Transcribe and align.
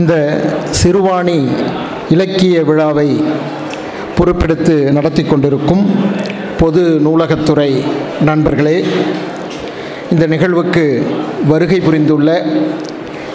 இந்த 0.00 0.14
சிறுவாணி 0.82 1.38
இலக்கிய 2.10 2.56
விழாவை 2.64 3.08
பொறுப்பெடுத்து 4.18 4.74
நடத்தி 4.92 5.22
கொண்டிருக்கும் 5.24 5.84
பொது 6.58 6.82
நூலகத்துறை 7.04 7.70
நண்பர்களே 8.24 8.76
இந்த 10.10 10.26
நிகழ்வுக்கு 10.26 10.84
வருகை 11.48 11.80
புரிந்துள்ள 11.80 12.30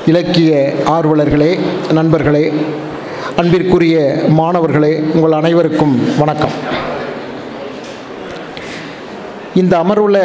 இலக்கிய 0.06 0.52
ஆர்வலர்களே 0.86 1.52
நண்பர்களே 1.94 2.46
அன்பிற்குரிய 3.38 3.98
மாணவர்களே 4.30 4.92
உங்கள் 5.14 5.32
அனைவருக்கும் 5.32 5.96
வணக்கம். 6.18 6.56
இந்த 9.54 9.78
அமர்வில் 9.78 10.22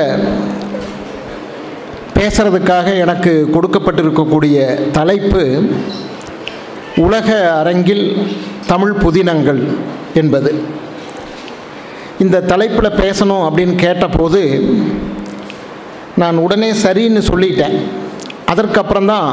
பேசுறதுக்காக 2.19 2.99
எனக்கு 2.99 3.33
கொடுக்கப்பட்டிருக்கக்கூடிய 3.55 4.57
தலைப்பு 4.91 5.43
உலக 7.01 7.59
அரங்கில் 7.59 8.27
தமிழ் 8.67 8.93
புதினங்கள் 8.93 9.63
என்பது. 10.15 10.65
இந்த 12.19 12.41
தலைப்பில் 12.41 12.97
பேசணும் 13.03 13.45
அப்படின்னு 13.47 13.75
கேட்டபோது 13.75 14.41
நான் 16.17 16.37
உடனே 16.37 16.71
சரின்னு 16.73 17.23
சொல்லிட்டேன். 17.31 17.77
அதற்கப்புறம்தான் 18.47 19.31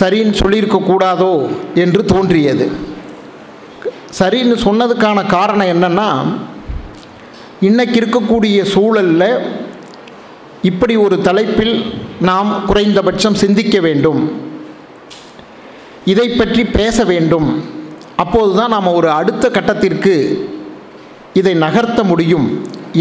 சரின்னு 0.00 0.34
சொல்லியிருக்கக்கூடாதோ 0.40 1.48
என்று 1.74 2.04
தோன்றியது. 2.04 2.70
சரின்னு 4.18 4.56
சொன்னதுக்கான 4.64 5.26
காரணம் 5.26 5.72
என்னென்னா 5.74 6.10
இன்றைக்கு 7.60 8.00
இருக்கக்கூடிய 8.00 8.62
சூழலில் 8.64 9.38
இப்படி 10.62 10.96
ஒரு 10.96 11.20
தலைப்பில் 11.20 11.74
நாம் 12.20 12.62
குறைந்தபட்சம் 12.66 13.34
சிந்திக்க 13.34 13.80
வேண்டும். 13.80 14.45
இதை 16.12 16.26
பற்றி 16.30 16.62
பேச 16.78 17.04
வேண்டும். 17.12 17.48
அப்போது 18.22 18.52
தான் 18.58 18.72
நாம் 18.74 18.96
ஒரு 18.98 19.08
அடுத்த 19.20 19.44
கட்டத்திற்கு 19.56 20.14
இதை 21.40 21.52
நகர்த்த 21.64 22.00
முடியும் 22.10 22.46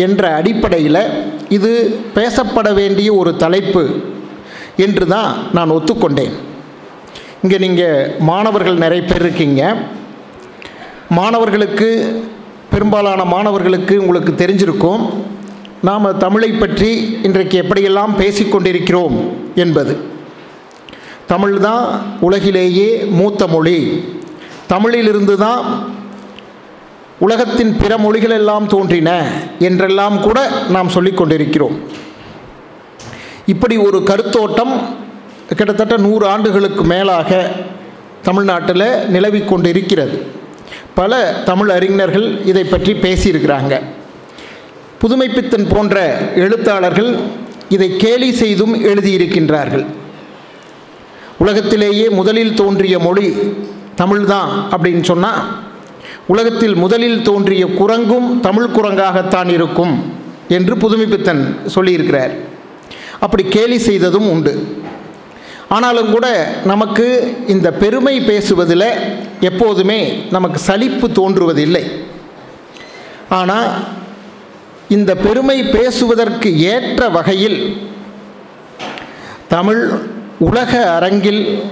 என்ற 0.06 0.24
அடிப்படையில் 0.38 1.02
இது 1.58 1.72
பேசப்பட 2.16 2.70
வேண்டிய 2.80 3.10
ஒரு 3.20 3.32
தலைப்பு 3.44 3.84
என்று 4.86 5.06
தான் 5.14 5.30
நான் 5.58 5.74
ஒத்துக்கொண்டேன். 5.76 6.34
இங்கே 7.44 7.58
நீங்கள் 7.66 8.10
மாணவர்கள் 8.30 8.82
நிறைய 8.84 9.02
பேர் 9.10 9.24
இருக்கீங்க. 9.26 9.62
மாணவர்களுக்கு 11.20 11.90
பெரும்பாலான 12.74 13.26
மாணவர்களுக்கு 13.36 13.96
உங்களுக்கு 14.06 14.34
தெரிஞ்சிருக்கும். 14.42 15.04
நாம் 15.90 16.18
தமிழை 16.26 16.52
பற்றி 16.64 16.92
இன்றைக்கு 17.28 17.56
எப்படியெல்லாம் 17.64 18.14
பேசிக்கொண்டிருக்கிறோம் 18.22 19.18
என்பது. 19.64 19.96
தமிழ் 21.32 21.58
தான் 21.68 21.86
உலகிலேயே 22.28 22.90
மூத்த 23.20 23.48
மொழி. 23.54 23.78
தமிழிலிருந்து 24.72 25.36
தான் 25.46 25.62
உலகத்தின் 27.26 27.74
பிற 27.82 27.94
மொழிகள் 28.04 28.36
எல்லாம் 28.40 28.68
தோன்றின 28.74 29.10
என்றெல்லாம் 29.68 30.16
கூட 30.26 30.40
நாம் 30.76 30.94
சொல்லிக்கொண்டிருக்கிறோம் 30.96 31.76
இப்படி 33.54 33.76
ஒரு 33.88 33.98
கருத்தோட்டம் 34.10 34.74
கிட்டத்தட்ட 35.58 35.96
நூறு 36.06 36.26
ஆண்டுகளுக்கு 36.34 36.84
மேலாக 36.94 37.32
தமிழ்நாட்டில் 38.28 38.88
நிலவி 39.16 39.42
கொண்டிருக்கிறது. 39.52 40.16
பல 41.00 41.22
தமிழ் 41.50 41.72
அறிஞர்கள் 41.78 42.28
இதை 42.52 42.64
பற்றி 42.64 42.94
பேசியிருக்கிறாங்க. 43.06 43.74
புதுமைப்பித்தன் 45.02 45.68
போன்ற 45.74 45.96
எழுத்தாளர்கள் 46.44 47.12
இதை 47.76 47.90
கேலி 48.04 48.30
செய்தும் 48.42 48.74
எழுதியிருக்கின்றார்கள். 48.92 49.86
உலகத்திலேயே 51.38 52.10
முதலில் 52.10 52.54
தோன்றிய 52.54 53.00
மொழி 53.00 53.30
தமிழ்தான் 53.98 54.50
அப்படின்னு 54.72 55.04
சொன்னால் 55.04 55.42
உலகத்தில் 56.28 56.76
முதலில் 56.76 57.22
தோன்றிய 57.22 57.66
குரங்கும் 57.66 58.40
தமிழ் 58.40 58.70
குரங்காகத்தான் 58.74 59.48
இருக்கும் 59.48 60.14
என்று 60.48 60.76
புதுமைப்பித்தன் 60.76 61.56
சொல்லியிருக்கிறார். 61.76 62.34
அப்படி 63.20 63.44
கேலி 63.44 63.78
செய்ததும் 63.78 64.30
உண்டு. 64.30 64.84
ஆனாலும் 65.70 66.12
கூட 66.12 66.56
நமக்கு 66.66 67.34
இந்த 67.48 67.72
பெருமை 67.72 68.22
பேசுவதில் 68.22 68.90
எப்போதுமே 69.40 70.24
நமக்கு 70.32 70.60
சலிப்பு 70.60 71.08
தோன்றுவதில்லை. 71.08 71.84
ஆனால் 73.30 73.70
இந்த 74.90 75.16
பெருமை 75.16 75.64
பேசுவதற்கு 75.64 76.60
ஏற்ற 76.60 77.10
வகையில் 77.10 77.78
தமிழ் 79.48 80.14
உலக 80.40 80.92
அரங்கில் 80.92 81.64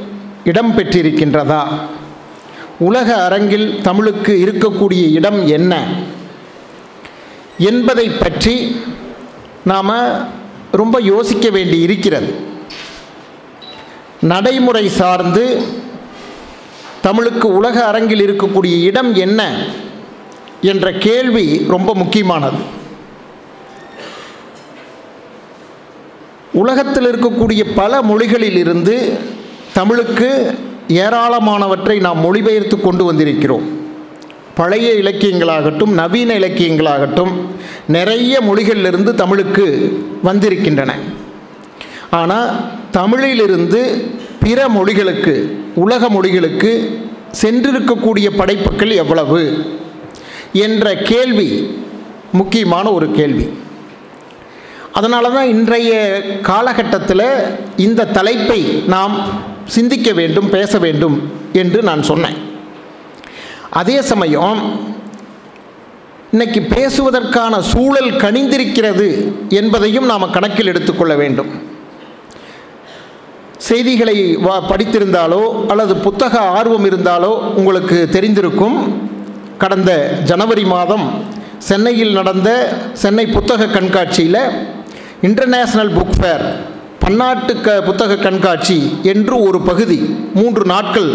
இடம் 0.44 0.78
பெற்றிருக்கின்றதா? 0.78 1.68
உலக 2.80 3.24
அரங்கில் 3.24 3.82
தமிழுக்கு 3.82 4.44
இருக்கக்கூடிய 4.46 5.12
இடம் 5.12 5.48
என்ன? 5.48 5.86
என்பதை 7.58 8.10
பற்றி 8.10 8.82
நாம் 9.64 10.28
ரொம்ப 10.72 11.02
யோசிக்க 11.02 11.50
வேண்டி 11.50 11.80
இருக்கிறது. 11.80 12.36
நடைமுறை 14.22 14.90
சார்ந்து 14.90 15.62
தமிழுக்கு 17.02 17.48
உலக 17.48 17.86
அரங்கில் 17.86 18.32
இருக்கக்கூடிய 18.32 18.84
இடம் 18.84 19.16
என்ன? 19.16 19.66
என்ற 20.62 20.92
கேள்வி 20.92 21.66
ரொம்ப 21.68 21.96
முக்கியமானது. 21.96 22.58
உலகத்தில் 26.54 27.06
இருக்கக்கூடிய 27.06 27.64
பல 27.76 28.02
மொழிகளில் 28.02 28.58
இருந்து 28.58 29.18
தமிழுக்கு 29.74 30.54
ஏராளமானவற்றை 30.88 32.00
நாம் 32.00 32.20
மொழிபெயர்த்து 32.20 32.80
கொண்டு 32.80 33.14
வந்திருக்கிறோம். 33.14 33.62
பழைய 34.56 34.94
இலக்கியங்களாகட்டும் 34.94 35.94
நவீன 35.94 36.40
இலக்கியங்களாகட்டும் 36.40 37.32
நிறைய 37.88 38.42
மொழிகளிலிருந்து 38.42 39.14
தமிழுக்கு 39.16 39.98
வந்திருக்கின்றன. 40.24 40.96
ஆனால் 42.10 42.72
தமிழிலிருந்து 42.92 44.12
பிற 44.40 44.68
மொழிகளுக்கு 44.68 45.58
உலக 45.76 46.10
மொழிகளுக்கு 46.10 47.02
சென்றிருக்கக்கூடிய 47.42 48.30
படைப்புகள் 48.38 48.90
எவ்வளவு? 48.90 49.66
என்ற 50.54 50.96
கேள்வி 50.96 51.78
முக்கியமான 52.32 52.92
ஒரு 52.92 53.12
கேள்வி. 53.12 53.50
அதனால 54.98 55.30
தான் 55.36 55.52
இன்றைய 55.56 55.92
காலகட்டத்தில் 56.50 57.28
இந்த 57.86 58.10
தலைப்பை 58.18 58.60
நாம் 58.94 59.16
சிந்திக்க 59.76 60.10
வேண்டும் 60.20 60.50
பேச 60.56 60.80
வேண்டும் 60.86 61.18
என்று 61.62 61.80
நான் 61.90 62.04
சொன்னேன். 62.10 62.38
அதே 63.82 63.98
சமயம் 64.12 64.60
இன்னைக்கு 66.34 66.62
பேசுவதற்கான 66.76 67.54
சூழல் 67.72 68.12
கணிந்திருக்கிறது 68.24 69.08
என்பதையும் 69.60 70.10
நாம் 70.12 70.34
கணக்கில் 70.38 70.72
எடுத்துக்கொள்ள 70.72 71.16
வேண்டும். 71.22 71.52
செய்திகளை 73.68 74.16
வா 74.46 74.56
படித்திருந்தாலோ 74.70 75.44
அல்லது 75.72 75.94
புத்தக 76.06 76.34
ஆர்வம் 76.60 76.88
இருந்தாலோ 76.90 77.32
உங்களுக்கு 77.60 77.98
தெரிந்திருக்கும் 78.16 78.78
கடந்த 79.64 79.92
ஜனவரி 80.30 80.66
மாதம் 80.76 81.06
சென்னையில் 81.68 82.18
நடந்த 82.20 82.50
சென்னை 83.04 83.26
புத்தக 83.36 83.68
கண்காட்சியில் 83.68 84.42
இன்டர்நேஷ்னல் 85.28 85.92
புக் 85.98 86.16
ஃபேர் 86.20 86.46
பன்னாட்டு 87.04 87.54
க 87.66 87.76
புத்தக 87.86 88.14
கண்காட்சி 88.24 88.78
என்று 89.12 89.36
ஒரு 89.48 89.60
பகுதி 89.70 89.98
மூன்று 90.38 90.64
நாட்கள் 90.72 91.10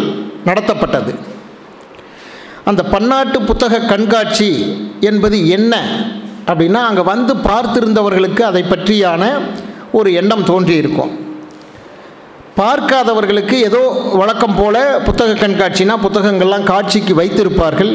நடத்தப்பட்டது. 0.49 1.13
அந்த 2.71 2.83
பன்னாட்டு 2.95 3.39
புத்தக 3.49 3.81
கண்காட்சி 3.93 4.49
என்பது 5.09 5.39
என்ன 5.57 5.75
அப்படின்னா 6.51 6.81
அங்கே 6.89 7.05
வந்து 7.11 7.35
பார்த்திருந்தவர்களுக்கு 7.49 8.43
அதை 8.51 8.63
பற்றியான 8.73 9.23
ஒரு 9.99 10.09
எண்ணம் 10.21 10.47
தோன்றியிருக்கும். 10.51 11.13
பார்க்காதவர்களுக்கு 12.61 13.59
ஏதோ 13.69 13.83
வழக்கம் 14.21 14.57
போல 14.61 14.77
புத்தக 15.09 15.37
கண்காட்சினா 15.45 15.97
புத்தகங்கள்லாம் 16.07 16.69
காட்சிக்கு 16.73 17.15
வைத்திருப்பார்கள். 17.21 17.93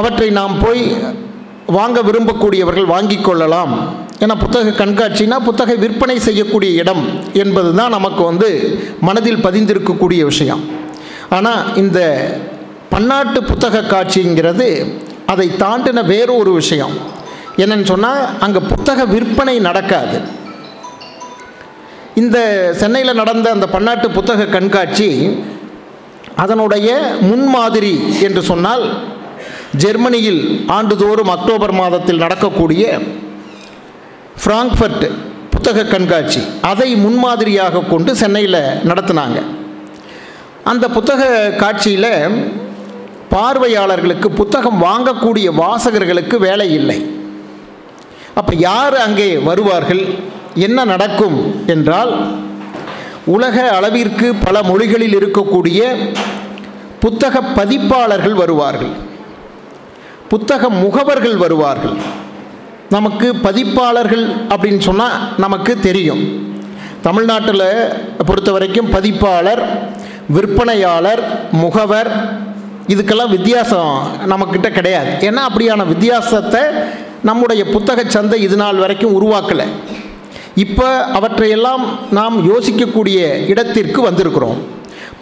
அவற்றை 0.00 0.30
நாம் 0.40 0.54
போய் 0.64 0.84
வாங்க 1.78 1.98
விரும்பக்கூடியவர்கள் 2.10 2.92
வாங்கி 2.94 3.18
கொள்ளலாம். 3.20 3.74
ஏன்னா 4.22 4.34
புத்தக 4.42 4.72
கண்காட்சினா 4.80 5.36
புத்தக 5.48 5.74
விற்பனை 5.84 6.16
செய்யக்கூடிய 6.26 6.70
இடம் 6.82 7.04
என்பது 7.42 7.70
தான் 7.78 7.94
நமக்கு 7.96 8.22
வந்து 8.30 8.48
மனதில் 9.08 9.44
பதிந்திருக்கக்கூடிய 9.46 10.22
விஷயம். 10.30 10.62
ஆனால் 11.36 11.62
இந்த 11.82 12.00
பன்னாட்டு 12.92 13.40
புத்தக 13.50 13.82
காட்சிங்கிறது 13.92 14.68
அதை 15.32 15.46
தாண்டின 15.62 16.04
வேறு 16.12 16.32
ஒரு 16.42 16.52
விஷயம். 16.60 16.94
என்னன்னு 17.62 17.86
சொன்னால் 17.92 18.22
அங்கே 18.44 18.60
புத்தக 18.72 19.04
விற்பனை 19.14 19.56
நடக்காது. 19.68 20.18
இந்த 22.22 22.38
சென்னையில் 22.80 23.20
நடந்த 23.22 23.46
அந்த 23.56 23.66
பன்னாட்டு 23.74 24.08
புத்தக 24.16 24.46
கண்காட்சி 24.54 25.08
அதனுடைய 26.42 26.88
முன்மாதிரி 27.30 27.94
என்று 28.26 28.42
சொன்னால் 28.50 28.84
ஜெர்மனியில் 29.82 30.42
ஆண்டுதோறும் 30.76 31.32
அக்டோபர் 31.36 31.74
மாதத்தில் 31.80 32.22
நடக்கக்கூடிய 32.24 32.82
ஃப்ராங்க்ஃபர்ட் 34.40 35.06
புத்தக 35.50 35.84
கண்காட்சி 35.84 36.42
அதை 36.70 36.88
முன்மாதிரியாக 37.04 37.82
கொண்டு 37.90 38.12
சென்னையில் 38.16 38.60
நடத்தினாங்க. 38.90 39.38
அந்த 40.70 40.84
புத்தக 40.88 41.22
காட்சியில் 41.62 42.12
பார்வையாளர்களுக்கு 43.34 44.30
புத்தகம் 44.30 44.82
வாங்கக்கூடிய 44.82 45.48
வாசகர்களுக்கு 45.62 46.36
வேலை 46.46 46.66
இல்லை. 46.72 46.98
அப்போ 48.40 48.54
யார் 48.54 48.96
அங்கே 49.06 49.28
வருவார்கள்? 49.48 50.02
என்ன 50.54 50.84
நடக்கும் 50.84 51.38
என்றால் 51.66 52.12
உலக 53.36 53.56
அளவிற்கு 53.76 54.28
பல 54.34 54.62
மொழிகளில் 54.62 55.16
இருக்கக்கூடிய 55.18 55.80
புத்தக 57.04 57.42
பதிப்பாளர்கள் 57.58 58.34
வருவார்கள். 58.34 58.92
புத்தக 60.28 60.68
முகவர்கள் 60.68 61.36
வருவார்கள். 61.36 61.96
நமக்கு 62.94 63.28
பதிப்பாளர்கள் 63.46 64.24
அப்படின்னு 64.52 64.82
சொன்னால் 64.88 65.18
நமக்கு 65.44 65.72
தெரியும். 65.88 66.22
தமிழ்நாட்டில் 67.06 67.68
பொறுத்த 68.28 68.50
வரைக்கும் 68.54 68.90
பதிப்பாளர் 68.94 69.62
விற்பனையாளர் 70.34 71.22
முகவர் 71.62 72.10
இதுக்கெல்லாம் 72.92 73.32
வித்தியாசம் 73.36 73.94
நம்மக்கிட்ட 74.32 74.68
கிடையாது. 74.78 75.10
ஏன்னா 75.28 75.42
அப்படியான 75.50 75.86
வித்தியாசத்தை 75.92 76.62
நம்முடைய 77.28 77.62
புத்தக 77.74 78.00
சந்தை 78.16 78.38
இது 78.46 78.56
நாள் 78.62 78.82
வரைக்கும் 78.84 79.16
உருவாக்கலை. 79.18 79.66
இப்போ 80.64 80.88
அவற்றையெல்லாம் 81.18 81.84
நாம் 82.18 82.36
யோசிக்கக்கூடிய 82.52 83.18
இடத்திற்கு 83.52 84.00
வந்திருக்கிறோம். 84.08 84.58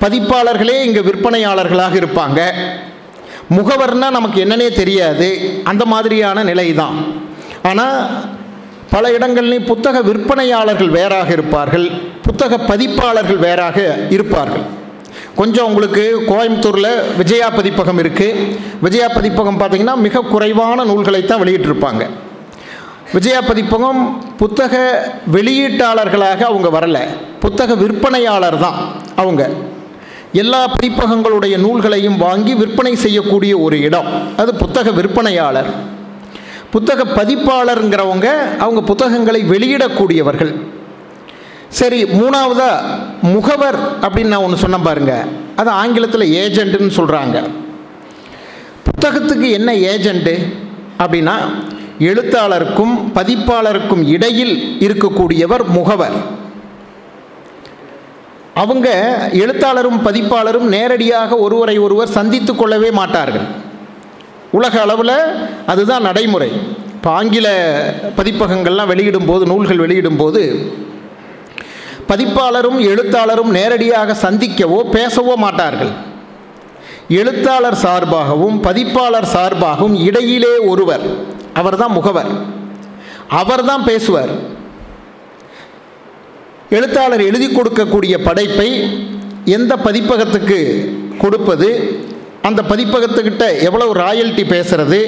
பதிப்பாளர்களே 0.02 0.76
இங்கே 0.86 1.02
விற்பனையாளர்களாக 1.08 1.94
இருப்பாங்க. 2.02 2.40
முகவர்னால் 3.56 4.16
நமக்கு 4.18 4.38
என்னன்னே 4.44 4.68
தெரியாது. 4.82 5.28
அந்த 5.70 5.84
மாதிரியான 5.94 6.42
நிலை 6.50 6.68
தான் 6.82 6.98
ஆனால் 7.62 7.98
பல 8.90 9.10
இடங்கள்லையும் 9.16 9.66
புத்தக 9.66 9.96
விற்பனையாளர்கள் 10.02 10.88
வேறாக 10.88 11.28
இருப்பார்கள் 11.32 11.86
புத்தக 12.22 12.58
பதிப்பாளர்கள் 12.58 13.36
வேறாக 13.36 13.78
இருப்பார்கள். 14.16 14.64
கொஞ்சம் 15.34 15.66
உங்களுக்கு 15.66 16.04
கோயம்புத்தூரில் 16.28 17.16
விஜயா 17.16 17.50
பதிப்பகம் 17.50 17.98
இருக்குது 17.98 18.46
விஜயா 18.84 19.08
பதிப்பகம் 19.08 19.60
பார்த்திங்கன்னா 19.60 19.94
மிக 20.06 20.20
குறைவான 20.20 20.84
நூல்களை 20.84 21.24
தான் 21.24 21.42
வெளியிட்டிருப்பாங்க. 21.42 22.04
விஜயா 23.12 23.40
பதிப்பகம் 23.40 24.00
புத்தக 24.36 24.74
வெளியீட்டாளர்களாக 25.32 26.40
அவங்க 26.50 26.68
வரலை. 26.78 27.04
புத்தக 27.40 27.74
விற்பனையாளர் 27.74 28.58
தான் 28.58 28.78
அவங்க. 29.16 29.48
எல்லா 30.32 30.60
பதிப்பகங்களுடைய 30.74 31.54
நூல்களையும் 31.58 32.16
வாங்கி 32.16 32.54
விற்பனை 32.54 32.96
செய்யக்கூடிய 32.96 33.58
ஒரு 33.58 33.80
இடம். 33.80 34.10
அது 34.36 34.54
புத்தக 34.54 34.90
விற்பனையாளர். 34.90 35.98
புத்தக 36.74 37.04
பதிப்பாளருங்கிறவங்க 37.18 38.28
அவங்க 38.64 38.80
புத்தகங்களை 38.90 39.40
வெளியிடக்கூடியவர்கள். 39.52 40.52
சரி 41.78 41.98
மூணாவதாக 42.18 42.86
முகவர் 43.34 43.78
அப்படின்னு 44.04 44.32
நான் 44.32 44.44
ஒன்று 44.46 44.62
சொன்னேன் 44.64 44.86
பாருங்க. 44.88 45.14
அது 45.60 45.70
ஆங்கிலத்தில் 45.82 46.32
ஏஜென்ட்டுன்னு 46.42 46.96
சொல்கிறாங்க 46.98 47.38
புத்தகத்துக்கு 48.86 49.48
என்ன 49.58 49.70
ஏஜெண்ட்டு 49.92 50.34
அப்படின்னா 51.02 51.36
எழுத்தாளருக்கும் 52.10 52.94
பதிப்பாளருக்கும் 53.16 54.02
இடையில் 54.14 54.54
இருக்கக்கூடியவர் 54.86 55.64
முகவர். 55.78 56.16
அவங்க 58.62 58.88
எழுத்தாளரும் 59.42 59.98
பதிப்பாளரும் 60.06 60.68
நேரடியாக 60.76 61.36
ஒருவரை 61.46 61.76
ஒருவர் 61.86 62.14
சந்தித்து 62.18 62.52
கொள்ளவே 62.56 62.90
மாட்டார்கள். 63.00 63.46
உலக 64.50 64.80
அளவில் 64.80 65.16
அதுதான் 65.66 66.02
நடைமுறை. 66.02 66.50
இப்போ 66.94 67.10
ஆங்கில 67.10 67.48
பதிப்பகங்கள்லாம் 68.16 68.90
வெளியிடும்போது 68.92 69.44
நூல்கள் 69.46 69.82
வெளியிடும்போது 69.84 70.42
பதிப்பாளரும் 72.08 72.78
எழுத்தாளரும் 72.90 73.50
நேரடியாக 73.50 74.16
சந்திக்கவோ 74.22 74.78
பேசவோ 74.96 75.34
மாட்டார்கள். 75.34 75.92
எழுத்தாளர் 77.08 77.78
சார்பாகவும் 77.82 78.56
பதிப்பாளர் 78.62 79.28
சார்பாகவும் 79.34 79.96
இடையிலே 80.02 80.56
ஒருவர் 80.72 81.04
அவர்தான் 81.54 81.92
முகவர். 81.92 82.30
அவர்தான் 83.28 83.84
பேசுவார். 83.84 84.32
எழுத்தாளர் 86.70 87.20
எழுதி 87.20 87.46
கொடுக்கக்கூடிய 87.46 88.18
படைப்பை 88.24 88.68
எந்த 89.44 89.76
பதிப்பகத்துக்கு 89.76 90.60
கொடுப்பது? 91.18 91.68
அந்த 92.48 92.60
பதிப்பகத்துக்கிட்ட 92.70 93.44
எவ்வளவு 93.68 93.92
ராயல்ட்டி 94.04 94.44
பேசுறது 94.52 95.00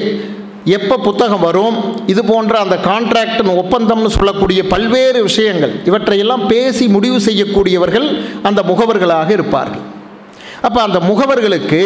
எப்போ 0.77 0.97
புத்தகம் 1.07 1.45
வரும் 1.47 1.77
இது 2.13 2.23
போன்ற 2.25 2.55
அந்த 2.65 2.77
கான்ட்ராக்ட் 2.89 3.41
ஒப்பந்தம்னு 3.63 4.11
சொல்லக்கூடிய 4.17 4.61
பல்வேறு 4.73 5.21
விஷயங்கள் 5.29 5.73
இவற்றையெல்லாம் 5.91 6.45
பேசி 6.53 6.85
முடிவு 6.97 7.19
செய்யக்கூடியவர்கள் 7.29 8.07
அந்த 8.49 8.61
முகவர்களாக 8.71 9.31
இருப்பார்கள். 9.37 9.85
அப்போ 10.67 10.81
அந்த 10.83 10.99
முகவர்களுக்கு 11.01 11.81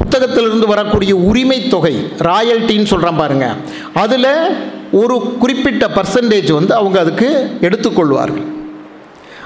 புத்தகத்திலிருந்து 0.00 0.66
வரக்கூடிய 0.72 1.12
உரிமை 1.28 1.58
தொகை 1.74 1.94
ராயல்ட்டின்னு 2.28 2.90
சொல்கிறான் 2.92 3.20
பாருங்க 3.22 3.46
அதில் 4.02 4.30
ஒரு 5.02 5.14
குறிப்பிட்ட 5.42 5.84
பர்சன்டேஜ் 5.96 6.52
வந்து 6.52 6.74
அவங்க 6.80 6.98
அதுக்கு 7.04 7.30
எடுத்துக்கொள்வார்கள். 7.60 8.46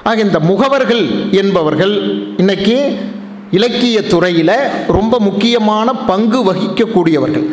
ஆக 0.09 0.19
இந்த 0.27 0.39
முகவர்கள் 0.51 1.05
என்பவர்கள் 1.41 1.95
இன்றைக்கி 2.41 2.77
இலக்கிய 3.57 3.97
துறையில் 4.13 4.55
ரொம்ப 4.97 5.15
முக்கியமான 5.27 5.87
பங்கு 6.09 6.39
வகிக்கக்கூடியவர்கள். 6.49 7.47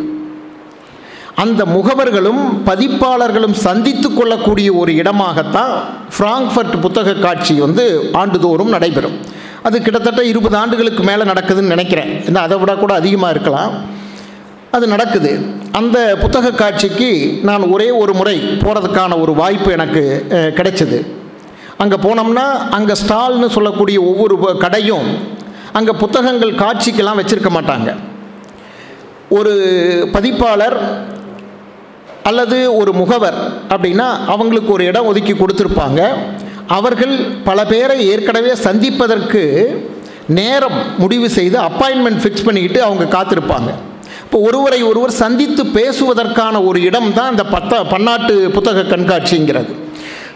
அந்த 1.42 1.62
முகவர்களும் 1.76 2.42
பதிப்பாளர்களும் 2.68 3.56
சந்தித்து 3.64 4.08
கொள்ளக்கூடிய 4.12 4.68
ஒரு 4.80 4.92
இடமாகத்தான் 5.00 5.72
ஃப்ராங்க்ஃபர்ட் 6.16 6.76
புத்தக 6.84 7.14
காட்சி 7.24 7.54
வந்து 7.64 7.84
ஆண்டுதோறும் 8.20 8.72
நடைபெறும். 8.76 9.16
அது 9.68 9.76
கிட்டத்தட்ட 9.86 10.22
இருபது 10.32 10.56
ஆண்டுகளுக்கு 10.62 11.02
மேலே 11.08 11.24
நடக்குதுன்னு 11.30 11.74
நினைக்கிறேன். 11.74 12.10
இந்த 12.28 12.38
அதை 12.46 12.56
விட 12.62 12.72
கூட 12.82 12.92
அதிகமாக 13.00 13.34
இருக்கலாம். 13.34 13.72
அது 14.76 14.86
நடக்குது. 14.94 15.30
அந்த 15.80 15.98
புத்தக 16.22 16.54
காட்சிக்கு 16.62 17.10
நான் 17.48 17.70
ஒரே 17.74 17.88
ஒரு 18.02 18.12
முறை 18.18 18.36
போகிறதுக்கான 18.64 19.18
ஒரு 19.22 19.32
வாய்ப்பு 19.42 19.70
எனக்கு 19.76 20.02
கிடைச்சிது 20.30 20.58
கிடைச்சது. 20.58 20.98
அங்கே 21.82 21.96
போனோம்னா 22.04 22.44
அங்கே 22.76 22.94
ஸ்டால்னு 23.00 23.48
சொல்லக்கூடிய 23.56 23.98
ஒவ்வொரு 24.10 24.36
கடையும் 24.64 25.08
அங்கே 25.78 25.92
புத்தகங்கள் 26.02 26.60
காட்சிக்கெல்லாம் 26.62 27.18
வச்சுருக்க 27.20 27.50
மாட்டாங்க. 27.56 27.90
ஒரு 29.38 29.52
பதிப்பாளர் 30.14 30.76
அல்லது 32.28 32.58
ஒரு 32.80 32.92
முகவர் 33.00 33.38
அப்படின்னா 33.72 34.06
அவங்களுக்கு 34.34 34.70
ஒரு 34.76 34.84
இடம் 34.90 35.08
ஒதுக்கி 35.10 35.34
கொடுத்துருப்பாங்க. 35.40 36.00
அவர்கள் 36.76 37.14
பல 37.48 37.58
பேரை 37.72 37.96
ஏற்கனவே 38.12 38.52
சந்திப்பதற்கு 38.66 39.42
நேரம் 40.38 40.78
முடிவு 41.02 41.26
செய்து 41.38 41.56
அப்பாயின்மெண்ட் 41.68 42.22
ஃபிக்ஸ் 42.22 42.46
பண்ணிக்கிட்டு 42.46 42.80
அவங்க 42.86 43.04
காத்திருப்பாங்க. 43.16 43.70
இப்போ 44.24 44.38
ஒருவரை 44.48 44.80
ஒருவர் 44.90 45.20
சந்தித்து 45.24 45.62
பேசுவதற்கான 45.78 46.64
ஒரு 46.68 46.78
இடம் 46.88 47.10
தான் 47.18 47.30
இந்த 47.34 47.44
பத்த 47.56 47.82
பன்னாட்டு 47.92 48.34
புத்தக 48.56 48.86
கண்காட்சிங்கிறது. 48.92 49.72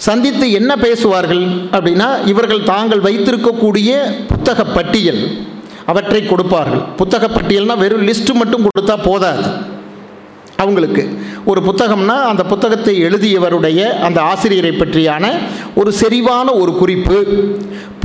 சந்தித்து 0.06 0.46
என்ன 0.58 0.72
பேசுவார்கள் 0.84 1.44
அப்படின்னா 1.76 2.08
இவர்கள் 2.32 2.68
தாங்கள் 2.72 3.02
வைத்திருக்கக்கூடிய 3.06 3.90
புத்தக 4.30 4.64
பட்டியல் 4.76 5.22
அவற்றை 5.90 6.20
கொடுப்பார்கள். 6.26 6.82
புத்தக 7.00 7.24
பட்டியல்னால் 7.28 7.82
வெறும் 7.82 8.06
லிஸ்ட்டு 8.08 8.38
மட்டும் 8.40 8.64
கொடுத்தா 8.66 8.96
போதாது. 9.08 9.44
அவங்களுக்கு 10.62 11.02
ஒரு 11.50 11.60
புத்தகம்னா 11.66 12.16
அந்த 12.30 12.42
புத்தகத்தை 12.52 12.94
எழுதியவருடைய 13.06 13.80
அந்த 14.06 14.18
ஆசிரியரை 14.32 14.72
பற்றியான 14.72 15.24
ஒரு 15.80 15.90
செறிவான 16.00 16.48
ஒரு 16.62 16.72
குறிப்பு. 16.80 17.18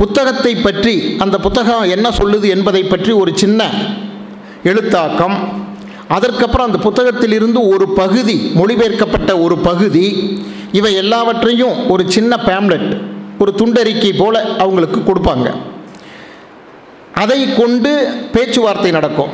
புத்தகத்தை 0.00 0.52
பற்றி 0.66 0.94
அந்த 1.24 1.38
புத்தகம் 1.46 1.84
என்ன 1.96 2.08
சொல்லுது 2.18 2.48
என்பதை 2.56 2.82
பற்றி 2.92 3.12
ஒரு 3.22 3.32
சின்ன 3.42 3.70
எழுத்தாக்கம். 4.70 5.36
அதற்கப்புறம் 6.08 6.66
அந்த 6.66 6.78
புத்தகத்திலிருந்து 6.90 7.68
ஒரு 7.68 7.88
பகுதி 7.88 8.52
மொழிபெயர்க்கப்பட்ட 8.54 9.42
ஒரு 9.42 9.58
பகுதி 9.58 10.06
இவை 10.72 10.94
எல்லாவற்றையும் 10.94 11.88
ஒரு 11.88 12.10
சின்ன 12.10 12.36
பேம்லெட் 12.36 13.00
ஒரு 13.38 13.52
துண்டறிக்கை 13.56 14.12
போல 14.18 14.42
அவங்களுக்கு 14.42 15.00
கொடுப்பாங்க. 15.00 15.48
அதை 17.12 17.54
கொண்டு 17.54 17.90
பேச்சுவார்த்தை 18.32 18.90
நடக்கும். 18.90 19.28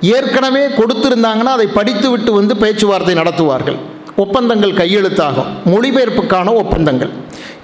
ஏற்கனவே 0.00 0.66
கொடுத்துருந்தாங்கன்னா 0.66 1.52
அதை 1.56 1.66
படித்து 1.66 2.10
விட்டு 2.10 2.32
வந்து 2.32 2.56
பேச்சுவார்த்தை 2.56 3.14
நடத்துவார்கள். 3.14 3.78
ஒப்பந்தங்கள் 4.22 4.78
கையெழுத்தாகும். 4.80 5.48
மொழிபெயர்ப்புக்கான 5.72 6.48
ஒப்பந்தங்கள். 6.62 7.12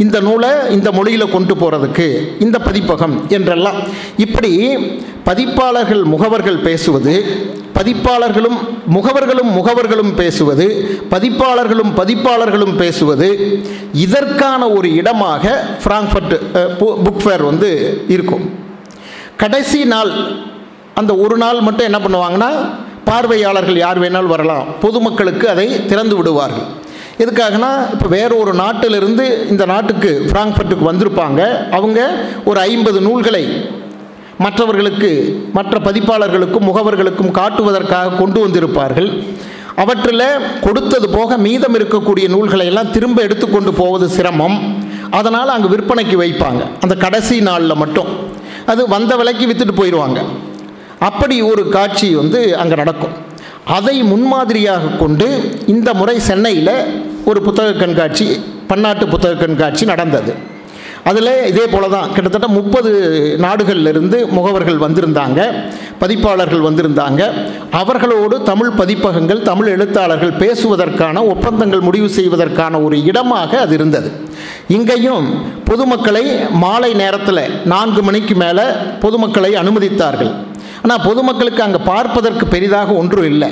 இந்த 0.04 0.16
நூலை 0.26 0.50
இந்த 0.74 0.88
மொழியில் 0.96 1.32
கொண்டு 1.32 1.54
போகிறதுக்கு 1.60 2.06
இந்த 2.44 2.56
பதிப்பகம் 2.66 3.14
என்றெல்லாம் 3.36 3.78
இப்படி 4.24 4.52
பதிப்பாளர்கள் 5.28 6.02
முகவர்கள் 6.12 6.58
பேசுவது 6.68 7.14
பதிப்பாளர்களும் 7.78 8.58
முகவர்களும் 8.96 9.50
முகவர்களும் 9.58 10.12
பேசுவது 10.20 10.66
பதிப்பாளர்களும் 11.12 11.92
பதிப்பாளர்களும் 12.00 12.74
பேசுவது 12.82 13.28
இதற்கான 14.04 14.62
ஒரு 14.78 14.88
இடமாக 15.00 15.44
ஃப்ராங்க்ஃபர்ட் 15.84 16.34
புக் 17.04 17.22
ஃபேர் 17.24 17.44
வந்து 17.50 17.70
இருக்கும். 18.16 18.44
கடைசி 19.42 19.80
நாள் 19.94 20.12
அந்த 21.00 21.12
ஒரு 21.24 21.36
நாள் 21.44 21.66
மட்டும் 21.66 21.88
என்ன 21.90 22.00
பண்ணுவாங்கன்னா 22.06 22.52
பார்வையாளர்கள் 23.04 23.76
யார் 23.76 24.00
வேணாலும் 24.02 24.34
வரலாம். 24.34 24.66
பொதுமக்களுக்கு 24.80 25.48
அதை 25.48 25.86
திறந்து 25.86 26.16
விடுவார்கள். 26.16 26.66
எதுக்காகனா 27.22 27.70
இப்போ 27.92 28.06
வேறு 28.08 28.34
ஒரு 28.38 28.52
நாட்டிலிருந்து 28.54 29.24
இந்த 29.48 29.64
நாட்டுக்கு 29.64 30.10
ஃப்ராங்க்ஃபர்ட்டுக்கு 30.30 30.86
வந்திருப்பாங்க. 30.90 31.40
அவங்க 31.70 32.00
ஒரு 32.44 32.60
ஐம்பது 32.60 33.00
நூல்களை 33.00 33.44
மற்றவர்களுக்கு 34.44 35.10
மற்ற 35.52 35.78
பதிப்பாளர்களுக்கும் 35.78 36.68
முகவர்களுக்கும் 36.68 37.30
காட்டுவதற்காக 37.30 38.16
கொண்டு 38.16 38.38
வந்திருப்பார்கள். 38.46 39.10
அவற்றில் 39.82 40.24
கொடுத்தது 40.60 41.08
போக 41.08 41.36
மீதம் 41.36 41.76
இருக்கக்கூடிய 41.78 42.28
நூல்களை 42.28 42.66
எல்லாம் 42.66 42.90
திரும்ப 42.90 43.22
எடுத்துக்கொண்டு 43.22 43.72
போவது 43.72 44.08
சிரமம். 44.08 44.56
அதனால் 45.18 45.48
அங்கே 45.48 45.68
விற்பனைக்கு 45.74 46.16
வைப்பாங்க. 46.22 46.62
அந்த 46.80 46.94
கடைசி 46.94 47.40
நாளில் 47.40 47.80
மட்டும். 47.82 48.10
அது 48.66 48.88
வந்த 48.88 49.16
விலைக்கு 49.16 49.46
விற்றுட்டு 49.46 49.76
போயிடுவாங்க 49.80 50.20
அப்படி 51.08 51.36
ஒரு 51.50 51.62
காட்சி 51.76 52.08
வந்து 52.20 52.40
அங்கே 52.62 52.78
நடக்கும். 52.82 53.16
அதை 53.78 53.96
முன்மாதிரியாக 54.12 54.94
கொண்டு 55.02 55.26
இந்த 55.74 55.88
முறை 56.00 56.16
சென்னையில் 56.28 56.76
ஒரு 57.30 57.40
புத்தக 57.46 57.74
கண்காட்சி 57.82 58.26
பன்னாட்டு 58.70 59.04
புத்தக 59.12 59.34
கண்காட்சி 59.42 59.84
நடந்தது. 59.92 60.32
அதில் 61.10 61.30
இதே 61.50 61.62
போல 61.72 61.84
தான் 61.94 62.10
கிட்டத்தட்ட 62.14 62.48
முப்பது 62.56 62.90
நாடுகளிலிருந்து 63.44 64.16
முகவர்கள் 64.36 64.80
வந்திருந்தாங்க 64.82 65.40
பதிப்பாளர்கள் 66.02 66.66
வந்திருந்தாங்க. 66.66 67.22
அவர்களோடு 67.80 68.36
தமிழ் 68.50 68.72
பதிப்பகங்கள் 68.80 69.40
தமிழ் 69.48 69.70
எழுத்தாளர்கள் 69.76 70.34
பேசுவதற்கான 70.42 71.22
ஒப்பந்தங்கள் 71.34 71.86
முடிவு 71.88 72.10
செய்வதற்கான 72.18 72.82
ஒரு 72.86 72.98
இடமாக 73.10 73.60
அது 73.64 73.74
இருந்தது. 73.78 74.10
இங்கேயும் 74.76 75.26
பொதுமக்களை 75.70 76.24
மாலை 76.64 76.92
நேரத்தில் 77.02 77.44
நான்கு 77.74 78.02
மணிக்கு 78.08 78.36
மேலே 78.44 78.66
பொதுமக்களை 79.04 79.52
அனுமதித்தார்கள். 79.62 80.32
ஆனால் 80.82 81.02
பொதுமக்களுக்கு 81.08 81.62
அங்கே 81.62 81.80
பார்ப்பதற்கு 81.92 82.46
பெரிதாக 82.46 82.92
ஒன்றும் 82.92 83.28
இல்லை. 83.32 83.50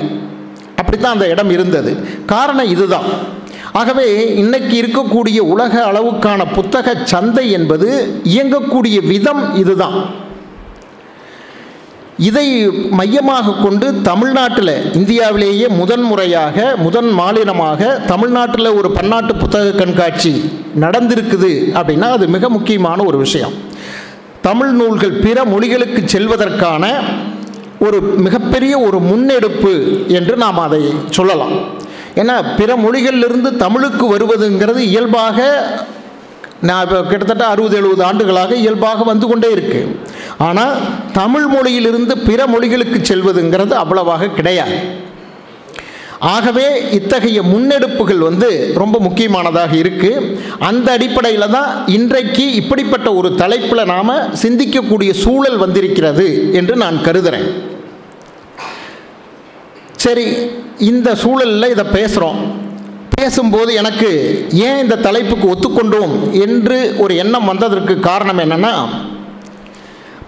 அப்படித்தான் 0.75 1.15
அந்த 1.15 1.27
இடம் 1.27 1.49
இருந்தது. 1.49 1.91
காரணம் 2.25 2.71
இதுதான். 2.75 3.09
ஆகவே 3.71 4.35
இன்னைக்கு 4.35 4.75
இருக்கக்கூடிய 4.81 5.39
உலக 5.53 5.73
அளவுக்கான 5.91 6.41
புத்தக 6.53 6.95
சந்தை 7.03 7.51
என்பது 7.51 7.89
இயங்கக்கூடிய 8.23 8.97
விதம் 9.07 9.43
இதுதான். 9.55 9.97
இதை 12.27 12.45
மையமாக 12.89 13.51
கொண்டு 13.51 14.01
தமிழ்நாட்டில் 14.01 14.93
இந்தியாவிலேயே 14.93 15.67
முதன்முறையாக 15.67 16.75
முதன் 16.77 17.09
மாநிலமாக 17.09 17.91
தமிழ்நாட்டில் 18.07 18.75
ஒரு 18.79 18.91
பன்னாட்டு 18.91 19.35
புத்தக 19.35 19.71
கண்காட்சி 19.71 20.33
நடந்திருக்குது 20.79 21.51
அப்படின்னா 21.79 22.09
அது 22.17 22.27
மிக 22.27 22.49
முக்கியமான 22.49 23.03
ஒரு 23.03 23.17
விஷயம். 23.17 23.53
தமிழ் 24.47 24.73
நூல்கள் 24.79 25.19
பிற 25.25 25.37
மொழிகளுக்கு 25.53 26.01
செல்வதற்கான 26.13 26.85
ஒரு 27.85 27.97
மிகப்பெரிய 28.25 28.73
ஒரு 28.87 28.97
முன்னெடுப்பு 28.99 29.73
என்று 30.17 30.33
நாம் 30.43 30.59
அதை 30.65 30.81
சொல்லலாம். 31.17 31.53
ஏன்னா 32.21 32.35
பிற 32.59 32.69
மொழிகளிலிருந்து 32.85 33.49
தமிழுக்கு 33.63 34.05
வருவதுங்கிறது 34.13 34.81
இயல்பாக 34.91 35.37
நான் 36.67 36.83
இப்போ 36.85 36.97
கிட்டத்தட்ட 37.09 37.43
அறுபது 37.53 37.75
எழுபது 37.79 38.03
ஆண்டுகளாக 38.03 38.55
இயல்பாக 38.63 39.03
வந்து 39.03 39.27
கொண்டே 39.27 39.49
இருக்கு. 39.51 39.81
ஆனால் 40.47 40.73
தமிழ் 41.19 41.47
மொழியிலிருந்து 41.55 42.15
பிற 42.29 42.47
மொழிகளுக்கு 42.53 42.97
செல்வதுங்கிறது 43.11 43.75
அவ்வளவாக 43.83 44.31
கிடையாது. 44.39 44.77
ஆகவே 46.27 46.91
இத்தகைய 46.91 47.41
முன்னெடுப்புகள் 47.43 48.17
வந்து 48.17 48.73
ரொம்ப 48.73 48.99
முக்கியமானதாக 48.99 49.75
இருக்குது 49.75 50.25
அந்த 50.59 50.91
அடிப்படையில் 50.91 51.49
தான் 51.49 51.85
இன்றைக்கு 51.87 52.53
இப்படிப்பட்ட 52.53 53.13
ஒரு 53.13 53.35
தலைப்பில் 53.35 53.85
நாம் 53.85 54.11
சிந்திக்கக்கூடிய 54.33 55.09
சூழல் 55.13 55.57
வந்திருக்கிறது 55.57 56.27
என்று 56.51 56.75
நான் 56.75 57.01
கருதுகிறேன் 57.01 57.47
சரி 59.97 60.25
இந்த 60.77 61.15
சூழலில் 61.15 61.69
இதை 61.69 61.83
பேசுகிறோம் 61.83 62.41
பேசும்போது 63.17 63.73
எனக்கு 63.73 64.09
ஏன் 64.51 64.77
இந்த 64.77 64.95
தலைப்புக்கு 64.95 65.55
ஒத்துக்கொண்டோம் 65.55 66.13
என்று 66.33 66.95
ஒரு 66.97 67.15
எண்ணம் 67.15 67.45
வந்ததற்கு 67.45 67.99
காரணம் 67.99 68.37
என்னென்னா 68.37 68.73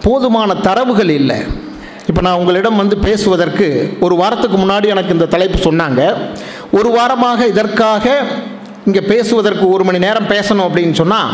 போதுமான 0.04 0.54
தரவுகள் 0.54 1.10
இல்லை. 1.10 1.40
இப்போ 2.12 2.22
நான் 2.26 2.40
உங்களிடம் 2.40 2.80
வந்து 2.82 2.96
பேசுவதற்கு 3.06 3.68
ஒரு 4.06 4.16
வாரத்துக்கு 4.22 4.58
முன்னாடி 4.62 4.88
எனக்கு 4.94 5.14
இந்த 5.16 5.28
தலைப்பு 5.34 5.58
சொன்னாங்க. 5.68 6.02
ஒரு 6.78 6.90
வாரமாக 6.96 7.46
இதற்காக 7.52 8.06
இங்கே 8.88 9.02
பேசுவதற்கு 9.12 9.66
ஒரு 9.76 9.84
மணி 9.88 10.00
நேரம் 10.06 10.28
பேசணும் 10.32 10.66
அப்படின்னு 10.68 10.96
சொன்னால் 11.02 11.32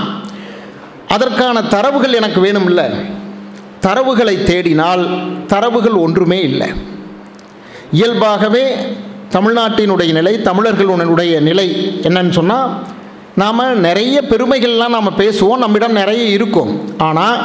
அதற்கான 1.15 1.63
தரவுகள் 1.75 2.17
எனக்கு 2.19 2.39
வேணும்ல. 2.45 2.83
தரவுகளை 3.85 4.35
தேடினால் 4.49 5.03
தரவுகள் 5.53 5.97
ஒன்றுமே 6.05 6.39
இல்லை. 6.49 6.69
இயல்பாகவே 7.99 8.65
தமிழ்நாட்டினுடைய 9.35 10.11
நிலை 10.19 10.35
தமிழர்களுடைய 10.49 11.33
நிலை 11.49 11.67
என்னன்னு 12.09 12.37
சொன்னால் 12.39 12.69
நாம் 13.43 13.65
நிறைய 13.87 14.17
பெருமைகள்லாம் 14.31 14.95
நாம் 14.97 15.19
பேசுவோம் 15.23 15.63
நம்மிடம் 15.65 15.99
நிறைய 16.01 16.23
இருக்கும். 16.37 16.71
ஆனால் 17.09 17.41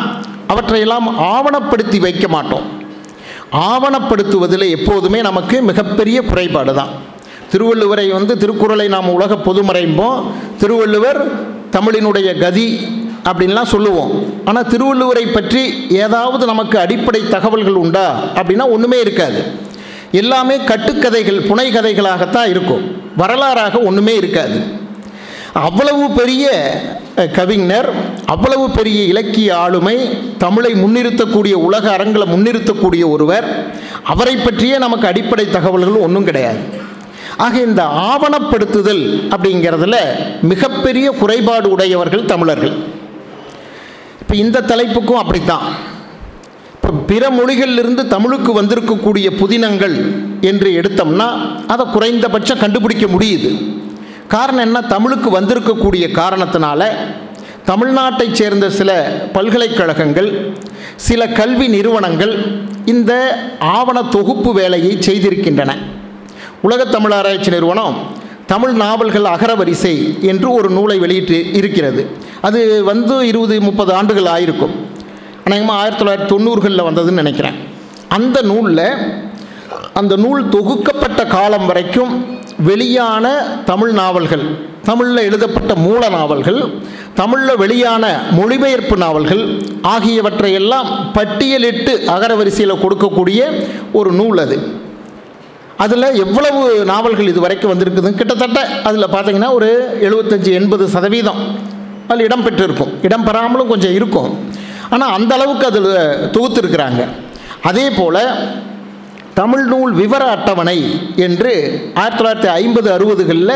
அவற்றையெல்லாம் 0.53 1.09
ஆவணப்படுத்தி 1.33 2.01
வைக்க 2.07 2.27
மாட்டோம். 2.37 2.69
ஆவணப்படுத்துவதில் 3.53 4.69
எப்போதுமே 4.71 5.21
நமக்கு 5.21 5.63
மிகப்பெரிய 5.63 6.23
குறைபாடு 6.23 6.75
தான். 6.75 6.93
திருவள்ளுவரை 7.53 8.13
வந்து 8.13 8.39
திருக்குறளை 8.39 8.89
நாம் 8.89 9.09
உலக 9.09 9.35
பொதுமறைம்போம் 9.35 10.23
திருவள்ளுவர் 10.59 11.21
தமிழினுடைய 11.73 12.39
கதி 12.39 12.87
அப்படின்லாம் 13.25 13.73
சொல்லுவோம். 13.75 14.13
ஆனால் 14.45 14.67
திருவள்ளுவரை 14.67 15.33
பற்றி 15.33 15.89
ஏதாவது 15.89 16.47
நமக்கு 16.47 16.79
அடிப்படை 16.79 17.29
தகவல்கள் 17.29 17.75
உண்டா 17.75 18.23
அப்படின்னா 18.35 18.71
ஒன்றுமே 18.71 19.01
இருக்காது. 19.01 19.45
எல்லாமே 20.13 20.57
கட்டுக்கதைகள் 20.57 21.47
புனை 21.47 21.67
கதைகளாகத்தான் 21.73 22.49
இருக்கும். 22.49 22.97
வரலாறாக 23.19 23.85
ஒன்றுமே 23.85 24.15
இருக்காது. 24.17 24.81
அவ்வளவு 25.53 26.11
பெரிய 26.11 26.51
கவிஞர் 27.33 27.89
அவ்வளவு 28.25 28.71
பெரிய 28.71 29.03
இலக்கிய 29.05 29.57
ஆளுமை 29.57 29.97
தமிழை 30.39 30.73
முன்னிறுத்தக்கூடிய 30.73 31.53
உலக 31.53 31.85
அரங்களை 31.97 32.27
முன்னிறுத்தக்கூடிய 32.35 33.03
ஒருவர். 33.11 33.47
அவரை 34.03 34.37
பற்றியே 34.37 34.79
நமக்கு 34.79 35.07
அடிப்படை 35.07 35.51
தகவல்கள் 35.51 36.05
ஒன்றும் 36.07 36.25
கிடையாது. 36.25 36.59
ஆக 37.37 37.61
இந்த 37.61 37.83
ஆவணப்படுத்துதல் 38.13 39.05
அப்படிங்கிறதுல 39.35 39.97
மிகப்பெரிய 40.43 41.11
குறைபாடு 41.11 41.71
உடையவர்கள் 41.71 42.25
தமிழர்கள். 42.25 42.75
இப்போ 44.21 44.37
இந்த 44.37 44.61
தலைப்புக்கும் 44.61 45.21
அப்படித்தான். 45.23 45.67
இப்போ 46.75 46.91
பிற 46.91 47.31
மொழிகளிலிருந்து 47.31 48.07
தமிழுக்கு 48.07 48.63
வந்திருக்கக்கூடிய 48.63 49.29
புதினங்கள் 49.39 49.97
என்று 50.41 50.71
எடுத்தோம்னா 50.81 51.29
அதை 51.67 51.87
குறைந்தபட்சம் 51.93 52.59
கண்டுபிடிக்க 52.59 53.07
முடியுது. 53.07 53.81
காரணம் 54.33 54.65
என்ன? 54.65 54.81
தமிழுக்கு 54.81 55.41
வந்திருக்கக்கூடிய 55.41 56.09
காரணத்தினால 56.13 56.89
தமிழ்நாட்டை 57.67 58.33
சேர்ந்த 58.33 58.71
சில 58.71 59.09
பல்கலைக்கழகங்கள் 59.33 60.57
சில 60.97 61.29
கல்வி 61.29 61.69
நிறுவனங்கள் 61.69 62.61
இந்த 62.85 63.39
ஆவண 63.59 64.03
தொகுப்பு 64.03 64.53
வேலையை 64.53 64.97
செய்திருக்கின்றன. 64.97 65.73
உலகத் 66.63 66.93
தமிழ் 66.93 67.13
ஆராய்ச்சி 67.13 67.51
நிறுவனம் 67.51 67.97
தமிழ் 68.47 68.73
நாவல்கள் 68.73 69.23
அகரவரிசை 69.23 70.21
என்று 70.21 70.53
ஒரு 70.53 70.71
நூலை 70.71 70.99
வெளியிட்டு 70.99 71.53
இருக்கிறது. 71.53 72.11
அது 72.41 72.85
வந்து 72.85 73.27
இருபது 73.27 73.61
முப்பது 73.61 73.95
ஆண்டுகள் 73.95 74.23
ஆயிருக்கும். 74.23 74.75
அநேகமாக 75.45 75.79
ஆயிரத்தி 75.79 76.05
தொள்ளாயிரத்தி 76.05 76.39
தொண்ணூறுகளில் 76.39 76.83
வந்ததுன்னு 76.83 77.11
நினைக்கிறேன். 77.11 77.55
அந்த 78.09 78.43
நூலில் 78.43 78.91
அந்த 80.01 80.17
நூல் 80.17 80.43
தொகுக்கப்பட்ட 80.49 81.27
காலம் 81.27 81.67
வரைக்கும் 81.67 82.13
வெளியான 82.69 83.27
தமிழ் 83.65 83.93
நாவல்கள் 83.93 84.45
தமிழில் 84.89 85.27
எழுதப்பட்ட 85.29 85.75
மூல 85.75 86.09
நாவல்கள் 86.09 86.61
தமிழில் 87.15 87.57
வெளியான 87.57 88.05
மொழிபெயர்ப்பு 88.31 88.97
நாவல்கள் 88.97 89.43
ஆகியவற்றையெல்லாம் 89.95 90.89
பட்டியலிட்டு 91.17 91.93
அகரவரிசையில் 92.15 92.81
கொடுக்கக்கூடிய 92.85 93.41
ஒரு 93.93 94.13
நூல் 94.13 94.39
அது. 94.39 94.59
அதில் 95.77 96.09
எவ்வளவு 96.25 96.85
நாவல்கள் 96.85 97.31
இது 97.33 97.41
வரைக்கும் 97.41 97.73
வந்திருக்குது 97.73 98.11
கிட்டத்தட்ட 98.15 98.61
அதில் 98.89 99.13
பார்த்திங்கன்னா 99.15 99.53
ஒரு 99.53 99.71
எழுபத்தஞ்சி 100.01 100.53
எண்பது 100.53 100.89
சதவீதம் 100.89 101.41
அதில் 102.09 102.25
இடம் 102.25 102.43
பெற்றிருக்கும். 102.43 102.93
இடம் 103.03 103.25
பெறாமலும் 103.25 103.69
கொஞ்சம் 103.69 103.95
இருக்கும். 103.95 104.31
ஆனால் 104.91 105.13
அந்த 105.13 105.35
அளவுக்கு 105.35 105.67
அதில் 105.67 105.93
தொகுத்துருக்குறாங்க. 106.37 107.03
அதே 107.63 107.91
போல் 107.91 108.23
தமிழ் 109.35 109.65
நூல் 109.65 109.93
விவர 109.93 110.23
அட்டவணை 110.31 110.79
என்று 111.27 111.53
ஆயிரத்தி 112.01 112.19
தொள்ளாயிரத்தி 112.19 112.47
ஐம்பது 112.47 112.89
அறுபதுகளில் 112.97 113.55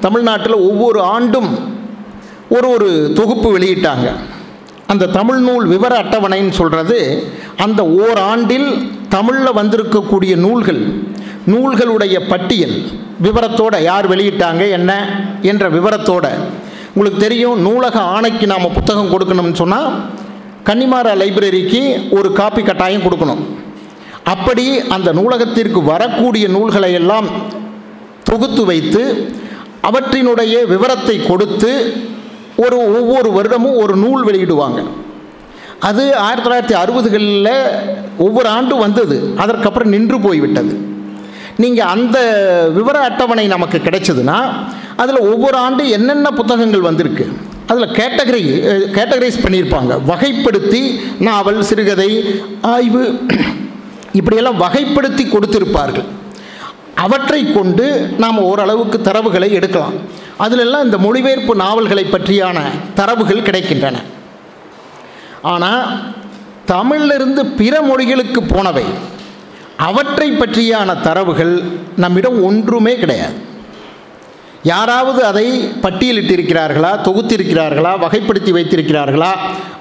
தமிழ்நாட்டில் 0.00 0.56
ஒவ்வொரு 0.68 1.00
ஆண்டும் 1.02 1.50
ஒரு 2.48 2.68
ஒரு 2.70 3.12
தொகுப்பு 3.14 3.58
வெளியிட்டாங்க. 3.58 4.08
அந்த 4.86 5.06
தமிழ் 5.06 5.38
நூல் 5.38 5.66
விவர 5.66 5.92
அட்டவணைன்னு 6.02 6.54
சொல்கிறது 6.60 6.98
அந்த 7.56 7.82
ஓராண்டில் 7.82 8.68
தமிழில் 9.08 9.58
வந்திருக்கக்கூடிய 9.60 10.36
நூல்கள் 10.36 10.82
நூல்களுடைய 11.52 12.16
பட்டியல் 12.28 12.76
விவரத்தோட 13.22 13.82
யார் 13.82 14.06
வெளியிட்டாங்க 14.12 14.70
என்ன 14.70 14.92
என்ற 15.42 15.68
விவரத்தோட. 15.68 16.26
உங்களுக்கு 16.94 17.20
தெரியும் 17.26 17.58
நூலக 17.66 17.96
ஆணைக்கு 18.00 18.46
நாம் 18.46 18.74
புத்தகம் 18.78 19.12
கொடுக்கணும்னு 19.12 19.60
சொன்னால் 19.62 19.90
கன்னிமாரா 20.64 21.12
லைப்ரரிக்கு 21.22 22.10
ஒரு 22.10 22.32
காப்பி 22.32 22.62
கட்டாயம் 22.62 23.06
கொடுக்கணும். 23.06 23.42
அப்படி 24.32 24.64
அந்த 24.96 25.08
நூலகத்திற்கு 25.18 25.80
வரக்கூடிய 25.92 26.44
நூல்களை 26.56 26.92
எல்லாம் 27.00 27.28
தொகுத்து 28.28 28.62
வைத்து 28.70 29.02
அவற்றினுடைய 29.88 30.54
விவரத்தை 30.72 31.16
கொடுத்து 31.30 31.72
ஒரு 32.64 32.76
ஒவ்வொரு 32.98 33.28
வருடமும் 33.36 33.76
ஒரு 33.82 33.94
நூல் 34.04 34.22
வெளியிடுவாங்க. 34.28 34.80
அது 35.88 36.02
ஆயிரத்தி 36.24 36.46
தொள்ளாயிரத்தி 36.46 36.76
அறுபதுகளில் 36.82 37.50
ஒவ்வொரு 38.26 38.48
ஆண்டும் 38.56 38.82
வந்தது. 38.84 39.16
அதற்கப்புறம் 39.42 39.92
நின்று 39.94 40.18
போய்விட்டது. 40.26 40.74
நீங்கள் 41.62 41.90
அந்த 41.94 42.18
விவர 42.78 42.96
அட்டவணை 43.08 43.44
நமக்கு 43.54 43.78
கிடைச்சதுன்னா 43.84 44.38
அதில் 45.02 45.26
ஒவ்வொரு 45.32 45.56
ஆண்டு 45.66 45.82
என்னென்ன 45.96 46.30
புத்தகங்கள் 46.38 46.88
வந்திருக்கு 46.88 47.26
அதில் 47.70 47.94
கேட்டகரி 47.98 48.42
கேட்டகரைஸ் 48.96 49.44
பண்ணியிருப்பாங்க. 49.44 49.92
வகைப்படுத்தி 50.10 50.82
நாவல் 51.28 51.62
சிறுகதை 51.70 52.10
ஆய்வு 52.74 53.04
இப்படியெல்லாம் 54.20 54.62
வகைப்படுத்தி 54.64 55.24
கொடுத்திருப்பார்கள். 55.28 56.08
அவற்றை 57.04 57.40
கொண்டு 57.52 57.86
நாம் 58.22 58.38
ஓரளவுக்கு 58.50 58.98
தரவுகளை 59.08 59.48
எடுக்கலாம். 59.58 59.96
அதிலெல்லாம் 60.44 60.86
இந்த 60.88 60.98
மொழிபெயர்ப்பு 61.06 61.52
நாவல்களை 61.64 62.04
பற்றியான 62.04 62.58
தரவுகள் 62.98 63.46
கிடைக்கின்றன. 63.48 63.96
ஆனால் 65.52 65.82
தமிழிலிருந்து 66.70 67.42
பிற 67.58 67.74
மொழிகளுக்கு 67.90 68.40
போனவை 68.54 68.86
அவற்றை 69.88 70.28
பற்றியான 70.32 70.90
தரவுகள் 71.06 71.54
நம்மிடம் 72.04 72.38
ஒன்றுமே 72.48 72.94
கிடையாது. 73.02 73.36
யாராவது 74.72 75.20
அதை 75.30 75.46
பட்டியலிட்டிருக்கிறார்களா 75.84 76.92
தொகுத்திருக்கிறார்களா 77.08 77.92
வகைப்படுத்தி 78.04 78.52
வைத்திருக்கிறார்களா 78.56 79.32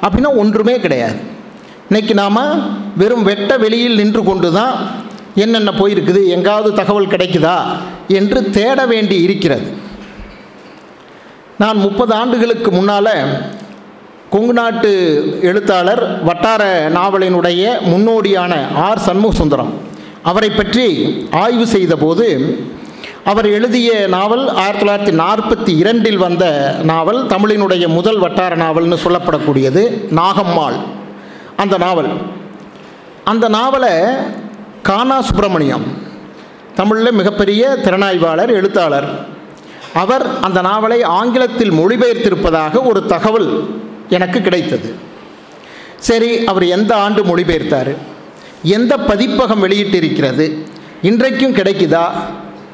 அப்படின்னா 0.07 0.31
ஒன்றுமே 0.43 0.75
கிடையாது. 0.85 1.17
இன்னைக்கு 1.89 2.13
நாம் 2.13 2.39
வெறும் 2.97 3.23
வெட்ட 3.23 3.57
வெளியில் 3.57 3.95
நின்று 3.95 4.23
கொண்டு 4.23 4.51
தான் 4.51 4.75
என்னென்ன 5.35 5.71
போயிருக்குது 5.71 6.21
எங்காவது 6.27 6.73
தகவல் 6.73 7.11
கிடைக்குதா 7.13 7.57
என்று 8.07 8.49
தேட 8.49 8.85
வேண்டி 8.85 9.17
இருக்கிறது. 9.23 9.67
நான் 11.57 11.77
முப்பது 11.77 12.13
ஆண்டுகளுக்கு 12.13 12.71
முன்னால் 12.71 13.11
கொங்கு 14.29 14.53
நாட்டு 14.53 14.91
எழுத்தாளர் 15.41 16.21
வட்டார 16.23 16.89
நாவலினுடைய 16.89 17.63
முன்னோடியான 17.81 18.53
ஆர் 18.87 18.99
சண்முக 18.99 19.33
சுந்தரம் 19.33 19.71
அவரை 20.23 20.49
பற்றி 20.49 20.87
ஆய்வு 21.43 21.67
செய்தபோது 21.67 22.27
அவர் 23.31 23.47
எழுதிய 23.47 24.07
நாவல் 24.07 24.45
ஆயிரத்தி 24.49 24.83
தொள்ளாயிரத்தி 24.83 25.15
நாற்பத்தி 25.23 25.71
இரண்டில் 25.81 26.17
வந்த 26.17 26.45
நாவல் 26.83 27.25
தமிழினுடைய 27.27 27.87
முதல் 27.87 28.19
வட்டார 28.19 28.55
நாவல்னு 28.55 28.97
சொல்லப்படக்கூடியது 29.05 29.83
நாகம்மாள். 30.11 30.77
அந்த 31.57 31.77
நாவல். 31.77 32.17
அந்த 33.23 33.49
நாவலை 33.49 33.89
கானா 34.83 35.21
சுப்பிரமணியம் 35.21 35.83
தமிழில் 36.75 37.11
மிகப்பெரிய 37.11 37.77
திறனாய்வாளர் 37.83 38.49
எழுத்தாளர். 38.49 39.25
அவர் 39.93 40.25
அந்த 40.41 40.61
நாவலை 40.61 41.03
ஆங்கிலத்தில் 41.03 41.71
மொழிபெயர்த்திருப்பதாக 41.71 42.83
ஒரு 42.83 43.05
தகவல் 43.05 43.79
எனக்கு 44.09 44.41
கிடைத்தது. 44.41 44.93
சரி 45.97 46.43
அவர் 46.43 46.65
எந்த 46.65 46.95
ஆண்டு 46.95 47.23
மொழிபெயர்த்தார்? 47.23 47.95
எந்த 48.63 48.97
பதிப்பகம் 48.97 49.63
வெளியிட்டிருக்கிறது? 49.63 50.65
இன்றைக்கும் 51.01 51.55
கிடைக்குதா? 51.55 52.05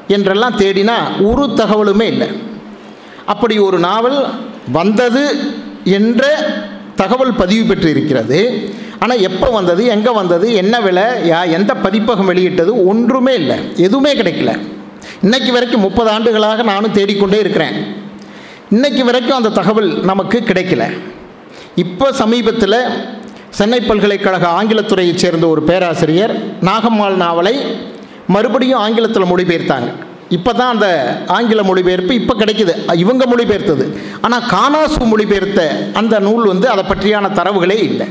என்றெல்லாம் 0.08 0.56
தேடினா 0.56 0.94
ஒரு 1.20 1.44
தகவலுமே 1.44 2.02
இல்லை. 2.02 2.28
அப்படி 3.26 3.58
ஒரு 3.58 3.78
நாவல் 3.78 4.26
வந்தது 4.72 5.38
என்ற 5.84 6.38
தகவல் 7.02 7.38
பதிவு 7.42 7.64
பெற்று 7.70 7.88
இருக்கிறது 7.94 8.40
ஆனால் 9.02 9.22
எப்போ 9.28 9.46
வந்தது 9.58 9.82
எங்கே 9.94 10.12
வந்தது 10.20 10.46
என்ன 10.62 10.74
விலை 10.86 11.06
யா 11.30 11.40
எந்த 11.58 11.72
பதிப்பகம் 11.84 12.28
வெளியிட்டது 12.30 12.72
ஒன்றுமே 12.90 13.32
இல்லை. 13.40 13.56
எதுவுமே 13.86 14.12
கிடைக்கல. 14.20 14.52
இன்றைக்கு 15.24 15.50
வரைக்கும் 15.56 15.84
முப்பது 15.86 16.10
ஆண்டுகளாக 16.14 16.62
நானும் 16.70 16.96
தேடிக்கொண்டே 16.98 17.38
இருக்கிறேன். 17.44 17.76
இன்றைக்கு 18.74 19.02
வரைக்கும் 19.08 19.38
அந்த 19.38 19.50
தகவல் 19.58 19.90
நமக்கு 20.10 20.38
கிடைக்கல. 20.50 20.84
இப்போ 21.84 22.06
சமீபத்தில் 22.20 22.78
சென்னை 23.58 23.80
பல்கலைக்கழக 23.88 24.46
ஆங்கிலத்துறையைச் 24.58 25.22
சேர்ந்த 25.22 25.46
ஒரு 25.54 25.62
பேராசிரியர் 25.70 26.34
நாகம்மாள் 26.68 27.16
நாவலை 27.24 27.54
மறுபடியும் 28.34 28.82
ஆங்கிலத்தில் 28.84 29.30
மொழிபெயர்த்தாங்க. 29.32 29.90
இப்போ 30.36 30.50
தான் 30.60 30.72
அந்த 30.74 30.88
ஆங்கில 31.36 31.62
மொழிபெயர்ப்பு 31.68 32.12
இப்போ 32.20 32.34
கிடைக்குது. 32.42 32.74
இவங்க 33.02 33.24
மொழிபெயர்த்தது. 33.32 33.84
ஆனால் 34.24 34.46
கானாசு 34.52 35.00
மொழிபெயர்த்த 35.12 35.62
அந்த 36.00 36.14
நூல் 36.26 36.44
வந்து 36.52 36.66
அதை 36.74 36.84
பற்றியான 36.90 37.30
தரவுகளே 37.38 37.78
இல்லை. 37.90 38.06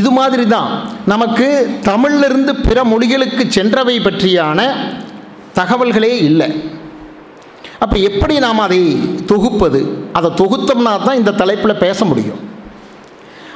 இது 0.00 0.10
மாதிரி 0.18 0.44
தான் 0.54 0.68
நமக்கு 1.12 1.48
தமிழிலிருந்து 1.88 2.52
பிற 2.66 2.78
மொழிகளுக்கு 2.92 3.44
சென்றவை 3.56 3.96
பற்றியான 4.06 4.60
தகவல்களே 5.58 6.12
இல்லை. 6.28 6.48
அப்போ 7.84 7.96
எப்படி 8.08 8.34
நாம் 8.46 8.64
அதை 8.66 8.80
தொகுப்பது? 9.32 9.80
அதை 10.18 10.28
தொகுத்தோம்னா 10.40 10.92
தான் 11.06 11.20
இந்த 11.20 11.32
தலைப்பில் 11.42 11.82
பேச 11.84 12.04
முடியும். 12.10 12.40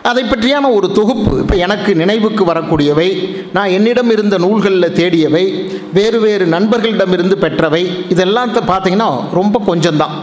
அதை 0.09 0.23
பற்றியான 0.25 0.67
ஒரு 0.77 0.89
தொகுப்பு 0.99 1.33
இப்போ 1.43 1.55
எனக்கு 1.67 1.91
நினைவுக்கு 2.03 2.43
வரக்கூடியவை 2.51 3.09
நான் 3.53 3.75
என்னிடம் 3.77 4.11
இருந்த 4.15 4.39
நூல்களில் 4.45 4.95
தேடியவை 4.99 5.45
வேறு 5.93 6.21
வேறு 6.21 6.47
நண்பர்களிடமிருந்து 6.47 7.37
பெற்றவை 7.45 7.83
இதெல்லாம் 8.15 8.53
பார்த்தீங்கன்னா 8.73 9.11
ரொம்ப 9.39 9.61
கொஞ்சம்தான். 9.67 10.17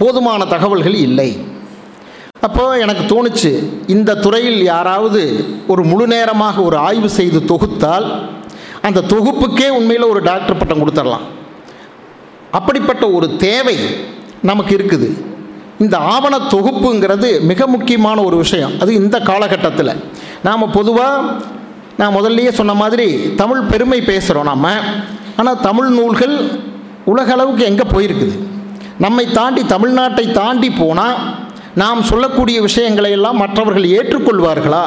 போதுமான 0.00 0.44
தகவல்கள் 0.44 0.96
இல்லை. 1.06 1.28
அப்போது 2.46 2.80
எனக்கு 2.80 3.02
தோணுச்சு 3.12 3.50
இந்த 3.94 4.16
துறையில் 4.24 4.60
யாராவது 4.62 5.22
ஒரு 5.72 5.82
முழு 5.84 6.06
நேரமாக 6.06 6.62
ஒரு 6.62 6.76
ஆய்வு 6.88 7.08
செய்து 7.18 7.38
தொகுத்தால் 7.52 8.06
அந்த 8.86 9.04
தொகுப்புக்கே 9.12 9.68
உண்மையில் 9.78 10.10
ஒரு 10.12 10.20
டாக்டர் 10.30 10.60
பட்டம் 10.60 10.82
கொடுத்துடலாம் 10.82 11.24
அப்படிப்பட்ட 12.58 13.04
ஒரு 13.10 13.36
தேவை 13.36 13.76
நமக்கு 14.50 14.72
இருக்குது. 14.76 15.08
இந்த 15.78 15.96
ஆவண 15.96 16.36
தொகுப்புங்கிறது 16.36 17.40
மிக 17.40 17.66
முக்கியமான 17.66 18.22
ஒரு 18.22 18.36
விஷயம். 18.36 18.72
அது 18.80 18.94
இந்த 18.94 19.20
காலகட்டத்தில். 19.20 20.02
நாம் 20.44 20.70
பொதுவாக 20.70 21.32
நான் 21.98 22.14
முதல்லையே 22.14 22.50
சொன்ன 22.50 22.74
மாதிரி 22.74 23.34
தமிழ் 23.34 23.60
பெருமை 23.60 24.00
பேசுகிறோம் 24.00 24.42
நாம். 24.42 24.64
ஆனால் 25.36 25.60
தமிழ் 25.60 25.86
நூல்கள் 25.86 26.50
உலகளவுக்கு 27.06 27.58
எங்கே 27.58 27.82
போயிருக்குது? 27.82 28.38
நம்மை 28.98 29.30
தாண்டி 29.30 29.62
தமிழ்நாட்டை 29.62 30.30
தாண்டி 30.30 30.70
போனால் 30.70 31.14
நாம் 31.74 32.02
சொல்லக்கூடிய 32.02 32.60
விஷயங்களை 32.60 33.10
எல்லாம் 33.10 33.36
மற்றவர்கள் 33.36 33.84
ஏற்றுக்கொள்வார்களா? 33.84 34.84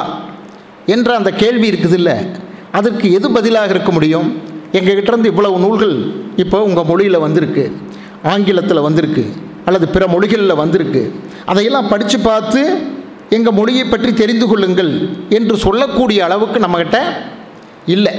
என்ற 0.86 1.16
அந்த 1.16 1.30
கேள்வி 1.30 1.70
இருக்குதுல்ல. 1.70 2.38
அதற்கு 2.72 3.12
எது 3.12 3.30
பதிலாக 3.30 3.70
இருக்க 3.70 3.92
முடியும்? 3.92 4.42
எங்ககிட்டருந்து 4.72 5.24
இவ்வளவு 5.24 5.58
நூல்கள் 5.58 6.12
இப்போ 6.36 6.62
உங்கள் 6.62 6.84
மொழியில் 6.84 7.18
வந்திருக்கு. 7.18 7.76
ஆங்கிலத்தில் 8.22 8.80
வந்திருக்கு. 8.80 9.32
அல்லது 9.66 9.86
பிற 9.94 10.04
மொழிகளில் 10.14 10.60
வந்திருக்கு. 10.62 11.02
அதையெல்லாம் 11.50 11.90
படித்து 11.92 12.18
பார்த்து 12.28 12.62
எங்கள் 13.36 13.56
மொழியை 13.58 13.84
பற்றி 13.84 14.10
தெரிந்து 14.20 14.46
கொள்ளுங்கள் 14.50 14.92
என்று 15.38 15.54
சொல்லக்கூடிய 15.64 16.18
அளவுக்கு 16.26 16.58
நம்மக்கிட்ட 16.64 17.00
இல்லை. 17.94 18.14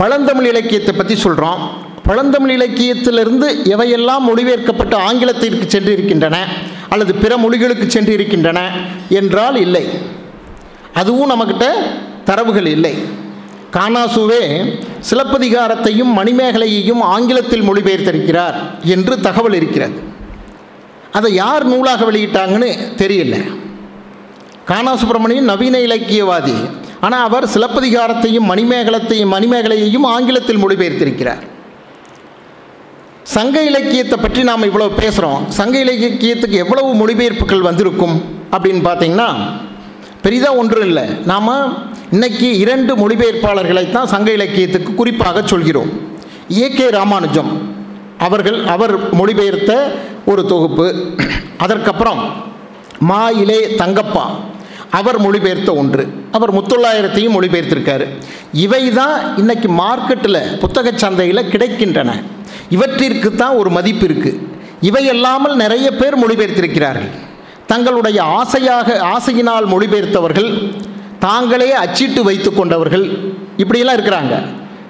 பழந்தமிழ் 0.00 0.50
இலக்கியத்தை 0.52 0.92
பற்றி 0.94 1.14
சொல்கிறோம் 1.24 1.62
பழந்தமிழ் 2.08 2.54
இலக்கியத்திலிருந்து 2.56 3.48
எவையெல்லாம் 3.72 4.26
மொழிபெயர்க்கப்பட்டு 4.28 4.96
ஆங்கிலத்திற்கு 5.08 5.66
சென்று 5.74 5.92
இருக்கின்றன 5.96 6.36
அல்லது 6.92 7.12
பிற 7.22 7.32
மொழிகளுக்கு 7.36 7.86
சென்று 7.86 8.12
இருக்கின்றன 8.12 8.60
என்றால் 9.20 9.58
இல்லை. 9.66 9.84
அதுவும் 11.00 11.30
நம்மக்கிட்ட 11.30 11.66
தரவுகள் 12.28 12.68
இல்லை. 12.76 12.94
கானாசுவே 13.76 14.42
சிலப்பதிகாரத்தையும் 15.10 16.12
மணிமேகலையையும் 16.18 17.02
ஆங்கிலத்தில் 17.14 17.66
மொழிபெயர்த்திருக்கிறார் 17.68 18.56
என்று 18.94 19.14
தகவல் 19.26 19.56
இருக்கிறது. 19.60 19.98
அதை 21.18 21.30
யார் 21.34 21.64
நூலாக 21.72 22.04
வெளியிட்டாங்கன்னு 22.10 22.70
தெரியல. 23.02 23.36
கானா 24.70 24.92
சுப்பிரமணியன் 24.96 25.50
நவீன 25.52 25.76
இலக்கியவாதி. 25.78 26.56
ஆனால் 27.06 27.24
அவர் 27.28 27.46
சிலப்பதிகாரத்தையும் 27.54 28.50
மணிமேகலத்தையும் 28.52 29.32
மணிமேகலையையும் 29.36 30.06
ஆங்கிலத்தில் 30.14 30.62
மொழிபெயர்த்திருக்கிறார். 30.64 31.44
சங்க 33.36 33.56
இலக்கியத்தை 33.70 34.16
பற்றி 34.18 34.42
நாம் 34.50 34.68
இவ்வளோ 34.68 34.86
பேசுகிறோம் 35.00 35.42
சங்க 35.58 35.76
இலக்கியத்துக்கு 35.78 36.56
எவ்வளவு 36.64 36.90
மொழிபெயர்ப்புகள் 37.00 37.66
வந்திருக்கும் 37.68 38.16
அப்படின்னு 38.54 38.82
பார்த்தீங்கன்னா 38.88 39.28
பெரிதாக 40.24 40.58
ஒன்றும் 40.60 40.86
இல்லை. 40.88 41.04
நாம் 41.30 41.52
இன்னைக்கு 42.10 42.58
இரண்டு 42.58 42.96
மொழிபெயர்ப்பாளர்களை 42.96 43.90
தான் 43.90 44.06
சங்க 44.06 44.30
இலக்கியத்துக்கு 44.30 44.94
குறிப்பாக 44.94 45.42
சொல்கிறோம். 45.44 45.90
ஏ. 46.52 46.68
கே. 46.68 46.88
ராமானுஜம். 46.88 47.74
அவர்கள் 48.18 48.66
அவர் 48.66 49.14
மொழிபெயர்த்த 49.14 49.90
ஒரு 50.26 50.46
தொகுப்பு. 50.46 51.14
அதற்கப்புறம் 51.56 52.32
மா 52.98 53.30
இலே 53.30 53.74
தங்கப்பா. 53.74 54.30
அவர் 54.90 55.20
மொழிபெயர்த்த 55.20 55.74
ஒன்று. 55.76 56.12
அவர் 56.30 56.54
முத்தொள்ளாயிரத்தையும் 56.54 57.36
மொழிபெயர்த்திருக்காரு. 57.40 58.06
இவை 58.52 58.92
தான் 58.92 59.36
இன்றைக்கி 59.36 59.78
மார்க்கெட்டில் 59.78 60.58
புத்தகச் 60.58 60.98
சந்தையில் 60.98 61.48
கிடைக்கின்றன. 61.50 62.22
இவற்றிற்கு 62.70 63.34
தான் 63.34 63.56
ஒரு 63.56 63.70
மதிப்பு 63.70 64.06
இருக்குது 64.06 64.46
இவையல்லாமல் 64.80 65.54
நிறைய 65.54 65.90
பேர் 65.90 66.18
மொழிபெயர்த்திருக்கிறார்கள். 66.18 67.10
தங்களுடைய 67.66 68.22
ஆசையாக 68.22 69.00
ஆசையினால் 69.16 69.66
மொழிபெயர்த்தவர்கள் 69.66 70.72
தாங்களே 71.24 71.70
அச்சிட்டு 71.84 72.20
வைத்து 72.28 72.50
கொண்டவர்கள் 72.52 73.04
இப்படியெல்லாம் 73.62 73.96
இருக்கிறாங்க. 73.98 74.34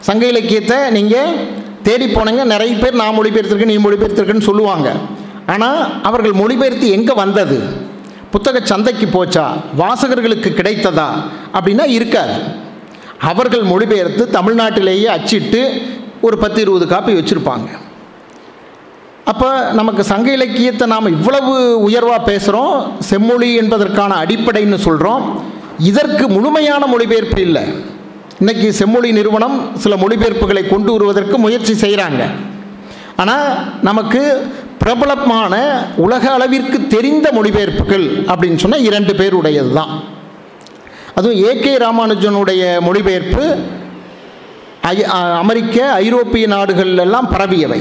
சங்க 0.09 0.25
இலக்கியத்தை 0.33 0.79
நீங்கள் 0.97 1.37
தேடி 1.87 2.07
போனீங்க 2.15 2.45
நிறைய 2.53 2.73
பேர் 2.83 3.01
நான் 3.03 3.17
மொழிபெயர்த்திருக்கேன் 3.19 3.73
நீ 3.75 3.79
மொழிபெயர்த்திருக்கேன்னு 3.87 4.49
சொல்லுவாங்க. 4.51 4.89
ஆனால் 5.55 5.79
அவர்கள் 6.09 6.35
மொழிபெயர்த்து 6.41 6.89
எங்கே 6.97 7.15
வந்தது? 7.23 7.59
புத்தக 8.33 8.59
சந்தைக்கு 8.73 9.07
போச்சா? 9.17 9.45
வாசகர்களுக்கு 9.81 10.51
கிடைத்ததா? 10.59 11.09
அப்படின்னா 11.57 11.87
இருக்காது. 11.99 12.37
அவர்கள் 13.31 13.65
மொழிபெயர்த்து 13.73 14.25
தமிழ்நாட்டிலேயே 14.37 15.09
அச்சிட்டு 15.17 15.63
ஒரு 16.27 16.37
பத்து 16.43 16.59
இருபது 16.65 16.87
காப்பி 16.93 17.13
வச்சுருப்பாங்க. 17.19 17.69
அப்போ 19.31 19.49
நமக்கு 19.79 20.03
சங்க 20.13 20.29
இலக்கியத்தை 20.39 20.85
நாம் 20.93 21.15
இவ்வளவு 21.17 21.53
உயர்வாக 21.87 22.21
பேசுகிறோம் 22.31 22.77
செம்மொழி 23.09 23.49
என்பதற்கான 23.63 24.13
அடிப்படைன்னு 24.25 24.79
சொல்கிறோம் 24.87 25.25
இதற்கு 25.81 26.29
முழுமையான 26.29 26.87
மொழிபெயர்ப்பு 26.87 27.41
இல்லை. 27.41 27.63
இன்றைக்கி 28.41 28.69
செம்மொழி 28.69 29.13
நிறுவனம் 29.13 29.77
சில 29.77 29.97
மொழிபெயர்ப்புகளை 29.97 30.69
கொண்டு 30.69 30.93
வருவதற்கு 30.93 31.39
முயற்சி 31.39 31.73
செய்கிறாங்க 31.73 32.25
ஆனால் 33.17 33.57
நமக்கு 33.83 34.51
பிரபலமான 34.79 35.85
உலக 35.97 36.31
அளவிற்கு 36.31 36.87
தெரிந்த 36.87 37.31
மொழிபெயர்ப்புகள் 37.33 38.07
அப்படின்னு 38.27 38.57
சொன்னால் 38.57 38.83
இரண்டு 38.83 39.13
பேருடையது 39.13 39.73
தான். 39.73 40.03
அதுவும் 41.15 41.39
ஏகே 41.39 41.77
ராமானுஜனுடைய 41.77 42.81
மொழிபெயர்ப்பு 42.81 43.59
ஐ- 44.83 45.05
அமெரிக்க 45.39 45.93
ஐரோப்பிய 45.93 46.49
நாடுகளெல்லாம் 46.49 47.31
பரவியவை. 47.31 47.81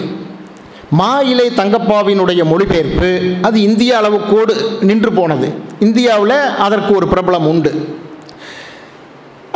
மா 0.89 1.19
இலை 1.19 1.49
தங்கப்பாவினுடைய 1.49 2.43
மொழிபெயர்ப்பு 2.43 3.35
அது 3.41 3.62
இந்திய 3.62 3.97
அளவுக்கோடு 3.97 4.83
நின்று 4.83 5.13
போனது. 5.13 5.53
இந்தியாவில் 5.79 6.39
அதற்கு 6.57 6.95
ஒரு 6.95 7.07
பிரபலம் 7.07 7.47
உண்டு. 7.47 7.97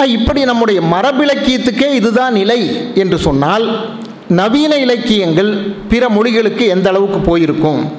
இப்படி 0.06 0.44
நம்முடைய 0.44 0.82
மரபிலக்கியத்துக்கே 0.82 1.92
இதுதான் 1.92 2.34
நிலை 2.34 2.92
என்று 2.96 3.18
சொன்னால் 3.18 3.86
நவீன 4.28 4.76
இலக்கியங்கள் 4.76 5.52
பிற 5.90 6.08
மொழிகளுக்கு 6.08 6.68
எந்த 6.68 6.90
அளவுக்கு 6.90 7.20
போயிருக்கும்? 7.20 7.92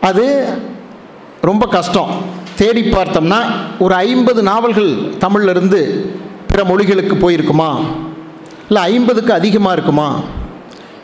அது 0.00 0.48
ரொம்ப 1.40 1.66
கஷ்டம். 1.66 2.10
தேடி 2.56 2.80
பார்த்தோம்னா 2.80 3.40
ஒரு 3.78 3.94
ஐம்பது 3.94 4.42
நாவல்கள் 4.42 4.92
தமிழ்லருந்து 4.94 5.80
பிற 6.48 6.64
மொழிகளுக்கு 6.64 7.14
போயிருக்குமா? 7.14 7.70
இல்லை 8.68 8.82
ஐம்பதுக்கு 8.82 9.32
அதிகமாக 9.32 9.72
இருக்குமா? 9.72 10.20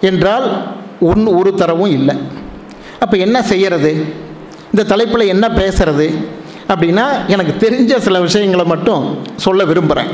என்றால் 0.00 0.66
ஒன்று 1.00 1.36
ஒரு 1.36 1.54
தரவும் 1.54 1.90
இல்லை. 1.90 2.16
அப்போ 3.00 3.16
என்ன 3.16 3.42
செய்கிறது 3.42 4.14
இந்த 4.72 4.82
தலைப்பில் 4.92 5.30
என்ன 5.34 5.46
பேசுறது 5.60 6.06
அப்படின்னா 6.72 7.06
எனக்கு 7.34 7.54
தெரிஞ்ச 7.64 7.98
சில 8.06 8.20
விஷயங்களை 8.26 8.64
மட்டும் 8.72 9.02
சொல்ல 9.44 9.64
விரும்புகிறேன் 9.70 10.12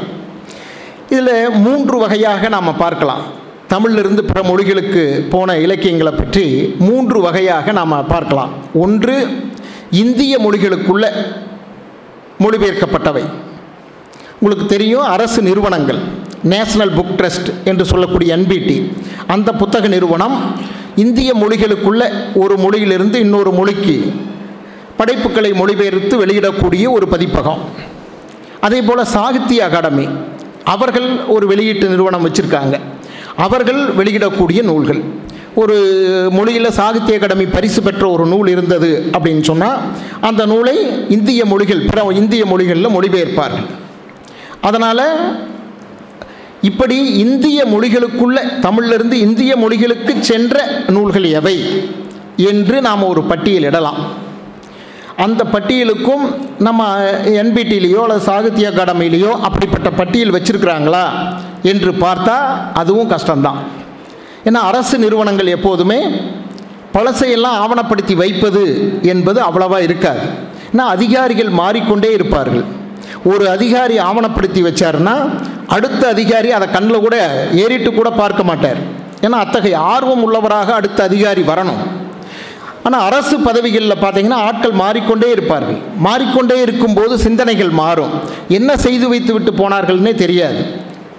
இதில் 1.13 1.35
மூன்று 1.67 1.97
வகையாக 1.99 2.49
நாம் 2.55 2.79
பார்க்கலாம். 2.85 3.23
தமிழிலிருந்து 3.73 4.23
பிற 4.31 4.39
மொழிகளுக்கு 4.49 5.03
போன 5.35 5.57
இலக்கியங்களை 5.65 6.13
பற்றி 6.13 6.45
மூன்று 6.87 7.19
வகையாக 7.27 7.73
நாம் 7.79 7.95
பார்க்கலாம். 8.15 8.53
ஒன்று 8.85 9.17
இந்திய 10.03 10.35
மொழிகளுக்குள்ள 10.45 11.05
மொழிபெயர்க்கப்பட்டவை. 12.45 13.25
உங்களுக்கு 14.41 14.67
தெரியும் 14.75 15.07
அரசு 15.15 15.41
நிறுவனங்கள் 15.49 16.01
நேஷனல் 16.53 16.95
புக் 16.99 17.15
ட்ரஸ்ட் 17.21 17.51
என்று 17.71 17.85
சொல்லக்கூடிய 17.91 18.37
என்பிடி 18.37 18.77
அந்த 19.35 19.53
புத்தக 19.61 19.87
நிறுவனம் 19.95 20.37
இந்திய 21.05 21.31
மொழிகளுக்குள்ள 21.43 22.03
ஒரு 22.43 22.55
மொழியிலிருந்து 22.65 23.17
இன்னொரு 23.25 23.51
மொழிக்கு 23.59 23.97
படைப்புகளை 24.99 25.53
மொழிபெயர்த்து 25.53 26.27
வெளியிடக்கூடிய 26.27 26.91
ஒரு 26.91 27.09
பதிப்பகம். 27.09 27.59
அதே 28.61 28.83
போல் 28.83 29.05
சாகித்ய 29.05 29.65
அகாடமி 29.65 30.09
அவர்கள் 30.65 31.25
ஒரு 31.27 31.47
வெளியீட்டு 31.47 31.89
நிறுவனம் 31.89 32.29
வச்சுருக்காங்க. 32.29 32.79
அவர்கள் 33.37 33.81
வெளியிடக்கூடிய 33.97 34.63
நூல்கள். 34.63 35.01
ஒரு 35.55 35.77
மொழியில் 36.31 36.71
சாகித்ய 36.71 37.15
அகாடமி 37.15 37.47
பரிசு 37.47 37.83
பெற்ற 37.83 38.09
ஒரு 38.09 38.27
நூல் 38.27 38.49
இருந்தது 38.49 39.11
அப்படின்னு 39.13 39.43
சொன்னால் 39.43 39.79
அந்த 40.21 40.47
நூலை 40.47 40.77
இந்திய 41.09 41.45
மொழிகள் 41.45 41.81
பிற 41.81 42.13
இந்திய 42.13 42.47
மொழிகளில் 42.47 42.89
மொழிபெயர்ப்பார்கள். 42.89 43.67
அதனால் 44.61 45.05
இப்படி 46.63 46.97
இந்திய 47.19 47.65
மொழிகளுக்குள்ள 47.65 48.39
தமிழிலிருந்து 48.61 49.13
இந்திய 49.13 49.57
மொழிகளுக்கு 49.57 50.21
சென்ற 50.21 50.83
நூல்கள் 50.89 51.25
எவை? 51.25 51.89
என்று 52.37 52.81
நாம் 52.81 53.03
ஒரு 53.03 53.25
பட்டியலிடலாம் 53.29 54.01
அந்த 55.25 55.45
பட்டியலுக்கும் 55.53 56.25
நம்ம 56.59 56.83
என்பிடிலேயோ 57.41 58.01
அல்லது 58.05 58.23
சாகித்ய 58.31 58.67
அகாடமிலேயோ 58.71 59.31
அப்படிப்பட்ட 59.49 59.91
பட்டியல் 59.91 60.35
வச்சுருக்கிறாங்களா 60.37 61.05
என்று 61.63 61.91
பார்த்தா 61.93 62.37
அதுவும் 62.75 63.11
கஷ்டம்தான். 63.11 63.59
ஏன்னா 64.45 64.61
அரசு 64.71 64.99
நிறுவனங்கள் 64.99 65.55
எப்போதுமே 65.57 66.01
பழசையெல்லாம் 66.95 67.59
ஆவணப்படுத்தி 67.65 68.15
வைப்பது 68.17 68.65
என்பது 69.03 69.41
அவ்வளவா 69.41 69.79
இருக்காது. 69.79 70.25
ஏன்னா 70.73 70.87
அதிகாரிகள் 70.97 71.51
மாறிக்கொண்டே 71.61 72.13
இருப்பார்கள். 72.13 72.65
ஒரு 73.25 73.45
அதிகாரி 73.51 73.99
ஆவணப்படுத்தி 73.99 74.61
வச்சாருன்னா 74.69 75.15
அடுத்த 75.67 76.03
அதிகாரி 76.09 76.51
அதை 76.53 76.67
கண்ணில் 76.71 77.05
கூட 77.07 77.17
ஏறிட்டு 77.55 77.93
கூட 77.95 78.11
பார்க்க 78.11 78.43
மாட்டார். 78.43 78.81
ஏன்னா 79.21 79.39
அத்தகைய 79.45 79.79
ஆர்வம் 79.79 80.23
உள்ளவராக 80.25 80.71
அடுத்த 80.81 81.03
அதிகாரி 81.05 81.43
வரணும். 81.43 81.81
ஆனால் 82.89 83.05
அரசு 83.09 83.37
பதவிகளில் 83.47 84.03
பார்த்தீங்கன்னா 84.03 84.39
ஆட்கள் 84.49 84.75
மாறிக்கொண்டே 84.83 85.29
இருப்பார்கள். 85.31 85.79
மாறிக்கொண்டே 86.07 86.57
இருக்கும்போது 86.61 87.15
சிந்தனைகள் 87.27 87.73
மாறும். 87.81 88.13
என்ன 88.59 88.77
செய்து 88.85 89.09
வைத்து 89.09 89.33
விட்டு 89.33 89.51
போனார்கள்னே 89.53 90.13
தெரியாது. 90.15 90.61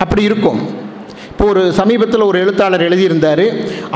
அப்படி 0.04 0.24
இருக்கும். 0.30 0.60
இப்போ 1.32 1.46
ஒரு 1.46 1.64
சமீபத்தில் 1.80 2.28
ஒரு 2.30 2.38
எழுத்தாளர் 2.44 2.86
எழுதியிருந்தார். 2.88 3.46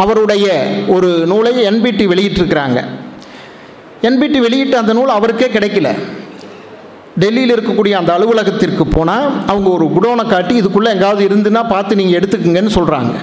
அவருடைய 0.03 0.47
ஒரு 0.95 1.09
நூலை 1.31 1.53
என்பிடி 1.69 2.05
வெளியிட்டிருக்கிறாங்க. 2.11 2.79
என்பிடி 4.09 4.39
வெளியிட்ட 4.45 4.77
அந்த 4.77 4.93
நூல் 4.93 5.17
அவருக்கே 5.17 5.49
கிடைக்கல. 5.55 5.89
டெல்லியில் 7.21 7.53
இருக்கக்கூடிய 7.55 7.93
அந்த 8.01 8.11
அலுவலகத்திற்கு 8.13 8.85
போனால் 8.87 9.25
அவங்க 9.51 9.69
ஒரு 9.69 9.85
குடோனை 9.95 10.25
காட்டி 10.27 10.53
இதுக்குள்ளே 10.61 10.91
எங்காவது 10.95 11.23
இருந்துன்னா 11.29 11.63
பார்த்து 11.73 11.99
நீங்கள் 12.01 12.19
எடுத்துக்குங்கன்னு 12.19 12.77
சொல்கிறாங்க 12.79 13.15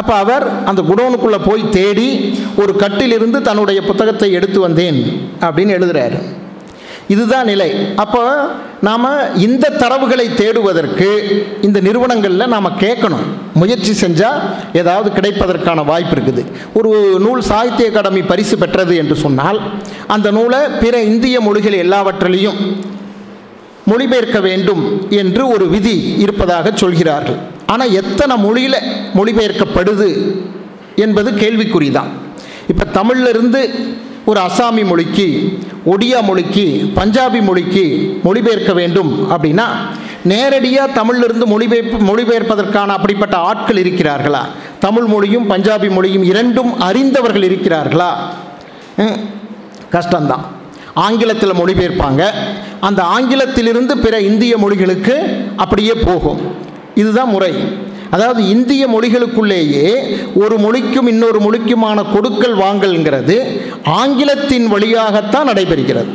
அப்போ 0.00 0.14
அவர் 0.22 0.44
அந்த 0.70 0.80
குடோனுக்குள்ளே 0.90 1.40
போய் 1.48 1.62
தேடி 1.78 2.08
ஒரு 2.62 2.72
கட்டிலிருந்து 2.84 3.40
தன்னுடைய 3.48 3.80
புத்தகத்தை 3.90 4.30
எடுத்து 4.38 4.60
வந்தேன் 4.66 4.98
அப்படின்னு 5.46 5.76
எழுதுகிறாரு 5.78 6.18
இதுதான் 7.12 7.48
நிலை. 7.52 7.68
அப்போ 8.02 8.20
நாம் 8.86 9.06
இந்த 9.46 9.70
தரவுகளை 9.82 10.26
தேடுவதற்கு 10.40 11.08
இந்த 11.66 11.78
நிறுவனங்களில் 11.86 12.52
நாம் 12.54 12.78
கேட்கணும். 12.84 13.26
முயற்சி 13.60 13.92
செஞ்சால் 14.02 14.40
ஏதாவது 14.80 15.08
கிடைப்பதற்கான 15.16 15.84
வாய்ப்பு 15.90 16.14
இருக்குது. 16.16 16.42
ஒரு 16.78 16.90
நூல் 17.26 17.42
சாகித்ய 17.50 17.90
அகாடமி 17.90 18.22
பரிசு 18.32 18.58
பெற்றது 18.62 18.96
என்று 19.02 19.16
சொன்னால் 19.24 19.60
அந்த 20.16 20.30
நூலை 20.38 20.60
பிற 20.82 21.02
இந்திய 21.12 21.36
மொழிகள் 21.48 21.82
எல்லாவற்றிலையும் 21.84 22.60
மொழிபெயர்க்க 23.90 24.38
வேண்டும் 24.48 24.82
என்று 25.22 25.42
ஒரு 25.54 25.66
விதி 25.74 25.96
இருப்பதாக 26.24 26.72
சொல்கிறார்கள். 26.82 27.40
ஆனால் 27.66 27.92
எத்தனை 27.92 28.36
மொழியில் 28.36 28.78
மொழிபெயர்க்கப்படுது 29.14 30.36
என்பது 30.96 31.30
கேள்விக்குறிதான். 31.30 32.10
இப்போ 32.68 32.84
தமிழிலிருந்து 32.92 33.70
ஒரு 34.24 34.40
அசாமி 34.40 34.84
மொழிக்கு 34.84 35.58
ஒடியா 35.86 36.22
மொழிக்கு 36.22 36.92
பஞ்சாபி 36.96 37.42
மொழிக்கு 37.42 38.18
மொழிபெயர்க்க 38.24 38.74
வேண்டும் 38.74 39.30
அப்படின்னா 39.30 39.64
நேரடியாக 40.24 40.92
தமிழிலிருந்து 40.92 41.46
மொழிபெயர்ப்பு 41.46 41.98
மொழிபெயர்ப்பதற்கான 41.98 42.86
அப்படிப்பட்ட 42.86 43.36
ஆட்கள் 43.36 43.76
இருக்கிறார்களா? 43.76 44.40
தமிழ் 44.78 45.04
மொழியும் 45.04 45.50
பஞ்சாபி 45.50 45.90
மொழியும் 45.90 46.22
இரண்டும் 46.22 46.80
அறிந்தவர்கள் 46.80 47.42
இருக்கிறார்களா? 47.42 48.10
ம், 48.96 49.18
கஷ்டம்தான். 49.92 50.44
ஆங்கிலத்தில் 50.94 51.52
மொழிபெயர்ப்பாங்க. 51.52 52.30
அந்த 52.80 53.02
ஆங்கிலத்திலிருந்து 53.02 53.92
பிற 53.98 54.20
இந்திய 54.20 54.56
மொழிகளுக்கு 54.56 55.14
அப்படியே 55.56 55.92
போகும். 55.94 56.72
இதுதான் 56.94 57.28
முறை. 57.28 57.54
அதாவது 58.10 58.48
இந்திய 58.48 58.82
மொழிகளுக்குள்ளேயே 58.86 59.86
ஒரு 60.42 60.58
மொழிக்கும் 60.58 61.06
இன்னொரு 61.06 61.38
மொழிக்குமான 61.40 62.12
கொடுக்கல் 62.12 62.56
வாங்கல்ங்கிறது 62.56 63.36
ஆங்கிலத்தின் 63.84 64.66
வழியாகத்தான் 64.66 65.48
நடைபெறுகிறது. 65.50 66.12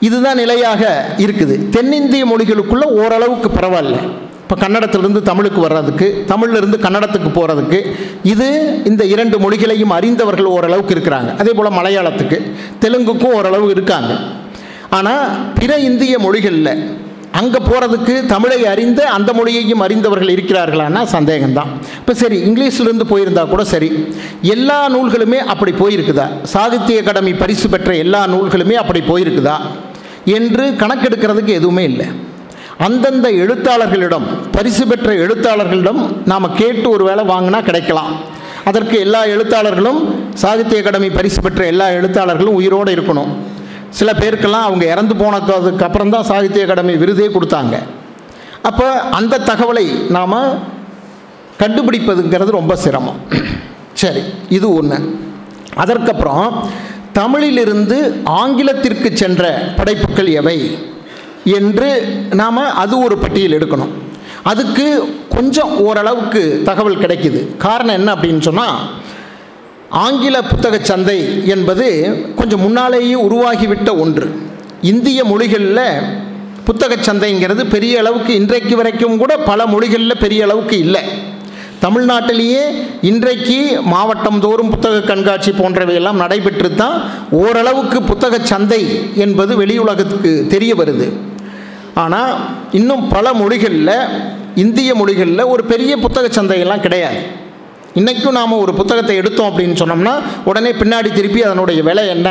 இதுதான் 0.00 0.40
நிலையாக 0.42 0.82
இருக்குது. 1.18 1.68
தென்னிந்திய 1.68 2.24
மொழிகளுக்குள்ள 2.26 2.84
ஓரளவுக்கு 3.00 3.48
பரவாயில்ல. 3.48 3.98
இப்போ 4.42 4.68
கன்னடத்திலிருந்து 4.68 5.20
தமிழுக்கு 5.22 5.60
வர்றதுக்கு 5.60 6.24
தமிழ்லேருந்து 6.28 6.78
கன்னடத்துக்கு 6.86 7.30
போகிறதுக்கு 7.36 7.78
இது 8.22 8.48
இந்த 8.84 9.04
இரண்டு 9.04 9.36
மொழிகளையும் 9.38 9.94
அறிந்தவர்கள் 9.98 10.48
ஓரளவுக்கு 10.56 10.94
இருக்கிறாங்க. 10.94 11.30
அதே 11.36 11.52
போல் 11.52 11.76
மலையாளத்துக்கு 11.78 12.38
தெலுங்குக்கும் 12.80 13.36
ஓரளவு 13.38 13.70
இருக்காங்க. 13.70 14.14
ஆனால் 14.90 15.54
பிற 15.58 15.78
இந்திய 15.78 16.18
மொழிகளில் 16.18 16.74
அங்கே 17.32 17.58
போகிறதுக்கு 17.58 18.26
தமிழை 18.26 18.66
அறிந்த 18.66 19.10
அந்த 19.10 19.32
மொழியையும் 19.32 19.80
அறிந்தவர்கள் 19.80 20.34
இருக்கிறார்களான்னா 20.34 21.02
சந்தேகம்தான். 21.12 21.70
இப்போ 21.98 22.14
சரி 22.14 22.38
இங்கிலீஷிலிருந்து 22.42 23.06
போயிருந்தா 23.08 23.48
கூட 23.48 23.64
சரி. 23.64 24.08
எல்லா 24.42 24.88
நூல்களுமே 24.88 25.38
அப்படி 25.38 25.72
போயிருக்குதா? 25.72 26.26
சாகித்ய 26.42 27.00
அகாடமி 27.00 27.34
பரிசு 27.34 27.68
பெற்ற 27.68 27.94
எல்லா 27.94 28.26
நூல்களுமே 28.26 28.72
அப்படி 28.72 29.00
போயிருக்குதா? 29.00 29.56
என்று 30.24 30.70
கணக்கெடுக்கிறதுக்கு 30.70 31.46
எதுவுமே 31.46 31.84
இல்லை. 31.84 32.06
அந்தந்த 32.78 33.30
எழுத்தாளர்களிடம் 33.30 34.26
பரிசு 34.50 34.86
பெற்ற 34.86 35.12
எழுத்தாளர்களிடம் 35.12 36.00
நாம் 36.24 36.54
கேட்டு 36.54 36.90
ஒரு 36.90 37.04
வேளை 37.04 37.24
வாங்கினா 37.24 37.62
கிடைக்கலாம். 37.62 38.12
அதற்கு 38.64 38.98
எல்லா 38.98 39.24
எழுத்தாளர்களும் 39.24 40.00
சாகித்ய 40.34 40.78
அகாடமி 40.78 41.10
பரிசு 41.10 41.40
பெற்ற 41.40 41.66
எல்லா 41.66 41.88
எழுத்தாளர்களும் 41.88 42.58
உயிரோடு 42.60 42.94
இருக்கணும். 42.94 43.32
சில 43.98 44.10
பேருக்கெல்லாம் 44.20 44.66
அவங்க 44.68 44.84
இறந்து 44.92 45.14
போனதுக்கு 45.22 45.86
அப்புறம் 45.88 46.12
தான் 46.14 46.28
சாகித்ய 46.30 46.66
அகாடமி 46.66 46.94
விருதே 47.02 47.26
கொடுத்தாங்க. 47.34 47.76
அப்போ 48.68 48.86
அந்த 49.18 49.40
தகவலை 49.50 49.86
நாம் 50.16 50.38
கண்டுபிடிப்பதுங்கிறது 51.62 52.58
ரொம்ப 52.60 52.74
சிரமம். 52.84 53.20
சரி 54.02 54.22
இது 54.56 54.68
ஒன்று 54.78 54.98
அதற்கப்புறம் 55.82 56.46
தமிழிலிருந்து 57.18 57.98
ஆங்கிலத்திற்கு 58.40 59.08
சென்ற 59.22 59.50
படைப்புகள் 59.78 60.30
எவை 60.40 60.58
என்று 61.58 61.88
நாம் 62.40 62.60
அது 62.82 62.94
ஒரு 63.06 63.16
பட்டியல் 63.24 63.56
எடுக்கணும். 63.58 63.92
அதுக்கு 64.50 64.86
கொஞ்சம் 65.34 65.72
ஓரளவுக்கு 65.86 66.42
தகவல் 66.68 67.02
கிடைக்குது. 67.02 67.40
காரணம் 67.64 67.98
என்ன 67.98 68.10
அப்படின்னு 68.14 68.42
சொன்னால் 68.48 68.78
ஆங்கில 69.92 70.42
புத்தக 70.42 70.78
சந்தை 70.82 71.46
என்பது 71.46 71.86
கொஞ்சம் 72.36 72.60
முன்னாலேயே 72.60 73.14
உருவாகிவிட்ட 73.14 73.98
ஒன்று. 73.98 74.26
இந்திய 74.80 75.24
மொழிகளில் 75.24 75.80
புத்தக 76.64 76.94
சந்தைங்கிறது 76.96 77.70
பெரிய 77.70 77.98
அளவுக்கு 77.98 78.34
இன்றைக்கு 78.34 78.76
வரைக்கும் 78.76 79.18
கூட 79.18 79.36
பல 79.36 79.66
மொழிகளில் 79.66 80.20
பெரிய 80.20 80.44
அளவுக்கு 80.44 80.78
இல்லை. 80.78 81.02
தமிழ்நாட்டிலேயே 81.80 82.62
இன்றைக்கு 83.00 83.82
மாவட்டம் 83.82 84.40
தோறும் 84.40 84.70
புத்தக 84.70 85.00
கண்காட்சி 85.00 85.50
போன்றவையெல்லாம் 85.50 86.20
நடைபெற்று 86.22 86.74
தான் 86.74 87.02
ஓரளவுக்கு 87.30 88.02
புத்தக 88.02 88.38
சந்தை 88.42 88.82
என்பது 89.14 89.62
வெளியுலகத்துக்கு 89.62 90.46
தெரிய 90.46 90.74
வருது. 90.74 91.12
ஆனால் 91.94 92.32
இன்னும் 92.72 93.08
பல 93.08 93.32
மொழிகளில் 93.32 93.94
இந்திய 94.54 94.94
மொழிகளில் 94.94 95.44
ஒரு 95.44 95.64
பெரிய 95.64 95.96
புத்தக 95.96 96.42
சந்தையெல்லாம் 96.42 96.80
கிடையாது. 96.80 97.20
இன்றைக்கும் 98.00 98.36
நாம் 98.38 98.60
ஒரு 98.64 98.72
புத்தகத்தை 98.78 99.14
எடுத்தோம் 99.20 99.48
அப்படின்னு 99.50 99.78
சொன்னோம்னா 99.80 100.12
உடனே 100.50 100.70
பின்னாடி 100.78 101.08
திருப்பி 101.16 101.40
அதனுடைய 101.46 101.80
விலை 101.88 102.04
என்ன 102.12 102.28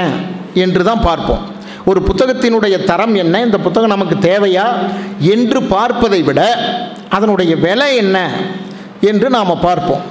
என்று 0.63 0.81
தான் 0.87 1.03
பார்ப்போம். 1.07 1.43
ஒரு 1.89 1.99
புத்தகத்தினுடைய 2.07 2.75
தரம் 2.91 3.13
என்ன? 3.23 3.35
இந்த 3.47 3.57
புத்தகம் 3.65 3.93
நமக்கு 3.93 4.15
தேவையா? 4.29 4.65
என்று 5.33 5.59
பார்ப்பதை 5.75 6.21
விட 6.29 6.41
அதனுடைய 7.17 7.53
விலை 7.65 7.89
என்ன 8.03 8.17
என்று 9.11 9.29
நாம் 9.37 9.53
பார்ப்போம். 9.67 10.03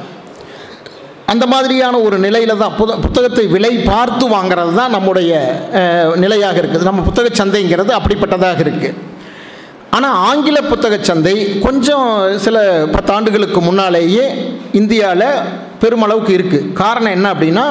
அந்த 1.32 1.44
மாதிரியான 1.52 1.98
ஒரு 2.06 2.16
நிலையில் 2.26 2.60
தான் 2.62 2.76
புத 2.78 3.00
புத்தகத்தை 3.04 3.44
விலை 3.56 3.74
பார்த்து 3.90 4.24
வாங்கிறது 4.36 4.72
தான் 4.80 4.96
நம்முடைய 4.96 5.32
நிலையாக 6.24 6.58
இருக்குது. 6.60 6.88
நம்ம 6.90 7.04
புத்தக 7.08 7.30
சந்தைங்கிறது 7.42 7.92
அப்படிப்பட்டதாக 7.98 8.62
இருக்குது 8.66 8.96
ஆனால் 9.96 10.18
ஆங்கில 10.28 10.58
புத்தக 10.70 10.96
சந்தை 11.08 11.34
கொஞ்சம் 11.64 12.08
சில 12.44 12.56
பத்தாண்டுகளுக்கு 12.94 13.60
முன்னாலேயே 13.68 14.24
இந்தியாவில் 14.80 15.26
பெருமளவுக்கு 15.82 16.32
இருக்குது 16.38 16.68
காரணம் 16.80 17.14
என்ன 17.16 17.26
அப்படின்னா 17.34 17.64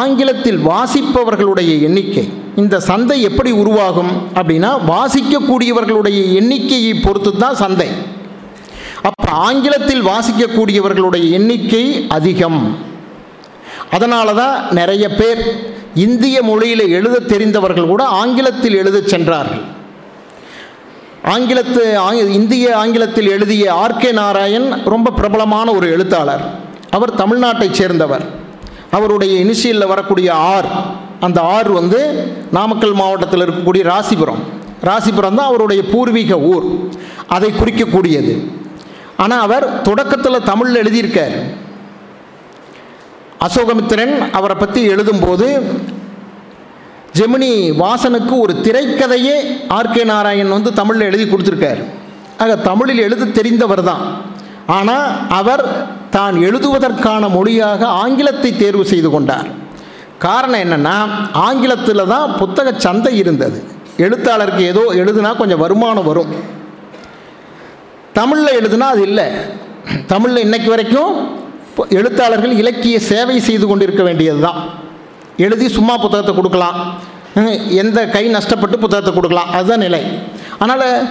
ஆங்கிலத்தில் 0.00 0.58
வாசிப்பவர்களுடைய 0.68 1.72
எண்ணிக்கை. 1.86 2.24
இந்த 2.62 2.76
சந்தை 2.88 3.16
எப்படி 3.28 3.50
உருவாகும் 3.62 4.12
அப்படின்னா 4.38 4.70
வாசிக்கக்கூடியவர்களுடைய 4.92 6.18
எண்ணிக்கையை 6.38 6.92
பொறுத்து 7.04 7.32
தான் 7.36 7.60
சந்தை. 7.62 7.88
அப்போ 9.08 9.28
ஆங்கிலத்தில் 9.48 10.02
வாசிக்கக்கூடியவர்களுடைய 10.10 11.24
எண்ணிக்கை 11.38 11.84
அதிகம். 12.16 12.60
அதனால 13.96 14.28
தான் 14.42 14.56
நிறைய 14.80 15.04
பேர் 15.18 15.42
இந்திய 16.06 16.36
மொழியில் 16.50 16.84
எழுத 16.98 17.24
தெரிந்தவர்கள் 17.32 17.90
கூட 17.92 18.04
ஆங்கிலத்தில் 18.22 18.78
எழுதச் 18.82 19.10
சென்றார்கள். 19.14 19.64
ஆங்கிலத்து 21.30 21.82
இந்திய 22.30 22.76
ஆங்கிலத்தில் 22.76 23.28
எழுதிய 23.28 23.64
ஆர்கே 23.84 24.12
நாராயண் 24.12 24.68
ரொம்ப 24.84 25.10
பிரபலமான 25.10 25.72
ஒரு 25.72 25.90
எழுத்தாளர். 25.90 26.44
அவர் 26.90 27.14
தமிழ்நாட்டைச் 27.14 27.78
சேர்ந்தவர். 27.80 28.24
அவருடைய 28.90 29.44
இனிஷியலில் 29.44 29.86
வரக்கூடிய 29.86 30.34
ஆர் 30.34 30.68
அந்த 31.20 31.40
ஆர் 31.40 31.70
வந்து 31.70 32.00
நாமக்கல் 32.52 32.92
மாவட்டத்தில் 32.92 33.40
இருக்கக்கூடிய 33.40 33.82
ராசிபுரம். 33.92 34.42
ராசிபுரம் 34.84 35.38
தான் 35.38 35.50
அவருடைய 35.50 35.82
பூர்வீக 35.92 36.38
ஊர். 36.38 36.66
அதை 37.28 37.52
குறிக்கக்கூடியது. 37.52 38.34
ஆனால் 39.16 39.40
அவர் 39.40 39.82
தொடக்கத்தில் 39.82 40.46
தமிழில் 40.50 40.80
எழுதியிருக்கார். 40.82 41.36
அசோகமித்திரன் 43.46 44.14
அவரை 44.30 44.56
பற்றி 44.56 44.88
எழுதும்போது 44.88 45.46
ஜெமினி 47.16 47.50
வாசனுக்கு 47.82 48.34
ஒரு 48.44 48.54
திரைக்கதையே 48.66 49.36
ஆர்கே 49.76 50.04
நாராயண் 50.10 50.54
வந்து 50.56 50.70
தமிழில் 50.78 51.08
எழுதி 51.10 51.24
கொடுத்துருக்கார். 51.28 51.80
ஆக 52.42 52.56
தமிழில் 52.68 53.02
எழுத 53.06 53.28
தெரிந்தவர் 53.38 53.82
தான். 53.90 54.02
ஆனால் 54.76 55.06
அவர் 55.40 55.64
தான் 56.16 56.36
எழுதுவதற்கான 56.48 57.28
மொழியாக 57.36 57.82
ஆங்கிலத்தை 58.02 58.50
தேர்வு 58.62 58.84
செய்து 58.92 59.08
கொண்டார். 59.14 59.48
காரணம் 60.24 60.62
என்னென்னா 60.64 60.96
ஆங்கிலத்தில் 61.46 62.10
தான் 62.12 62.34
புத்தக 62.40 62.68
சந்தை 62.86 63.12
இருந்தது. 63.22 63.58
எழுத்தாளருக்கு 64.06 64.62
ஏதோ 64.72 64.84
எழுதுனா 65.02 65.30
கொஞ்சம் 65.40 65.62
வருமானம் 65.64 66.08
வரும். 66.10 66.32
தமிழில் 68.18 68.58
எழுதுனா 68.60 68.88
அது 68.94 69.04
இல்லை. 69.08 69.26
தமிழில் 70.12 70.44
இன்றைக்கு 70.46 70.70
வரைக்கும் 70.74 71.12
இப்போ 71.70 71.84
எழுத்தாளர்கள் 71.98 72.58
இலக்கிய 72.62 72.98
சேவை 73.12 73.38
செய்து 73.48 73.66
கொண்டிருக்க 73.70 74.02
வேண்டியது 74.08 74.40
தான் 74.48 74.60
எழுதி 75.44 75.66
சும்மா 75.76 75.94
புத்தகத்தை 75.96 76.34
கொடுக்கலாம். 76.34 76.78
எந்த 77.82 77.98
கை 78.14 78.24
நஷ்டப்பட்டு 78.34 78.76
புத்தகத்தை 78.84 79.12
கொடுக்கலாம். 79.14 79.50
அதுதான் 79.56 79.84
நிலை. 79.86 80.02
அதனால் 80.58 81.08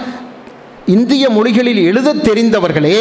இந்திய 0.94 1.24
மொழிகளில் 1.36 1.80
எழுத 1.90 2.14
தெரிந்தவர்களே 2.28 2.98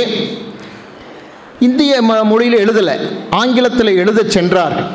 இந்திய 1.65 1.91
ம 2.07 2.13
மொழியில் 2.29 2.61
எழுதலை 2.63 2.95
ஆங்கிலத்தில் 3.41 3.97
எழுதச் 4.01 4.33
சென்றார்கள். 4.35 4.87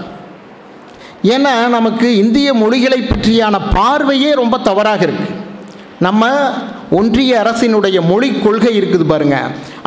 ஏன்னா 1.34 1.52
நமக்கு 1.76 2.08
இந்திய 2.22 2.48
மொழிகளை 2.62 2.98
பற்றியான 3.02 3.56
பார்வையே 3.76 4.30
ரொம்ப 4.40 4.58
தவறாக 4.68 5.04
இருக்குது 5.06 5.36
நம்ம 6.06 6.28
ஒன்றிய 6.98 7.32
அரசினுடைய 7.42 7.98
மொழி 8.10 8.28
கொள்கை 8.44 8.72
இருக்குது 8.80 9.06
பாருங்க. 9.12 9.38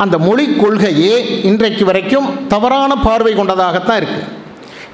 அந்த 0.02 0.16
மொழி 0.26 0.44
கொள்கையே 0.62 1.14
இன்றைக்கு 1.50 1.84
வரைக்கும் 1.90 2.28
தவறான 2.54 2.94
பார்வை 3.06 3.32
கொண்டதாகத்தான் 3.34 4.00
இருக்குது 4.02 4.28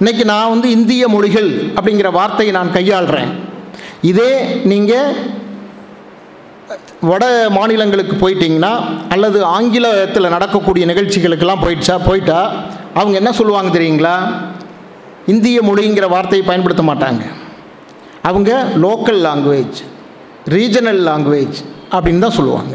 இன்றைக்கி 0.01 0.25
நான் 0.31 0.53
வந்து 0.53 0.69
இந்திய 0.75 1.09
மொழிகள் 1.13 1.49
அப்படிங்கிற 1.79 2.09
வார்த்தையை 2.19 2.53
நான் 2.57 2.71
கையாளுறேன். 2.77 3.33
இதே 4.11 4.31
நீங்கள் 4.71 5.17
வட 7.11 7.25
மாநிலங்களுக்கு 7.57 8.15
போயிட்டீங்கன்னா 8.23 8.71
அல்லது 9.15 9.39
ஆங்கிலத்தில் 9.57 10.33
நடக்கக்கூடிய 10.35 10.85
நிகழ்ச்சிகளுக்கெல்லாம் 10.91 11.63
போயிடுச்சா 11.65 11.97
போயிட்டா 12.07 12.39
அவங்க 13.01 13.15
என்ன 13.21 13.33
சொல்லுவாங்க 13.41 13.71
தெரியுங்களா? 13.79 14.15
இந்திய 15.35 15.59
மொழிங்கிற 15.69 16.09
வார்த்தையை 16.15 16.47
பயன்படுத்த 16.49 16.85
மாட்டாங்க. 16.91 17.23
அவங்க 18.31 18.51
லோக்கல் 18.87 19.21
லாங்குவேஜ் 19.29 19.79
ரீஜனல் 20.57 21.03
லாங்குவேஜ் 21.11 21.61
அப்படின்னு 21.95 22.25
தான் 22.27 22.39
சொல்லுவாங்க. 22.41 22.75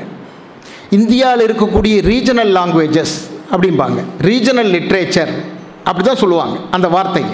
இந்தியாவில் 0.99 1.45
இருக்கக்கூடிய 1.47 1.95
ரீஜனல் 2.11 2.53
லாங்குவேஜஸ் 2.59 3.17
அப்படிம்பாங்க. 3.53 3.99
ரீஜனல் 4.29 4.73
லிட்ரேச்சர் 4.77 5.33
அப்படி 5.87 6.03
தான் 6.07 6.21
சொல்லுவாங்க 6.23 6.55
அந்த 6.71 6.87
வார்த்தையை. 6.95 7.33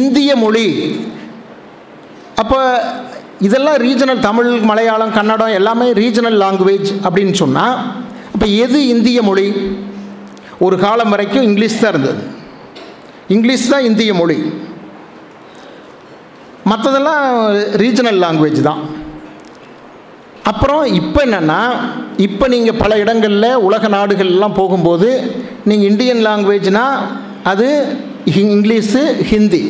இந்திய 0.00 0.30
மொழி 0.36 0.66
அப்போ 2.42 2.58
இதெல்லாம் 3.46 3.78
ரீஜனல் 3.86 4.24
தமிழ் 4.28 4.50
மலையாளம் 4.70 5.16
கன்னடம் 5.16 5.56
எல்லாமே 5.58 5.86
ரீஜனல் 6.02 6.38
லாங்குவேஜ் 6.44 6.90
அப்படின்னு 7.06 7.34
சொன்னால் 7.42 7.76
அப்போ 8.34 8.46
எது 8.64 8.78
இந்திய 8.86 9.18
மொழி? 9.22 9.46
ஒரு 10.58 10.76
காலம் 10.78 11.12
வரைக்கும் 11.14 11.42
இங்கிலீஷ் 11.42 11.80
தான் 11.80 11.92
இருந்தது. 11.94 12.20
இங்கிலீஷ் 13.28 13.70
தான் 13.70 13.86
இந்திய 13.90 14.14
மொழி. 14.14 14.38
மற்றதெல்லாம் 16.70 17.24
ரீஜனல் 17.82 18.20
லாங்குவேஜ் 18.24 18.60
தான். 18.62 18.82
அப்புறம் 20.44 20.84
இப்போ 21.00 21.20
என்னென்னா 21.24 21.60
இப்போ 22.16 22.48
நீங்கள் 22.48 22.80
பல 22.82 22.98
இடங்களில் 22.98 23.60
உலக 23.66 23.88
நாடுகள்லாம் 23.88 24.58
போகும்போது 24.60 25.08
நீங்கள் 25.64 25.88
இந்தியன் 25.90 26.24
லாங்குவேஜ்னால் 26.26 26.96
அது 27.50 27.66
இங்கிலீஷு 28.42 29.02
ஹிந்தி. 29.30 29.62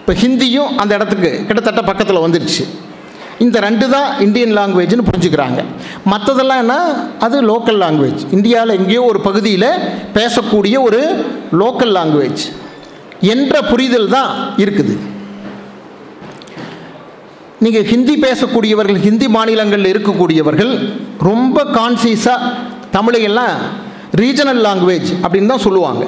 இப்போ 0.00 0.12
ஹிந்தியும் 0.22 0.70
அந்த 0.80 0.92
இடத்துக்கு 0.98 1.30
கிட்டத்தட்ட 1.48 1.82
பக்கத்தில் 1.90 2.24
வந்துடுச்சு 2.24 2.64
இந்த 3.44 3.56
ரெண்டு 3.64 3.86
தான் 3.94 4.08
இந்தியன் 4.24 4.52
லாங்குவேஜ்னு 4.58 5.06
புரிஞ்சுக்கிறாங்க. 5.06 5.60
மற்றதெல்லாம் 6.12 6.60
என்ன? 6.64 6.74
அது 7.26 7.36
லோக்கல் 7.50 7.80
லாங்குவேஜ். 7.84 8.20
இந்தியாவில் 8.36 8.76
எங்கேயோ 8.80 9.02
ஒரு 9.12 9.20
பகுதியில் 9.28 9.70
பேசக்கூடிய 10.18 10.76
ஒரு 10.88 11.00
லோக்கல் 11.62 11.92
லாங்குவேஜ். 11.98 12.44
என்ற 13.34 13.54
புரிதல் 13.70 14.08
தான் 14.16 14.30
இருக்குது. 14.64 14.94
நீங்கள் 17.64 17.86
ஹிந்தி 17.92 18.14
பேசக்கூடியவர்கள் 18.26 19.00
ஹிந்தி 19.06 19.28
மாநிலங்களில் 19.36 19.90
இருக்கக்கூடியவர்கள் 19.94 20.72
ரொம்ப 21.30 21.64
கான்சியஸாக 21.78 22.50
தமிழையெல்லாம் 22.96 23.54
ரீஜனல் 24.22 24.62
லாங்குவேஜ் 24.68 25.10
அப்படின்னு 25.22 25.52
தான் 25.54 25.66
சொல்லுவாங்க. 25.66 26.04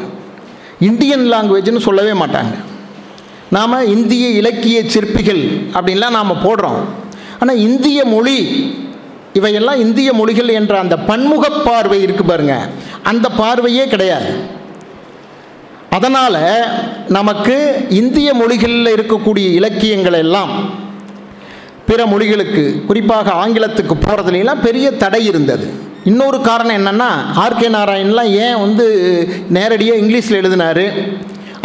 இந்தியன் 0.80 1.32
லாங்குவேஜ்னு 1.32 1.78
சொல்லவே 1.78 2.10
மாட்டாங்க. 2.10 2.54
நாம் 3.50 3.86
இந்திய 3.86 4.28
இலக்கிய 4.28 4.82
சிற்பிகள் 4.84 5.42
அப்படின்லாம் 5.72 6.16
நாம் 6.18 6.42
போடுறோம். 6.42 6.80
ஆனால் 7.38 7.56
இந்திய 7.56 8.04
மொழி 8.04 8.38
இவையெல்லாம் 9.32 9.80
இந்திய 9.80 10.12
மொழிகள் 10.12 10.48
என்ற 10.48 10.78
அந்த 10.78 10.96
பன்முக 10.96 11.50
பார்வை 11.50 12.06
இருக்குது 12.06 12.26
பாருங்க. 12.26 12.68
அந்த 13.02 13.28
பார்வையே 13.28 13.86
கிடையாது. 13.86 14.54
அதனால் 15.90 16.68
நமக்கு 17.08 17.86
இந்திய 17.90 18.34
மொழிகளில் 18.34 18.94
இருக்கக்கூடிய 18.96 19.52
இலக்கியங்கள் 19.52 20.12
எல்லாம் 20.12 20.74
பிற 21.86 22.06
மொழிகளுக்கு 22.06 22.84
குறிப்பாக 22.84 23.32
ஆங்கிலத்துக்கு 23.32 23.94
போகிறதுலாம் 23.94 24.60
பெரிய 24.60 24.90
தடை 24.90 25.24
இருந்தது. 25.26 25.85
இன்னொரு 26.10 26.38
காரணம் 26.40 26.76
என்னென்னா 26.78 27.08
ஆர்கே 27.44 27.68
நாராயண்லாம் 27.76 28.28
ஏன் 28.46 28.60
வந்து 28.64 28.84
நேரடியாக 29.56 30.00
இங்கிலீஷில் 30.02 30.38
எழுதினார்? 30.40 30.84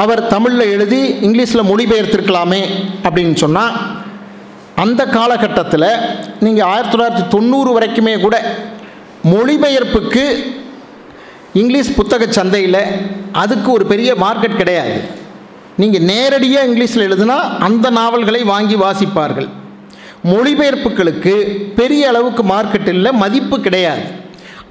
அவர் 0.04 0.22
தமிழில் 0.34 0.72
எழுதி 0.76 1.02
இங்கிலீஷில் 1.26 1.70
மொழிபெயர்த்திருக்கலாமே 1.72 2.62
அப்படின்னு 3.08 3.36
சொன்னால் 3.44 3.76
அந்த 4.84 5.02
காலகட்டத்தில் 5.18 5.88
நீங்கள் 6.46 6.68
ஆயிரத்தி 6.72 6.94
தொள்ளாயிரத்தி 6.94 7.26
தொண்ணூறு 7.28 7.72
வரைக்குமே 7.78 8.14
கூட 8.22 8.36
மொழிபெயர்ப்புக்கு 9.34 10.24
இங்கிலீஷ் 11.62 11.96
புத்தக 11.98 12.28
சந்தையில் 12.38 12.84
அதுக்கு 13.42 13.70
ஒரு 13.72 13.86
பெரிய 13.92 14.12
மார்க்கெட் 14.24 14.62
கிடையாது. 14.62 14.96
நீங்கள் 15.82 16.08
நேரடியாக 16.12 16.68
இங்கிலீஷில் 16.70 17.08
எழுதுனா 17.10 17.38
அந்த 17.68 17.90
நாவல்களை 18.00 18.42
வாங்கி 18.54 18.78
வாசிப்பார்கள். 18.86 19.50
மொழிபெயர்ப்புகளுக்கு 20.32 21.36
பெரிய 21.80 22.10
அளவுக்கு 22.14 22.44
மார்க்கெட் 22.54 22.90
இல்லை 22.96 23.12
மதிப்பு 23.24 23.60
கிடையாது. 23.68 24.04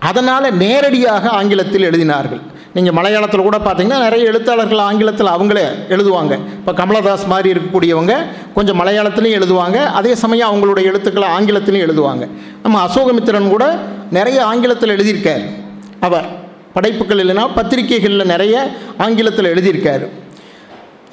அதனால் 0.09 0.57
நேரடியாக 0.63 1.25
ஆங்கிலத்தில் 1.39 1.87
எழுதினார்கள். 1.91 2.41
நீங்கள் 2.75 2.95
மலையாளத்தில் 2.99 3.47
கூட 3.47 3.59
பார்த்தீங்கன்னா 3.59 3.99
நிறைய 4.07 4.25
எழுத்தாளர்கள் 4.31 4.83
ஆங்கிலத்தில் 4.89 5.31
அவங்களே 5.37 5.65
எழுதுவாங்க. 5.95 6.35
இப்போ 6.59 6.73
கமலதாஸ் 6.81 7.27
மாதிரி 7.33 7.49
இருக்கக்கூடியவங்க 7.53 8.15
கொஞ்சம் 8.57 8.79
மலையாளத்துலையும் 8.81 9.39
எழுதுவாங்க. 9.39 9.79
அதே 9.99 10.13
சமயம் 10.23 10.51
அவங்களுடைய 10.51 10.85
எழுத்துக்களை 10.91 11.29
ஆங்கிலத்திலையும் 11.37 11.87
எழுதுவாங்க. 11.87 12.27
நம்ம 12.63 12.77
அசோகமித்திரன் 12.87 13.53
கூட 13.55 13.67
நிறைய 14.19 14.39
ஆங்கிலத்தில் 14.45 14.95
எழுதியிருக்கார். 14.97 15.45
அவர் 16.09 16.29
படைப்புகள் 16.75 17.23
இல்லைன்னா 17.25 17.45
பத்திரிகைகளில் 17.59 18.31
நிறைய 18.35 18.57
ஆங்கிலத்தில் 19.07 19.53
எழுதியிருக்கார். 19.53 20.05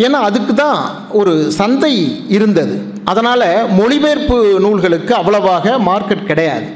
ஏன்னா 0.05 0.19
அதுக்கு 0.29 0.53
தான் 0.53 0.79
ஒரு 1.19 1.51
சந்தை 1.51 1.93
இருந்தது. 2.37 2.75
அதனால் 3.11 3.47
மொழிபெயர்ப்பு 3.79 4.37
நூல்களுக்கு 4.65 5.13
அவ்வளவாக 5.21 5.77
மார்க்கெட் 5.89 6.29
கிடையாது. 6.31 6.67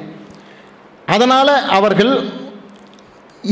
அதனால் 1.16 1.54
அவர்கள் 1.78 2.14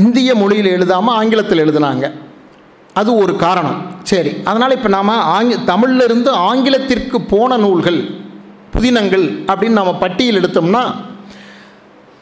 இந்திய 0.02 0.30
மொழியில் 0.42 0.74
எழுதாமல் 0.76 1.18
ஆங்கிலத்தில் 1.20 1.62
எழுதினாங்க. 1.66 2.06
அது 3.00 3.10
ஒரு 3.24 3.34
காரணம். 3.44 3.80
சரி 4.12 4.32
அதனால் 4.50 4.76
இப்போ 4.78 4.90
நாம் 4.96 5.12
ஆங்கி 5.36 5.56
தமிழிலிருந்து 5.72 6.32
ஆங்கிலத்திற்கு 6.50 7.18
போன 7.34 7.58
நூல்கள் 7.64 8.00
புதினங்கள் 8.74 9.26
அப்படின்னு 9.50 9.80
நம்ம 9.80 9.94
பட்டியல் 10.04 10.40
எடுத்தோம்னா 10.42 10.84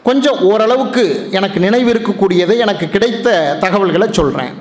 கொஞ்சம் 0.07 0.39
ஓரளவுக்கு 0.49 1.03
எனக்கு 1.37 1.59
நினைவு 1.65 1.89
இருக்கக்கூடியதை 1.93 2.55
எனக்கு 2.65 2.85
கிடைத்த 2.95 3.35
தகவல்களை 3.63 4.07
சொல்கிறேன் 4.19 4.53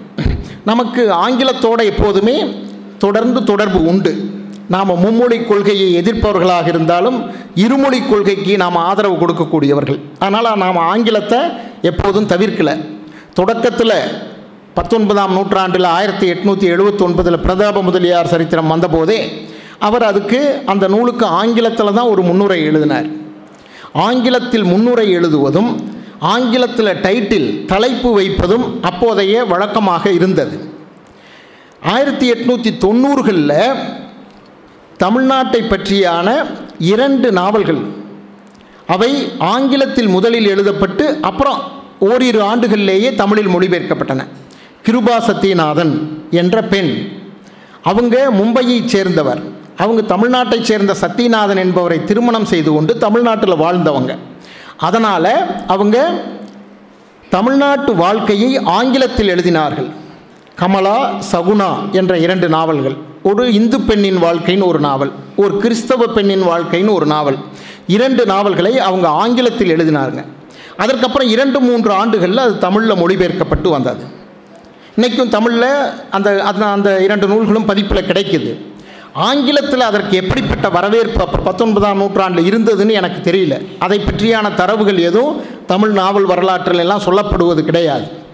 நமக்கு 0.70 1.02
ஆங்கிலத்தோட 1.26 1.80
எப்போதுமே 1.92 2.36
தொடர்ந்து 3.04 3.40
தொடர்பு 3.50 3.80
உண்டு. 3.90 4.12
நாம் 4.74 4.92
மும்மொழி 5.02 5.38
கொள்கையை 5.48 5.88
எதிர்ப்பவர்களாக 6.00 6.66
இருந்தாலும் 6.72 7.18
இருமொழி 7.64 8.00
கொள்கைக்கு 8.02 8.54
நாம் 8.62 8.78
ஆதரவு 8.90 9.16
கொடுக்கக்கூடியவர்கள். 9.22 9.98
அதனால் 10.24 10.60
நாம் 10.64 10.80
ஆங்கிலத்தை 10.92 11.40
எப்போதும் 11.90 12.30
தவிர்க்கலை. 12.32 12.74
தொடக்கத்தில் 13.38 13.98
பத்தொன்பதாம் 14.78 15.34
நூற்றாண்டில் 15.36 15.88
ஆயிரத்தி 15.96 16.26
எட்நூற்றி 16.32 16.66
எழுபத்தொன்பதில் 16.74 17.42
பிரதாப 17.44 17.82
முதலியார் 17.88 18.32
சரித்திரம் 18.32 18.72
வந்தபோதே 18.72 19.18
அவர் 19.86 20.04
அதுக்கு 20.10 20.40
அந்த 20.72 20.84
நூலுக்கு 20.94 21.24
ஆங்கிலத்தில் 21.40 21.96
தான் 21.98 22.10
ஒரு 22.12 22.22
முன்னுரை 22.28 22.58
எழுதினார். 22.70 23.08
ஆங்கிலத்தில் 24.06 24.66
முன்னுரை 24.72 25.06
எழுதுவதும் 25.18 25.70
ஆங்கிலத்தில் 26.34 27.00
டைட்டில் 27.04 27.48
தலைப்பு 27.72 28.10
வைப்பதும் 28.18 28.66
அப்போதைய 28.90 29.44
வழக்கமாக 29.52 30.12
இருந்தது. 30.18 30.56
ஆயிரத்தி 31.94 32.26
எட்நூற்றி 32.34 32.70
தொண்ணூறுகளில் 32.84 33.58
தமிழ்நாட்டை 35.02 35.60
பற்றியான 35.60 36.46
இரண்டு 36.78 37.32
நாவல்கள். 37.32 37.78
அவை 38.86 39.32
ஆங்கிலத்தில் 39.38 40.08
முதலில் 40.08 40.46
எழுதப்பட்டு 40.46 41.20
அப்புறம் 41.20 41.62
ஓரிரு 41.98 42.40
ஆண்டுகளிலேயே 42.42 43.14
தமிழில் 43.14 43.48
மொழிபெயர்க்கப்பட்டன. 43.48 44.26
கிருபா 44.86 45.18
சத்யநாதன் 45.18 45.98
என்ற 46.30 46.62
பெண். 46.62 47.08
அவங்க 47.82 48.30
மும்பையைச் 48.30 48.86
சேர்ந்தவர். 48.86 49.42
அவங்க 49.76 50.16
தமிழ்நாட்டைச் 50.16 50.62
சேர்ந்த 50.62 50.96
சத்யநாதன் 51.00 51.56
என்பவரை 51.56 52.04
திருமணம் 52.04 52.44
செய்து 52.44 52.72
கொண்டு 52.72 52.98
தமிழ்நாட்டில் 52.98 53.54
வாழ்ந்தவங்க. 53.54 54.16
அதனால் 54.76 55.64
அவங்க 55.66 56.22
தமிழ்நாட்டு 57.30 57.94
வாழ்க்கையை 57.94 58.58
ஆங்கிலத்தில் 58.58 59.28
எழுதினார்கள். 59.28 59.90
கமலா 60.54 61.10
சகுனா 61.32 61.90
என்ற 61.90 62.18
இரண்டு 62.18 62.48
நாவல்கள். 62.48 63.14
ஒரு 63.28 63.52
இந்து 63.52 63.80
பெண்ணின் 63.80 64.22
வாழ்க்கைன்னு 64.22 64.64
ஒரு 64.64 64.78
நாவல் 64.78 65.12
ஒரு 65.36 65.56
கிறிஸ்தவ 65.56 66.06
பெண்ணின் 66.06 66.42
வாழ்க்கைன்னு 66.42 66.92
ஒரு 66.92 67.06
நாவல். 67.06 67.38
இரண்டு 67.86 68.26
நாவல்களை 68.26 68.78
அவங்க 68.78 69.08
ஆங்கிலத்தில் 69.08 69.72
எழுதினாருங்க. 69.76 70.24
அதற்கப்புறம் 70.76 71.28
இரண்டு 71.28 71.60
மூன்று 71.60 71.92
ஆண்டுகளில் 71.92 72.38
அது 72.38 72.58
தமிழில் 72.58 72.96
மொழிபெயர்க்கப்பட்டு 72.96 73.68
வந்தது. 73.68 74.04
இன்றைக்கும் 74.96 75.28
தமிழில் 75.28 75.68
அந்த 76.10 76.42
அந்த 76.42 76.66
அந்த 76.66 77.02
இரண்டு 77.02 77.26
நூல்களும் 77.26 77.64
பதிப்பில் 77.64 78.08
கிடைக்குது. 78.10 78.52
ஆங்கிலத்தில் 79.12 79.80
அதற்கு 79.80 80.16
எப்படிப்பட்ட 80.16 80.68
வரவேற்பு 80.68 81.20
அப்போ 81.20 81.38
பத்தொன்பதாம் 81.38 81.96
நூற்றாண்டில் 81.96 82.48
இருந்ததுன்னு 82.52 82.92
எனக்கு 82.92 83.30
தெரியல. 83.30 83.66
அதை 83.78 83.98
பற்றியான 83.98 84.54
தரவுகள் 84.54 84.98
எதுவும் 84.98 85.42
தமிழ் 85.66 85.90
நாவல் 85.90 86.24
வரலாற்றில் 86.24 86.78
எல்லாம் 86.78 87.06
சொல்லப்படுவது 87.06 87.62
கிடையாது. 87.62 88.24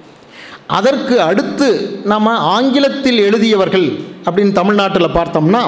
அதற்கு 0.66 1.20
அடுத்து 1.20 2.01
நம்ம 2.05 2.37
ஆங்கிலத்தில் 2.37 3.18
எழுதியவர்கள் 3.18 4.05
அப்படின்னு 4.25 4.53
தமிழ்நாட்டில் 4.53 5.09
பார்த்தோம்னா 5.09 5.62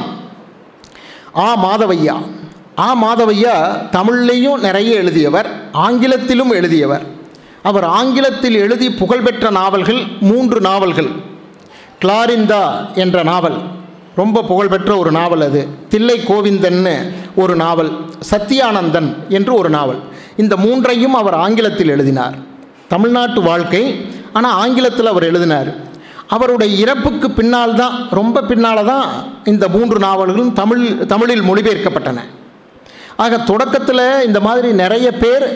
ஆ 1.37 1.57
மாதவையா. 1.65 2.17
ஆ 2.79 3.03
மாதவையா 3.03 3.77
தமிழ்லேயும் 3.93 4.59
நிறைய 4.59 4.95
எழுதியவர் 4.95 5.51
ஆங்கிலத்திலும் 5.73 6.51
எழுதியவர். 6.51 7.03
அவர் 7.63 7.85
ஆங்கிலத்தில் 7.85 8.55
எழுதி 8.55 8.91
புகழ்பெற்ற 8.91 9.51
நாவல்கள் 9.51 10.07
மூன்று 10.21 10.61
நாவல்கள். 10.61 11.09
கிளாரிந்தா 12.05 12.95
என்ற 12.95 13.23
நாவல். 13.23 13.59
ரொம்ப 14.17 14.43
புகழ்பெற்ற 14.43 14.97
ஒரு 14.97 15.11
நாவல் 15.11 15.41
அது. 15.41 15.69
தில்லை 15.89 16.21
கோவிந்தன்னு 16.21 17.13
ஒரு 17.37 17.57
நாவல். 17.57 17.93
சத்யானந்தன் 18.31 19.15
என்று 19.29 19.55
ஒரு 19.55 19.71
நாவல். 19.71 19.99
இந்த 20.37 20.57
மூன்றையும் 20.57 21.15
அவர் 21.15 21.35
ஆங்கிலத்தில் 21.35 21.89
எழுதினார். 21.89 22.35
தமிழ்நாட்டு 22.89 23.43
வாழ்க்கை 23.43 24.07
ஆனால் 24.39 24.59
ஆங்கிலத்தில் 24.63 25.11
அவர் 25.13 25.29
எழுதினார். 25.31 25.71
அவருடைய 26.35 26.71
இறப்புக்கு 26.83 27.29
பின்னால் 27.39 27.75
தான் 27.81 27.95
ரொம்ப 28.19 28.43
பின்னால் 28.51 28.89
தான் 28.93 29.09
இந்த 29.53 29.65
மூன்று 29.75 29.99
நாவல்களும் 30.07 30.53
தமிழ் 30.61 30.83
தமிழில் 31.13 31.47
மொழிபெயர்க்கப்பட்டன. 31.49 32.21
ஆக 33.25 33.39
தொடக்கத்தில் 33.51 34.07
இந்த 34.29 34.39
மாதிரி 34.47 34.69
நிறைய 34.83 35.09
பேர் 35.23 35.47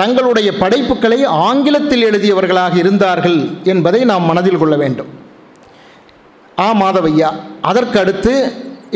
தங்களுடைய 0.00 0.48
படைப்புகளை 0.62 1.18
ஆங்கிலத்தில் 1.46 2.04
எழுதியவர்களாக 2.08 2.74
இருந்தார்கள் 2.82 3.38
என்பதை 3.72 4.00
நாம் 4.10 4.28
மனதில் 4.30 4.60
கொள்ள 4.62 4.74
வேண்டும். 4.82 5.10
ஆ 6.64 6.68
மாதவையா 6.82 7.30
அதற்கு 7.70 7.96
அடுத்து 8.02 8.34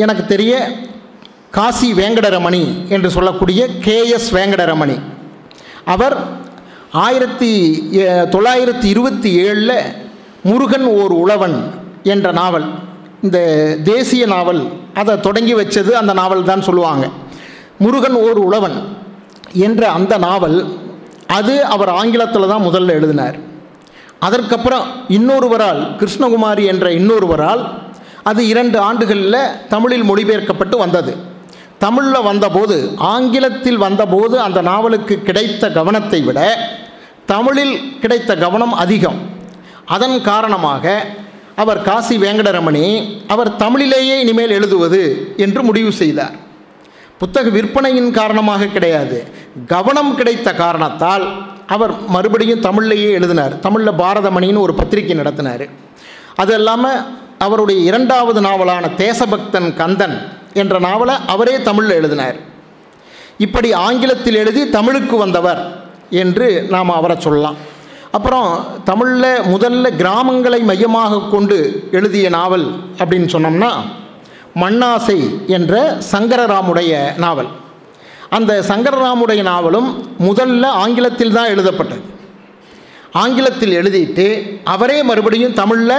எனக்கு 0.03 0.25
தெரிய 0.33 0.53
காசி 1.57 1.89
வேங்கடரமணி 2.01 2.63
என்று 2.95 3.09
சொல்லக்கூடிய 3.17 3.61
கேஎஸ் 3.87 4.29
வேங்கடரமணி. 4.37 4.97
அவர் 5.95 6.17
ஆயிரத்தி 6.99 7.51
தொள்ளாயிரத்தி 8.35 8.85
இருபத்தி 8.85 9.31
ஏழில் 9.43 9.77
முருகன் 10.43 10.87
ஓர் 11.01 11.13
உழவன் 11.13 11.55
என்ற 12.03 12.33
நாவல் 12.33 12.67
இந்த 13.27 13.39
தேசிய 13.83 14.27
நாவல் 14.27 14.63
அதை 14.95 15.15
தொடங்கி 15.21 15.55
வச்சது 15.55 15.93
அந்த 16.01 16.13
நாவல் 16.13 16.49
தான் 16.51 16.67
சொல்லுவாங்க. 16.69 17.05
முருகன் 17.79 18.17
ஓர் 18.25 18.39
உழவன் 18.39 18.77
என்ற 19.67 19.83
அந்த 19.91 20.19
நாவல் 20.19 20.59
அது 21.39 21.65
அவர் 21.65 21.89
ஆங்கிலத்தில் 21.89 22.51
தான் 22.53 22.67
முதல்ல 22.69 22.97
எழுதினார். 22.99 23.39
அதற்கப்புறம் 24.27 24.87
இன்னொருவரால் 25.09 25.97
கிருஷ்ணகுமாரி 26.01 26.65
என்ற 26.65 26.87
இன்னொருவரால் 26.91 27.63
அது 28.23 28.41
இரண்டு 28.49 28.79
ஆண்டுகளில் 28.79 29.43
தமிழில் 29.69 30.09
மொழிபெயர்க்கப்பட்டு 30.11 30.77
வந்தது. 30.77 31.13
தமிழில் 31.79 32.27
வந்தபோது 32.31 32.77
ஆங்கிலத்தில் 32.97 33.79
வந்தபோது 33.79 34.41
அந்த 34.47 34.61
நாவலுக்கு 34.63 35.15
கிடைத்த 35.29 35.71
கவனத்தை 35.79 36.21
விட 36.23 36.41
தமிழில் 37.33 37.75
கிடைத்த 38.03 38.31
கவனம் 38.45 38.75
அதிகம். 38.83 39.19
அதன் 39.95 40.17
காரணமாக 40.31 40.85
அவர் 41.63 41.83
காசி 41.89 42.15
வேங்கடரமணி 42.25 42.87
அவர் 43.33 43.51
தமிழிலேயே 43.63 44.15
இனிமேல் 44.25 44.57
எழுதுவது 44.59 45.03
என்று 45.45 45.61
முடிவு 45.69 45.93
செய்தார். 46.01 46.37
புத்தக 47.21 47.49
விற்பனையின் 47.57 48.11
காரணமாக 48.19 48.69
கிடையாது. 48.75 49.19
கவனம் 49.75 50.13
கிடைத்த 50.19 50.49
காரணத்தால் 50.63 51.25
அவர் 51.75 51.93
மறுபடியும் 52.15 52.65
தமிழ்லேயே 52.69 53.11
எழுதினார். 53.19 53.55
தமிழில் 53.65 53.99
பாரதமணின்னு 54.03 54.65
ஒரு 54.67 54.75
பத்திரிகை 54.81 55.17
நடத்தினார். 55.21 55.65
அது 56.43 56.53
இல்லாமல் 56.55 57.03
அவருடைய 57.47 57.81
இரண்டாவது 57.91 58.41
நாவலான 58.47 58.85
தேசபக்தன் 59.03 59.69
கந்தன் 59.81 60.17
என்ற 60.63 60.75
நாவலை 60.87 61.15
அவரே 61.35 61.55
தமிழில் 61.69 61.97
எழுதினார். 61.99 62.39
இப்படி 63.47 63.69
ஆங்கிலத்தில் 63.87 64.41
எழுதி 64.43 64.63
தமிழுக்கு 64.77 65.17
வந்தவர் 65.17 65.61
என்று 66.11 66.67
நாம் 66.71 66.91
அவரை 66.91 67.17
சொல்லலாம். 67.21 67.57
அப்புறம் 68.13 68.67
தமிழில் 68.85 69.41
முதல்ல 69.55 69.91
கிராமங்களை 69.99 70.63
மையமாக 70.63 71.21
கொண்டு 71.31 71.89
எழுதிய 71.93 72.29
நாவல் 72.29 72.67
அப்படின்னு 72.99 73.29
சொன்னோம்னா 73.35 73.71
மண்ணாசை 74.55 75.47
என்ற 75.47 75.99
சங்கரராமுடைய 76.13 77.17
நாவல். 77.17 77.47
அந்த 78.31 78.65
சங்கரராமுடைய 78.69 79.43
நாவலும் 79.43 80.09
முதல்ல 80.19 80.65
ஆங்கிலத்தில் 80.65 81.33
தான் 81.33 81.47
எழுதப்பட்டது. 81.47 82.03
ஆங்கிலத்தில் 83.13 83.77
எழுதிட்டு 83.83 84.61
அவரே 84.65 85.03
மறுபடியும் 85.03 85.53
தமிழில் 85.53 85.99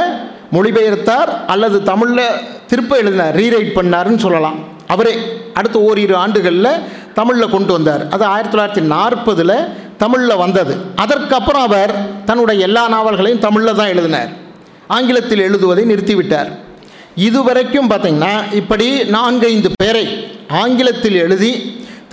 மொழிபெயர்த்தார் 0.51 1.45
அல்லது 1.47 1.83
தமிழில் 1.83 2.25
திருப்ப 2.67 2.97
எழுதினார் 2.97 3.35
ரீரைட் 3.35 3.77
பண்ணாருன்னு 3.77 4.17
சொல்லலாம். 4.17 4.59
அவரே 4.87 5.17
அடுத்த 5.53 5.79
ஓரிரு 5.79 6.15
ஆண்டுகளில் 6.15 6.81
தமிழில் 7.13 7.49
கொண்டு 7.49 7.73
வந்தார். 7.73 8.09
அது 8.09 8.25
ஆயிரத்தி 8.25 8.57
தொள்ளாயிரத்தி 8.57 8.83
நாற்பதில் 8.85 9.73
தமிழில் 10.03 10.41
வந்தது. 10.43 10.73
அதற்கப்புறம் 11.03 11.65
அவர் 11.69 11.93
தன்னுடைய 12.29 12.67
எல்லா 12.67 12.83
நாவல்களையும் 12.95 13.43
தமிழில் 13.45 13.79
தான் 13.79 13.91
எழுதினார். 13.93 14.31
ஆங்கிலத்தில் 14.97 15.45
எழுதுவதை 15.47 15.83
நிறுத்திவிட்டார். 15.91 16.49
இதுவரைக்கும் 17.27 17.89
பார்த்திங்கன்னா 17.91 18.33
இப்படி 18.61 18.87
நான்கைந்து 19.15 19.69
பேரை 19.81 20.05
ஆங்கிலத்தில் 20.63 21.17
எழுதி 21.25 21.51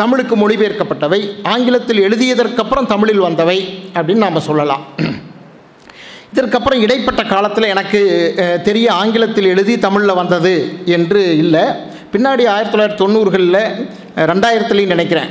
தமிழுக்கு 0.00 0.34
மொழிபெயர்க்கப்பட்டவை 0.40 1.20
ஆங்கிலத்தில் 1.52 2.04
எழுதியதற்கப்புறம் 2.06 2.90
தமிழில் 2.92 3.24
வந்தவை 3.26 3.58
அப்படின்னு 3.94 4.24
நாம் 4.24 4.46
சொல்லலாம். 4.48 4.84
இதற்கப்புறம் 6.32 6.82
இடைப்பட்ட 6.84 7.22
காலத்தில் 7.32 7.70
எனக்கு 7.74 8.00
தெரிய 8.68 8.86
ஆங்கிலத்தில் 9.00 9.50
எழுதி 9.52 9.74
தமிழில் 9.86 10.18
வந்தது 10.20 10.54
என்று 10.96 11.22
இல்லை. 11.42 11.64
பின்னாடி 12.12 12.44
ஆயிரத்தி 12.54 12.72
தொள்ளாயிரத்தி 12.74 13.02
தொண்ணூறுகளில் 13.02 13.62
ரெண்டாயிரத்துலேயும் 14.32 14.94
நினைக்கிறேன். 14.96 15.30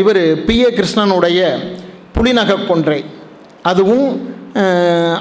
இவர் 0.00 0.22
பி 0.48 0.56
ஏ 0.64 0.68
கிருஷ்ணனுடைய 0.78 1.40
புலிநக 2.16 2.56
கொன்றை 2.68 3.00
அதுவும் 3.70 4.08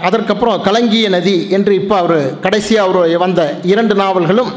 அதற்கப்புறம் 0.05 0.61
கலங்கிய 0.67 1.07
நதி 1.15 1.35
என்று 1.55 1.71
இப்போ 1.81 1.95
அவர் 2.03 2.19
கடைசியாக 2.45 2.85
அவர் 2.85 3.23
வந்த 3.23 3.41
இரண்டு 3.71 3.95
நாவல்களும் 4.01 4.51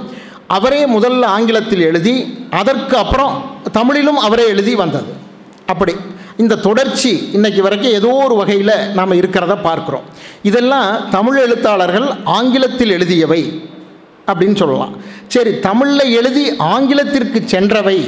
அவரே 0.57 0.83
முதல்ல 0.95 1.25
ஆங்கிலத்தில் 1.37 1.83
எழுதி 1.89 2.15
அதற்கு 2.61 2.95
அப்புறம் 3.03 3.35
தமிழிலும் 3.79 4.21
அவரே 4.27 4.47
எழுதி 4.53 4.73
வந்தது. 4.83 5.11
அப்படி 5.73 5.95
இந்த 6.43 6.61
தொடர்ச்சி 6.67 7.13
இன்னைக்கு 7.37 7.61
வரைக்கும் 7.67 7.97
ஏதோ 7.99 8.13
ஒரு 8.27 8.35
வகையில் 8.41 8.75
நாம் 8.99 9.19
இருக்கிறத 9.21 9.55
பார்க்குறோம். 9.69 10.07
இதெல்லாம் 10.49 10.91
தமிழ் 11.17 11.39
எழுத்தாளர்கள் 11.45 12.09
ஆங்கிலத்தில் 12.39 12.95
எழுதியவை 12.97 13.43
அப்படின்னு 14.31 14.57
சொல்லலாம். 14.63 14.95
சரி 15.35 15.53
தமிழில் 15.69 16.15
எழுதி 16.21 16.45
ஆங்கிலத்திற்கு 16.75 17.41
சென்றவை 17.55 17.99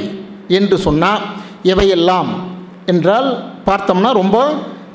என்று 0.59 0.77
சொன்னால் 0.87 1.23
எவையெல்லாம் 1.63 2.29
என்றால் 2.85 3.27
பார்த்தோம்னா 3.65 4.11
ரொம்ப 4.11 4.37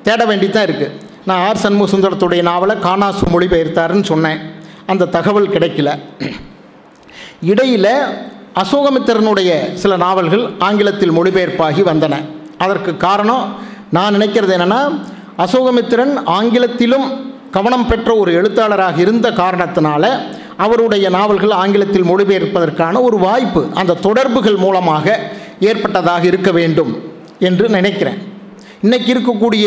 தேட 0.03 0.23
வேண்டிதான் 0.27 0.67
இருக்குது 0.69 0.97
நான் 1.25 1.43
ஆர் 1.47 1.63
சண்முக 1.63 1.89
சுந்தரத்துடைய 1.93 2.43
நாவலை 2.43 2.77
காணாசு 2.77 3.25
மொழிபெயர்த்தாருன்னு 3.33 4.05
சொன்னேன். 4.05 4.41
அந்த 4.87 5.09
தகவல் 5.17 5.49
கிடைக்கல. 5.49 5.89
இடையில் 7.41 7.93
அசோகமித்திரனுடைய 8.63 9.51
சில 9.75 9.97
நாவல்கள் 9.97 10.45
ஆங்கிலத்தில் 10.59 11.17
மொழிபெயர்ப்பாகி 11.19 11.83
வந்தன. 11.91 12.15
அதற்கு 12.59 12.97
காரணம் 12.97 13.45
நான் 13.91 14.15
நினைக்கிறது 14.15 14.55
என்னென்னா 14.57 14.81
அசோகமித்திரன் 15.45 16.15
ஆங்கிலத்திலும் 16.25 17.07
கவனம் 17.51 17.87
பெற்ற 17.87 18.15
ஒரு 18.15 18.31
எழுத்தாளராக 18.33 18.97
இருந்த 19.01 19.31
காரணத்தினால 19.31 20.05
அவருடைய 20.57 21.07
நாவல்கள் 21.09 21.51
ஆங்கிலத்தில் 21.51 22.09
மொழிபெயர்ப்பதற்கான 22.11 23.01
ஒரு 23.01 23.19
வாய்ப்பு 23.19 23.63
அந்த 23.75 23.99
தொடர்புகள் 24.07 24.57
மூலமாக 24.57 25.19
ஏற்பட்டதாக 25.61 26.25
இருக்க 26.25 26.51
வேண்டும் 26.53 26.93
என்று 27.39 27.69
நினைக்கிறேன். 27.69 28.19
இன்றைக்கி 28.83 29.11
இருக்கக்கூடிய 29.13 29.67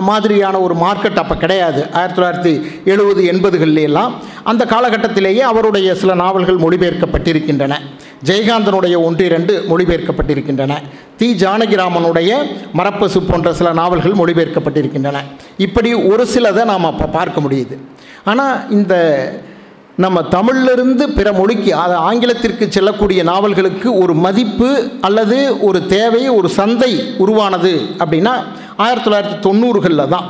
மாதிரியான 0.00 0.58
ஒரு 0.58 0.74
மார்க்கெட் 0.74 1.20
அப்போ 1.22 1.36
கிடையாது. 1.36 1.86
ஆயிரத்தி 1.92 2.18
தொள்ளாயிரத்தி 2.20 2.84
எழுபது 2.84 3.22
எண்பதுகள்லாம் 3.32 4.12
அந்த 4.42 4.64
காலகட்டத்திலேயே 4.64 5.42
அவருடைய 5.50 5.94
சில 5.94 6.14
நாவல்கள் 6.14 6.56
மொழிபெயர்க்கப்பட்டிருக்கின்றன. 6.56 7.74
ஜெயகாந்தனுடைய 8.24 8.96
ஒன்றிரண்டு 9.02 9.64
மொழிபெயர்க்கப்பட்டிருக்கின்றன. 9.68 10.74
தி. 11.16 11.34
ஜானகிராமனுடைய 11.34 12.30
மரப்பசு 12.74 13.20
போன்ற 13.20 13.54
சில 13.54 13.72
நாவல்கள் 13.72 14.12
மொழிபெயர்க்கப்பட்டிருக்கின்றன. 14.12 15.16
இப்படி 15.56 15.94
ஒரு 15.94 16.26
சிலதை 16.34 16.64
நாம் 16.64 16.84
அப்போ 16.84 17.06
பார்க்க 17.06 17.40
முடியுது. 17.40 17.76
ஆனால் 18.24 18.70
இந்த 18.70 18.94
நம்ம 19.96 20.22
தமிழிலிருந்து 20.22 21.04
பிற 21.08 21.32
மொழிக்கு 21.32 21.74
அதை 21.74 21.96
ஆங்கிலத்திற்கு 21.96 22.64
செல்லக்கூடிய 22.70 23.22
நாவல்களுக்கு 23.22 23.98
ஒரு 23.98 24.14
மதிப்பு 24.14 24.90
அல்லது 25.00 25.60
ஒரு 25.60 25.86
தேவை 25.86 26.28
ஒரு 26.28 26.48
சந்தை 26.48 26.90
உருவானது 27.18 27.72
அப்படின்னா 27.98 28.34
ஆயிரத்தி 28.76 29.10
தொள்ளாயிரத்தி 29.10 29.38
தொண்ணூறுகளில் 29.46 30.08
தான். 30.08 30.26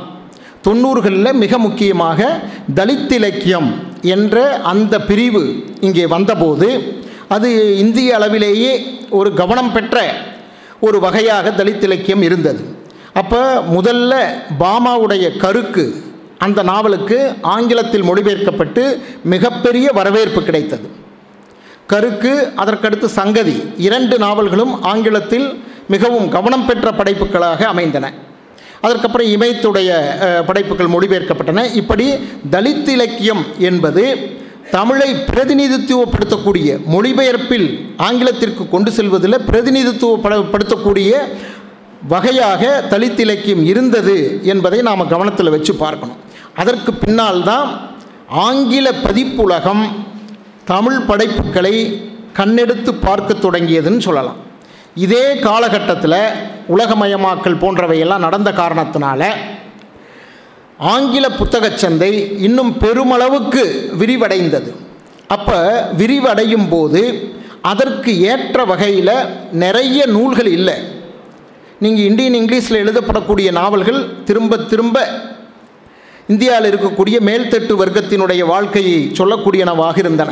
தொண்ணூறுகளில் 0.63 1.33
மிக 1.33 1.57
முக்கியமாக 1.57 2.39
தலித் 2.75 3.13
இலக்கியம் 3.13 3.69
என்ற 4.01 4.37
அந்த 4.71 4.99
பிரிவு 4.99 5.43
இங்கே 5.81 6.05
வந்தபோது 6.07 6.69
அது 7.27 7.77
இந்திய 7.77 8.15
அளவிலேயே 8.15 8.73
ஒரு 9.09 9.33
கவனம் 9.33 9.71
பெற்ற 9.71 9.97
ஒரு 10.79 10.99
வகையாக 10.99 11.49
தலித் 11.49 11.83
இலக்கியம் 11.83 12.21
இருந்தது. 12.21 12.61
அப்போ 13.13 13.63
முதல்ல 13.75 14.13
பாமாவுடைய 14.59 15.37
கருக்கு 15.37 15.85
அந்த 16.45 16.59
நாவலுக்கு 16.69 17.17
ஆங்கிலத்தில் 17.55 18.07
மொழிபெயர்க்கப்பட்டு 18.09 18.83
மிகப்பெரிய 19.33 19.87
வரவேற்பு 19.97 20.41
கிடைத்தது. 20.47 20.87
கருக்கு 21.91 22.33
அதற்கடுத்து 22.61 23.07
சங்கதி 23.19 23.55
இரண்டு 23.87 24.15
நாவல்களும் 24.25 24.73
ஆங்கிலத்தில் 24.91 25.47
மிகவும் 25.93 26.27
கவனம் 26.35 26.65
பெற்ற 26.69 26.87
படைப்புகளாக 26.99 27.61
அமைந்தன. 27.73 28.05
அதற்கப்புறம் 28.85 29.29
இமயத்துடைய 29.35 29.91
படைப்புகள் 30.49 30.93
மொழிபெயர்க்கப்பட்டன. 30.95 31.63
இப்படி 31.81 32.07
தலித் 32.55 32.91
இலக்கியம் 32.95 33.43
என்பது 33.69 34.03
தமிழை 34.75 35.09
பிரதிநிதித்துவப்படுத்தக்கூடிய 35.31 36.69
மொழிபெயர்ப்பில் 36.93 37.67
ஆங்கிலத்திற்கு 38.07 38.63
கொண்டு 38.73 38.91
செல்வதில் 38.97 39.45
பிரதிநிதித்துவப்படுத்தக்கூடிய 39.49 41.11
வகையாக 42.13 42.63
தலித் 42.93 43.21
இலக்கியம் 43.25 43.63
இருந்தது 43.71 44.15
என்பதை 44.53 44.79
நாம் 44.87 45.11
கவனத்தில் 45.13 45.53
வச்சு 45.55 45.73
பார்க்கணும். 45.83 46.19
அதற்கு 46.61 46.91
பின்னால் 47.03 47.41
தான் 47.49 47.67
ஆங்கில 48.45 48.87
பதிப்புலகம் 49.05 49.83
தமிழ் 50.71 51.01
படைப்புகளை 51.09 51.75
கண்ணெடுத்து 52.39 52.91
பார்க்க 53.05 53.33
தொடங்கியதுன்னு 53.43 54.05
சொல்லலாம். 54.07 54.39
இதே 55.05 55.25
காலகட்டத்தில் 55.47 56.19
உலகமயமாக்கல் 56.75 57.61
போன்றவையெல்லாம் 57.63 58.25
நடந்த 58.27 58.49
காரணத்தினால 58.61 59.21
ஆங்கில 60.93 61.25
புத்தகச் 61.39 61.79
சந்தை 61.83 62.11
இன்னும் 62.47 62.71
பெருமளவுக்கு 62.83 63.63
விரிவடைந்தது. 64.01 64.71
அப்போ 65.35 65.59
விரிவடையும் 66.01 66.67
போது 66.73 67.01
அதற்கு 67.71 68.11
ஏற்ற 68.31 68.65
வகையில் 68.71 69.15
நிறைய 69.63 69.99
நூல்கள் 70.15 70.49
இல்லை. 70.57 70.75
நீங்கள் 71.83 72.07
இந்தியன் 72.09 72.37
இங்கிலீஷில் 72.41 72.81
எழுதப்படக்கூடிய 72.83 73.49
நாவல்கள் 73.59 73.99
திரும்ப 74.27 74.57
திரும்ப 74.71 74.97
இந்தியாவில் 76.31 76.69
இருக்கக்கூடிய 76.71 77.17
மேல்தட்டு 77.27 77.73
வர்க்கத்தினுடைய 77.81 78.41
வாழ்க்கையை 78.53 78.97
சொல்லக்கூடியனவாக 79.19 79.97
இருந்தன 80.03 80.31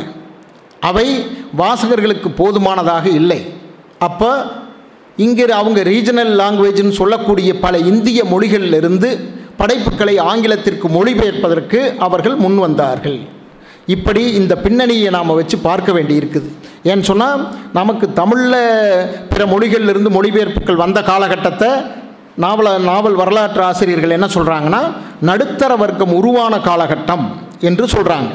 அவை 0.88 1.06
வாசகர்களுக்கு 1.60 2.28
போதுமானதாக 2.40 3.06
இல்லை. 3.20 3.40
அப்போ 4.06 4.30
இங்கே 5.26 5.44
அவங்க 5.60 5.80
ரீஜனல் 5.92 6.32
லாங்குவேஜ்னு 6.40 6.98
சொல்லக்கூடிய 7.00 7.50
பல 7.64 7.78
இந்திய 7.90 8.20
மொழிகளிலிருந்து 8.32 9.10
படைப்புகளை 9.60 10.14
ஆங்கிலத்திற்கு 10.30 10.86
மொழிபெயர்ப்பதற்கு 10.96 11.78
அவர்கள் 12.06 12.36
முன் 12.44 12.58
வந்தார்கள். 12.64 13.18
இப்படி 13.94 14.22
இந்த 14.40 14.54
பின்னணியை 14.64 15.10
நாம் 15.16 15.36
வச்சு 15.38 15.56
பார்க்க 15.68 15.90
வேண்டியிருக்குது. 15.96 16.48
ஏன்னு 16.90 17.08
சொன்னால் 17.10 17.40
நமக்கு 17.78 18.06
தமிழில் 18.20 18.60
பிற 19.30 19.42
மொழிகளிலிருந்து 19.52 20.10
மொழிபெயர்ப்புகள் 20.16 20.82
வந்த 20.84 21.00
காலகட்டத்தை 21.10 21.70
நாவல 22.38 22.78
நாவல் 22.78 23.14
வரலாற்று 23.14 23.62
ஆசிரியர்கள் 23.62 24.14
என்ன 24.16 24.26
சொல்கிறாங்கன்னா 24.26 24.80
நடுத்தர 25.20 25.76
வர்க்கம் 25.76 26.12
உருவான 26.12 26.54
காலகட்டம் 26.56 27.24
என்று 27.60 27.84
சொல்கிறாங்க 27.86 28.32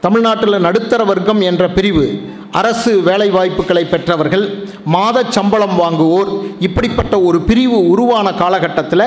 தமிழ்நாட்டில் 0.00 0.64
நடுத்தர 0.66 1.04
வர்க்கம் 1.04 1.40
என்ற 1.40 1.68
பிரிவு 1.68 2.04
அரசு 2.50 3.02
வேலை 3.02 3.30
வாய்ப்புகளை 3.30 3.84
பெற்றவர்கள் 3.84 4.44
மாத 4.84 5.24
சம்பளம் 5.28 5.76
வாங்குவோர் 5.80 6.30
இப்படிப்பட்ட 6.60 7.14
ஒரு 7.20 7.40
பிரிவு 7.40 7.78
உருவான 7.88 8.32
காலகட்டத்தில் 8.32 9.06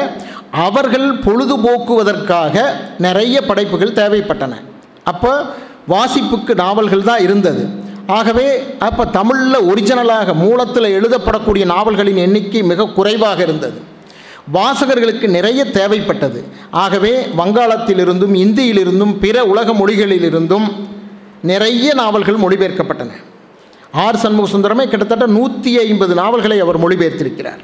அவர்கள் 0.65 1.07
பொழுதுபோக்குவதற்காக 1.25 2.55
நிறைய 2.97 3.41
படைப்புகள் 3.41 3.97
தேவைப்பட்டன. 4.01 4.53
அப்போ 5.03 5.31
வாசிப்புக்கு 5.89 6.53
நாவல்கள் 6.55 7.03
தான் 7.03 7.19
இருந்தது. 7.19 7.63
ஆகவே 8.07 8.47
அப்போ 8.79 9.05
தமிழில் 9.05 9.67
ஒரிஜினலாக 9.69 10.33
மூலத்தில் 10.33 10.95
எழுதப்படக்கூடிய 10.97 11.65
நாவல்களின் 11.65 12.23
எண்ணிக்கை 12.25 12.63
மிக 12.63 12.89
குறைவாக 12.97 13.41
இருந்தது. 13.41 13.77
வாசகர்களுக்கு 14.53 15.27
நிறைய 15.27 15.65
தேவைப்பட்டது. 15.73 16.43
ஆகவே 16.71 17.27
வங்காளத்திலிருந்தும் 17.37 18.35
இந்தியிலிருந்தும் 18.43 19.13
பிற 19.19 19.45
உலக 19.45 19.71
மொழிகளிலிருந்தும் 19.71 20.67
நிறைய 21.41 21.93
நாவல்கள் 21.93 22.35
மொழிபெயர்க்கப்பட்டன. 22.35 23.09
ஆர். 23.91 24.15
சண்முக 24.15 24.47
சுந்தரமே 24.47 24.87
கிட்டத்தட்ட 24.87 25.25
நூற்றி 25.25 25.79
ஐம்பது 25.79 26.15
நாவல்களை 26.15 26.59
அவர் 26.59 26.87
மொழிபெயர்த்திருக்கிறார். 26.87 27.59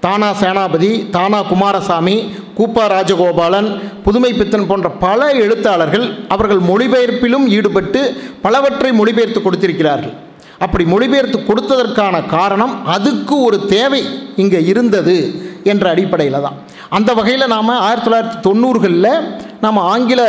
தானா 0.00 0.34
சேனாபதி 0.40 1.10
தானா 1.10 1.42
குமாரசாமி 1.42 2.32
கூப்பா 2.58 2.84
ராஜகோபாலன் 2.94 3.80
புதுமை 4.04 4.32
பித்தன் 4.32 4.66
போன்ற 4.66 4.90
பல 4.90 5.30
எழுத்தாளர்கள் 5.30 6.14
அவர்கள் 6.28 6.58
மொழிபெயர்ப்பிலும் 6.58 7.46
ஈடுபட்டு 7.46 8.16
பலவற்றை 8.42 8.92
மொழிபெயர்த்து 8.92 9.42
கொடுத்திருக்கிறார்கள். 9.42 10.12
அப்படி 10.58 10.84
மொழிபெயர்த்து 10.84 11.38
கொடுத்ததற்கான 11.38 12.26
காரணம் 12.26 12.86
அதுக்கு 12.86 13.40
ஒரு 13.40 13.66
தேவை 13.66 14.02
இங்கே 14.36 14.62
இருந்தது. 14.62 15.50
என்ற 15.64 15.90
அடிப்படையில் 15.90 16.44
தான். 16.46 16.56
அந்த 16.88 17.10
வகையில் 17.14 17.52
நாம் 17.54 17.68
ஆயிரத்தி 17.68 18.06
தொள்ளாயிரத்தி 18.06 18.40
தொண்ணூறுகளில் 18.48 19.14
நாம் 19.60 19.76
ஆங்கில 19.76 20.22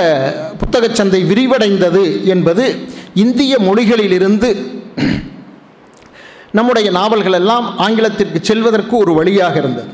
புத்தகச் 0.58 0.96
சந்தை 0.96 1.22
விரிவடைந்தது 1.32 2.04
என்பது 2.26 2.66
இந்திய 3.14 3.56
மொழிகளிலிருந்து 3.60 4.52
நம்முடைய 6.52 6.92
நாவல்கள் 6.92 7.38
எல்லாம் 7.40 7.78
ஆங்கிலத்திற்கு 7.78 8.40
செல்வதற்கு 8.42 8.98
ஒரு 8.98 9.14
வழியாக 9.14 9.58
இருந்தது. 9.58 9.92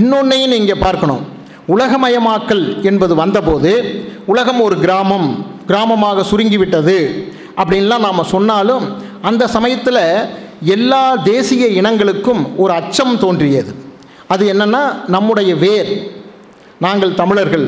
இன்னொன்னையும் 0.00 0.54
நீங்கள் 0.54 0.82
பார்க்கணும். 0.84 1.24
உலகமயமாக்கல் 1.74 2.82
என்பது 2.82 3.14
வந்தபோது 3.14 3.72
உலகம் 4.26 4.60
ஒரு 4.60 4.78
கிராமம் 4.78 5.28
கிராமமாக 5.66 6.24
சுருங்கிவிட்டது 6.30 6.98
அப்படின்லாம் 7.56 8.06
நாம் 8.06 8.30
சொன்னாலும் 8.34 8.84
அந்த 9.22 9.46
சமயத்தில் 9.46 10.04
எல்லா 10.60 11.16
தேசிய 11.16 11.66
இனங்களுக்கும் 11.80 12.42
ஒரு 12.56 12.72
அச்சம் 12.72 13.18
தோன்றியது. 13.18 13.72
அது 14.28 14.52
என்னென்னா 14.52 14.82
நம்முடைய 15.06 15.54
வேர். 15.54 15.90
நாங்கள் 16.80 17.14
தமிழர்கள். 17.14 17.66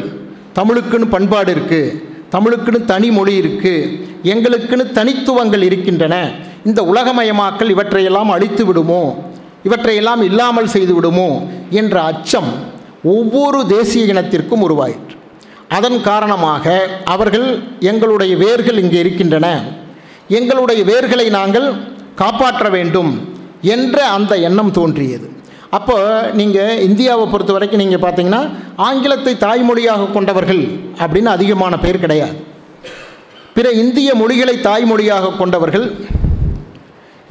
தமிழுக்குன்னு 0.54 1.06
பண்பாடு 1.11 1.54
இருக்குது 1.54 2.08
தமிழுக்குன்னு 2.34 2.84
தனி 2.84 3.11
மொழி 3.11 3.40
இருக்குது 3.40 4.00
எங்களுக்குன்னு 4.22 4.92
தனித்துவங்கள் 4.92 5.62
இருக்கின்றன. 5.62 6.30
இந்த 6.64 6.82
உலகமயமாக்கல் 6.82 7.68
இவற்றையெல்லாம் 7.68 8.28
அழித்து 8.28 8.66
விடுமோ? 8.66 9.18
இவற்றையெல்லாம் 9.64 10.22
இல்லாமல் 10.22 10.68
செய்து 10.68 10.94
விடுமோ? 10.94 11.46
என்ற 11.70 12.02
அச்சம் 12.02 12.50
ஒவ்வொரு 13.04 13.66
தேசிய 13.66 14.12
இனத்திற்கும் 14.14 14.64
உருவாயிற்று. 14.66 15.16
அதன் 15.68 16.00
காரணமாக 16.00 16.88
அவர்கள் 17.04 17.62
எங்களுடைய 17.80 18.36
வேர்கள் 18.36 18.78
இங்கே 18.78 18.98
இருக்கின்றன. 18.98 19.62
எங்களுடைய 20.28 20.84
வேர்களை 20.84 21.30
நாங்கள் 21.30 21.72
காப்பாற்ற 22.14 22.68
வேண்டும் 22.68 23.28
என்ற 23.61 24.06
அந்த 24.06 24.36
எண்ணம் 24.36 24.70
தோன்றியது. 24.70 25.28
அப்போ 25.76 25.96
நீங்கள் 26.38 26.80
இந்தியாவை 26.88 27.24
பொறுத்த 27.32 27.52
வரைக்கும் 27.56 27.82
நீங்கள் 27.82 28.02
பார்த்தீங்கன்னா 28.04 28.40
ஆங்கிலத்தை 28.86 29.34
தாய்மொழியாக 29.44 30.08
கொண்டவர்கள் 30.16 30.62
அப்படின்னு 31.02 31.30
அதிகமான 31.36 31.74
பேர் 31.84 32.02
கிடையாது. 32.04 32.36
பிற 33.56 33.68
இந்திய 33.82 34.10
மொழிகளை 34.22 34.54
தாய்மொழியாக 34.68 35.36
கொண்டவர்கள் 35.40 35.86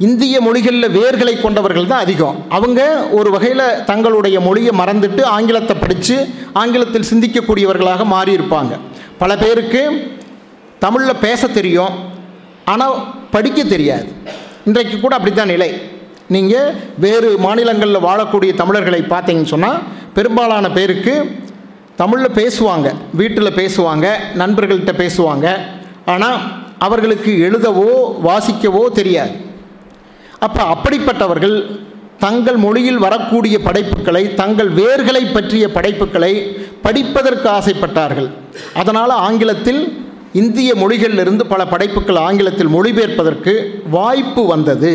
இந்திய 0.06 0.36
மொழிகளில் 0.46 0.94
வேர்களை 0.98 1.34
கொண்டவர்கள் 1.40 1.88
தான் 1.90 2.04
அதிகம். 2.04 2.36
அவங்க 2.56 2.80
ஒரு 3.18 3.30
வகையில் 3.34 3.66
தங்களுடைய 3.90 4.36
மொழியை 4.46 4.72
மறந்துட்டு 4.80 5.22
ஆங்கிலத்தை 5.36 5.74
படித்து 5.82 6.16
ஆங்கிலத்தில் 6.62 7.08
சிந்திக்கக்கூடியவர்களாக 7.10 8.06
மாறியிருப்பாங்க. 8.14 8.72
பல 9.22 9.30
பேருக்கு 9.44 9.82
தமிழில் 10.84 11.22
பேச 11.26 11.48
தெரியும் 11.58 11.94
ஆனால் 12.72 12.94
படிக்க 13.34 13.60
தெரியாது. 13.74 14.08
இன்றைக்கு 14.68 14.96
கூட 15.04 15.14
அப்படி 15.18 15.32
தான் 15.34 15.52
நிலை. 15.54 15.70
நீங்கள் 16.34 16.74
வேறு 17.04 17.28
மாநிலங்களில் 17.44 18.06
வாழக்கூடிய 18.08 18.52
தமிழர்களை 18.60 19.00
பார்த்தீங்கன்னு 19.12 19.54
சொன்னால் 19.54 19.82
பெரும்பாலான 20.16 20.66
பேருக்கு 20.78 21.14
தமிழில் 22.00 22.36
பேசுவாங்க 22.40 22.88
வீட்டில் 23.20 23.56
பேசுவாங்க 23.60 24.06
நண்பர்கள்கிட்ட 24.42 24.92
பேசுவாங்க. 25.02 25.46
ஆனால் 26.12 26.38
அவர்களுக்கு 26.86 27.32
எழுதவோ 27.46 27.90
வாசிக்கவோ 28.26 28.82
தெரியாது. 28.98 29.34
அப்போ 30.46 30.62
அப்படிப்பட்டவர்கள் 30.74 31.56
தங்கள் 32.24 32.58
மொழியில் 32.64 33.02
வரக்கூடிய 33.06 33.56
படைப்புகளை 33.66 34.22
தங்கள் 34.40 34.70
வேர்களை 34.80 35.22
பற்றிய 35.32 35.64
படைப்புகளை 35.76 36.32
படிப்பதற்கு 36.86 37.48
ஆசைப்பட்டார்கள். 37.58 38.28
அதனால் 38.80 39.14
ஆங்கிலத்தில் 39.26 39.82
இந்திய 40.42 40.70
மொழிகளிலிருந்து 40.82 41.44
பல 41.52 41.62
படைப்புகள் 41.72 42.18
ஆங்கிலத்தில் 42.26 42.74
மொழிபெயர்ப்பதற்கு 42.76 43.54
வாய்ப்பு 43.96 44.42
வந்தது. 44.54 44.94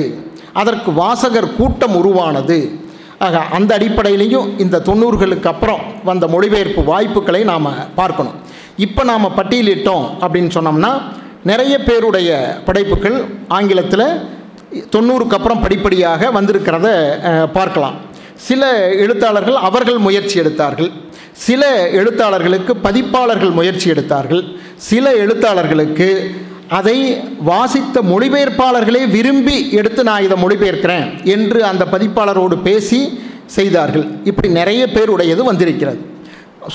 அதற்கு 0.62 0.90
வாசகர் 1.02 1.50
கூட்டம் 1.60 1.96
உருவானது. 2.02 2.58
ஆக 3.26 3.42
அந்த 3.58 3.72
அடிப்படையிலையும் 3.78 4.48
இந்த 4.64 4.82
தொண்ணூறுகளுக்கு 4.88 5.50
அப்புறம் 5.52 5.84
வந்த 6.10 6.26
மொழிபெயர்ப்பு 6.34 6.82
வாய்ப்புகளை 6.92 7.42
நாம் 7.52 7.70
பார்க்கணும். 8.00 8.38
இப்போ 8.86 9.02
நாம் 9.12 9.36
பட்டியலிட்டோம் 9.38 10.06
அப்படின்னு 10.24 10.52
சொன்னோம்னா 10.58 10.92
நிறைய 11.52 11.76
பேருடைய 11.88 12.30
படைப்புகள் 12.68 13.18
ஆங்கிலத்தில் 13.58 14.08
தொண்ணூறுக்கு 14.96 15.38
அப்புறம் 15.38 15.64
படிப்படியாக 15.66 16.30
வந்திருக்கிறத 16.38 16.88
பார்க்கலாம். 17.58 17.98
சில 18.48 18.72
எழுத்தாளர்கள் 19.04 19.58
அவர்கள் 19.68 20.00
முயற்சி 20.08 20.36
எடுத்தார்கள். 20.42 20.90
சில 21.46 21.64
எழுத்தாளர்களுக்கு 22.00 22.74
பதிப்பாளர்கள் 22.88 23.54
முயற்சி 23.60 23.88
எடுத்தார்கள். 23.94 24.44
சில 24.90 25.06
எழுத்தாளர்களுக்கு 25.24 26.10
அதை 26.70 27.20
வாசித்த 27.40 28.02
மொழிபெயர்ப்பாளர்களே 28.02 29.10
விரும்பி 29.10 29.72
எடுத்து 29.72 30.04
நான் 30.04 30.24
இதை 30.24 30.44
மொழிபெயர்க்கிறேன் 30.44 31.24
என்று 31.24 31.66
அந்த 31.66 31.86
பதிப்பாளரோடு 31.92 32.62
பேசி 32.62 33.20
செய்தார்கள். 33.46 34.08
இப்படி 34.24 34.54
நிறைய 34.54 34.88
பேருடையது 34.94 35.44
வந்திருக்கிறது. 35.44 36.14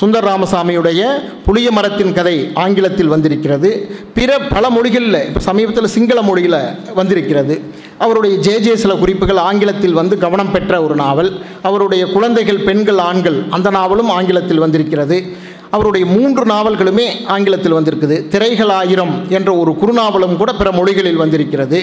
சுந்தர் 0.01 0.27
ராமசாமியுடைய 0.31 1.03
புளிய 1.45 1.71
மரத்தின் 1.71 2.13
கதை 2.13 2.51
ஆங்கிலத்தில் 2.55 3.07
வந்திருக்கிறது. 3.07 3.91
பிற 4.15 4.39
பல 4.39 4.71
மொழிகளில் 4.71 5.27
இப்போ 5.27 5.41
சமீபத்தில் 5.41 5.87
சிங்கள 5.87 6.23
மொழியில் 6.23 6.59
வந்திருக்கிறது. 6.95 7.61
அவருடைய 7.99 8.37
ஜே 8.37 8.59
ஜே 8.59 8.77
சில 8.77 8.95
குறிப்புகள் 8.95 9.37
ஆங்கிலத்தில் 9.37 9.93
வந்து 9.93 10.19
கவனம் 10.19 10.51
பெற்ற 10.51 10.83
ஒரு 10.83 10.95
நாவல். 10.95 11.41
அவருடைய 11.63 12.07
குழந்தைகள் 12.07 12.57
பெண்கள் 12.57 12.99
ஆண்கள் 12.99 13.45
அந்த 13.51 13.71
நாவலும் 13.71 14.09
ஆங்கிலத்தில் 14.09 14.59
வந்திருக்கிறது. 14.59 15.49
அவருடைய 15.75 16.05
மூன்று 16.13 16.43
நாவல்களுமே 16.53 17.05
ஆங்கிலத்தில் 17.35 17.77
வந்திருக்குது. 17.79 18.17
திரைகள் 18.33 18.73
ஆயிரம் 18.79 19.13
என்ற 19.37 19.51
ஒரு 19.63 19.73
குறுநாவலும் 19.83 20.35
கூட 20.41 20.53
பிற 20.61 20.69
மொழிகளில் 20.79 21.21
வந்திருக்கிறது. 21.23 21.81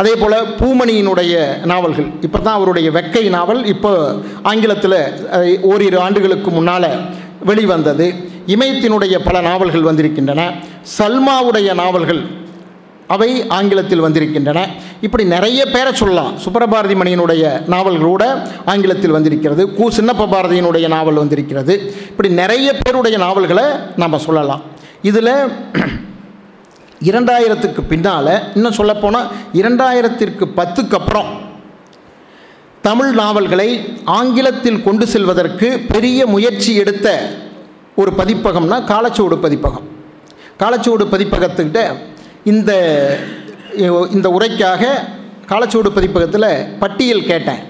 அதே 0.00 0.12
போல் 0.20 0.36
பூமணியினுடைய 0.60 1.34
நாவல்கள். 1.72 2.06
இப்போ 2.26 2.38
தான் 2.38 2.56
அவருடைய 2.58 2.88
வெக்கை 2.96 3.24
நாவல் 3.36 3.60
இப்போ 3.72 3.92
ஆங்கிலத்தில் 4.50 4.98
ஓரிரு 5.72 5.98
ஆண்டுகளுக்கு 6.04 6.52
முன்னால் 6.58 6.88
வெளிவந்தது. 7.50 8.06
இமயத்தினுடைய 8.54 9.14
பல 9.26 9.36
நாவல்கள் 9.50 9.88
வந்திருக்கின்றன. 9.90 10.42
சல்மாவுடைய 10.96 11.68
நாவல்கள் 11.82 12.22
அவை 13.08 13.46
ஆங்கிலத்தில் 13.46 14.00
வந்திருக்கின்றன. 14.00 14.68
இப்படி 15.00 15.24
நிறைய 15.24 15.66
பேரை 15.66 15.92
சொல்லலாம். 15.92 16.38
சுப்பரபாரதி 16.38 16.94
மணியனுடைய 16.94 17.68
நாவல்கள் 17.68 18.06
கூட 18.06 18.48
ஆங்கிலத்தில் 18.64 19.10
வந்திருக்கிறது. 19.10 19.66
கு. 19.66 19.80
சின்னப்ப 19.80 20.26
பாரதியினுடைய 20.26 20.88
நாவல் 20.88 21.14
வந்திருக்கிறது. 21.14 21.94
இப்படி 22.06 22.28
நிறைய 22.28 22.76
பேருடைய 22.82 23.18
நாவல்களை 23.18 23.64
நம்ம 23.96 24.18
சொல்லலாம். 24.18 24.62
இதில் 25.02 25.32
இரண்டாயிரத்துக்கு 27.04 27.80
பின்னால் 27.88 28.54
இன்னும் 28.54 28.72
சொல்லப்போனால் 28.72 29.30
இரண்டாயிரத்திற்கு 29.52 30.44
பத்துக்கு 30.56 30.94
அப்புறம் 30.94 31.40
தமிழ் 32.82 33.14
நாவல்களை 33.14 33.98
ஆங்கிலத்தில் 34.04 34.82
கொண்டு 34.82 35.06
செல்வதற்கு 35.06 35.80
பெரிய 35.88 36.26
முயற்சி 36.26 36.74
எடுத்த 36.74 37.30
ஒரு 37.96 38.12
பதிப்பகம்னா 38.18 38.84
காலச்சுவடு 38.84 39.36
பதிப்பகம். 39.36 39.88
காலச்சுவடு 40.58 41.06
பதிப்பகத்துக்கிட்ட 41.12 41.94
இந்த 42.52 42.72
இந்த 44.16 44.28
உரைக்காக 44.36 44.82
காலச்சுவடு 45.50 45.90
பதிப்பகத்தில் 45.96 46.50
பட்டியல் 46.82 47.28
கேட்டேன். 47.30 47.62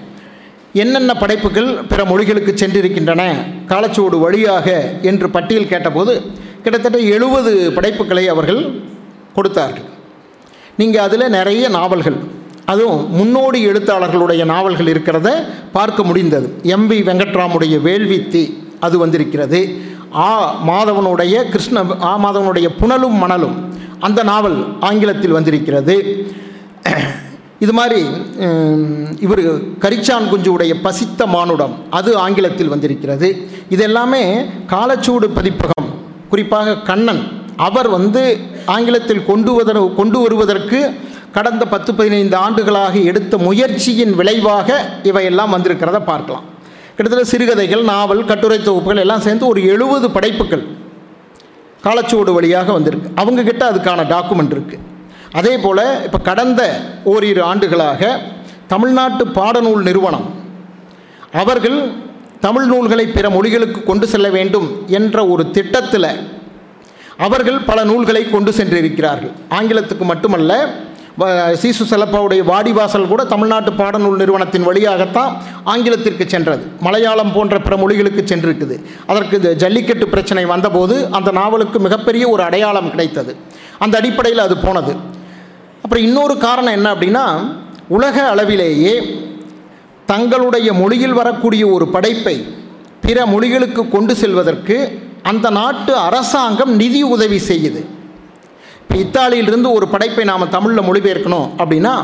என்னென்ன 0.81 1.11
படைப்புகள் 1.21 1.69
பிற 1.91 2.01
மொழிகளுக்கு 2.09 2.51
சென்றிருக்கின்றன 2.61 3.23
காலச்சுவடு 3.71 4.17
வழியாக 4.25 4.67
என்று 5.09 5.27
பட்டியல் 5.35 5.71
கேட்டபோது 5.73 6.13
கிட்டத்தட்ட 6.63 6.97
எழுபது 7.15 7.51
படைப்புகளை 7.77 8.25
அவர்கள் 8.33 8.61
கொடுத்தார்கள். 9.35 9.87
நீங்கள் 10.79 11.05
அதில் 11.07 11.33
நிறைய 11.37 11.65
நாவல்கள் 11.77 12.17
அதுவும் 12.71 13.01
முன்னோடி 13.17 13.59
எழுத்தாளர்களுடைய 13.69 14.43
நாவல்கள் 14.53 14.91
இருக்கிறத 14.93 15.29
பார்க்க 15.77 16.03
முடிந்தது. 16.09 16.47
எம் 16.75 16.87
வி 16.91 16.97
வெங்கட்ராமுடைய 17.09 17.75
வேள்வித்தி 17.87 18.43
அது 18.85 18.95
வந்திருக்கிறது. 19.03 19.59
ஆ 20.25 20.29
மாதவனுடைய 20.69 21.35
கிருஷ்ண 21.53 21.83
ஆ 22.09 22.11
மாதவனுடைய 22.25 22.67
புனலும் 22.81 23.17
மணலும் 23.23 23.55
அந்த 23.99 24.23
நாவல் 24.23 24.57
ஆங்கிலத்தில் 24.79 25.31
வந்திருக்கிறது. 25.31 25.95
இது 27.59 27.73
மாதிரி 27.73 28.01
இவர் 29.19 29.41
கரிச்சான் 29.83 30.29
குஞ்சுவுடைய 30.31 30.73
பசித்த 30.81 31.25
மானுடம் 31.25 31.75
அது 31.89 32.17
ஆங்கிலத்தில் 32.17 32.67
வந்திருக்கிறது. 32.67 33.47
இதெல்லாமே 33.69 34.23
காலச்சூடு 34.73 35.27
பதிப்பகம் 35.37 35.89
குறிப்பாக 36.29 36.77
கண்ணன். 36.77 37.23
அவர் 37.55 37.89
வந்து 37.89 38.37
ஆங்கிலத்தில் 38.65 39.25
கொண்டு 39.25 39.51
வத 39.57 39.93
கொண்டு 39.95 40.19
வருவதற்கு 40.19 40.79
கடந்த 41.31 41.65
பத்து 41.65 41.93
பதினைந்து 41.93 42.35
ஆண்டுகளாக 42.35 42.97
எடுத்த 42.97 43.37
முயற்சியின் 43.37 44.13
விளைவாக 44.15 44.69
இவையெல்லாம் 45.03 45.53
வந்திருக்கிறத 45.55 45.99
பார்க்கலாம். 46.11 46.43
கிட்டத்தட்ட 46.95 47.31
சிறுகதைகள் 47.31 47.83
நாவல் 47.83 48.25
கட்டுரை 48.25 48.59
தொகுப்புகள் 48.59 48.97
எல்லாம் 48.97 49.21
சேர்ந்து 49.21 49.47
ஒரு 49.47 49.61
எழுபது 49.67 50.09
படைப்புகள். 50.11 50.74
காலச்சுவடு 51.85 52.33
வழியாக 52.37 52.71
வந்திருக்கு. 52.77 53.09
அவங்கக்கிட்ட 53.21 53.63
அதுக்கான 53.71 54.05
டாக்குமெண்ட் 54.13 54.55
இருக்குது 54.57 54.83
அதே 55.39 55.53
போல் 55.65 55.85
இப்போ 56.07 56.19
கடந்த 56.29 56.61
ஓரிரு 57.13 57.41
ஆண்டுகளாக 57.49 58.01
தமிழ்நாட்டு 58.73 59.23
பாடநூல் 59.37 59.83
நிறுவனம் 59.89 60.27
அவர்கள் 61.41 61.77
தமிழ் 62.45 62.67
நூல்களை 62.71 63.05
பிற 63.07 63.25
மொழிகளுக்கு 63.35 63.79
கொண்டு 63.83 64.05
செல்ல 64.11 64.27
வேண்டும் 64.37 64.67
என்ற 64.97 65.17
ஒரு 65.33 65.43
திட்டத்தில் 65.57 66.09
அவர்கள் 67.25 67.59
பல 67.69 67.79
நூல்களை 67.89 68.23
கொண்டு 68.29 68.51
சென்றிருக்கிறார்கள். 68.57 69.33
ஆங்கிலத்துக்கு 69.57 70.05
மட்டுமல்ல 70.11 70.51
சீசு 71.53 71.83
செல்லப்பாவுடைய 71.83 72.43
வாடிவாசல் 72.43 73.07
கூட 73.07 73.23
தமிழ்நாட்டு 73.23 73.71
பாடநூல் 73.71 74.15
நிறுவனத்தின் 74.15 74.63
வழியாகத்தான் 74.63 75.37
ஆங்கிலத்திற்கு 75.63 76.27
சென்றது. 76.27 76.67
மலையாளம் 76.79 77.33
போன்ற 77.33 77.59
பிற 77.59 77.75
மொழிகளுக்கு 77.75 78.23
சென்றிருக்குது. 78.31 78.83
அதற்கு 79.07 79.35
இந்த 79.35 79.53
ஜல்லிக்கட்டு 79.53 80.07
பிரச்சனை 80.07 80.45
வந்தபோது 80.45 81.07
அந்த 81.11 81.31
நாவலுக்கு 81.31 81.79
மிகப்பெரிய 81.79 82.29
ஒரு 82.29 82.43
அடையாளம் 82.43 82.89
கிடைத்தது. 82.89 83.35
அந்த 83.79 83.97
அடிப்படையில் 83.97 84.41
அது 84.41 84.57
போனது. 84.57 84.95
அப்புறம் 85.83 86.03
இன்னொரு 86.03 86.37
காரணம் 86.37 86.73
என்ன 86.73 86.93
அப்படின்னா 86.93 87.25
உலக 87.87 88.29
அளவிலேயே 88.29 88.95
தங்களுடைய 90.05 90.73
மொழியில் 90.73 91.13
வரக்கூடிய 91.13 91.67
ஒரு 91.67 91.87
படைப்பை 91.87 92.37
பிற 93.01 93.25
மொழிகளுக்கு 93.25 93.89
கொண்டு 93.89 94.15
செல்வதற்கு 94.15 94.77
அந்த 95.23 95.49
நாட்டு 95.49 95.95
அரசாங்கம் 95.95 96.75
நிதி 96.75 97.03
உதவி 97.03 97.41
செய்யுது. 97.47 97.81
இத்தாலியிலிருந்து 98.93 99.71
ஒரு 99.71 99.87
படைப்பை 99.87 100.23
நாம் 100.23 100.49
தமிழில் 100.49 100.83
மொழிபெயர்க்கணும் 100.83 101.49
அப்படின்னா 101.57 102.03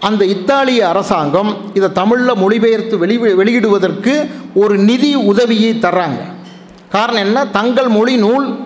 அந்த 0.00 0.24
இத்தாலிய 0.24 0.88
அரசாங்கம் 0.88 1.56
இதை 1.74 1.92
தமிழில் 1.92 2.34
மொழிபெயர்த்து 2.34 2.98
வெளி 2.98 3.18
வெளியிடுவதற்கு 3.18 4.30
ஒரு 4.54 4.78
நிதி 4.78 5.14
உதவியை 5.14 5.74
தர்றாங்க. 5.74 6.18
காரணம் 6.88 7.24
என்ன? 7.24 7.46
தங்கள் 7.46 7.88
மொழி 7.88 8.16
நூல் 8.16 8.56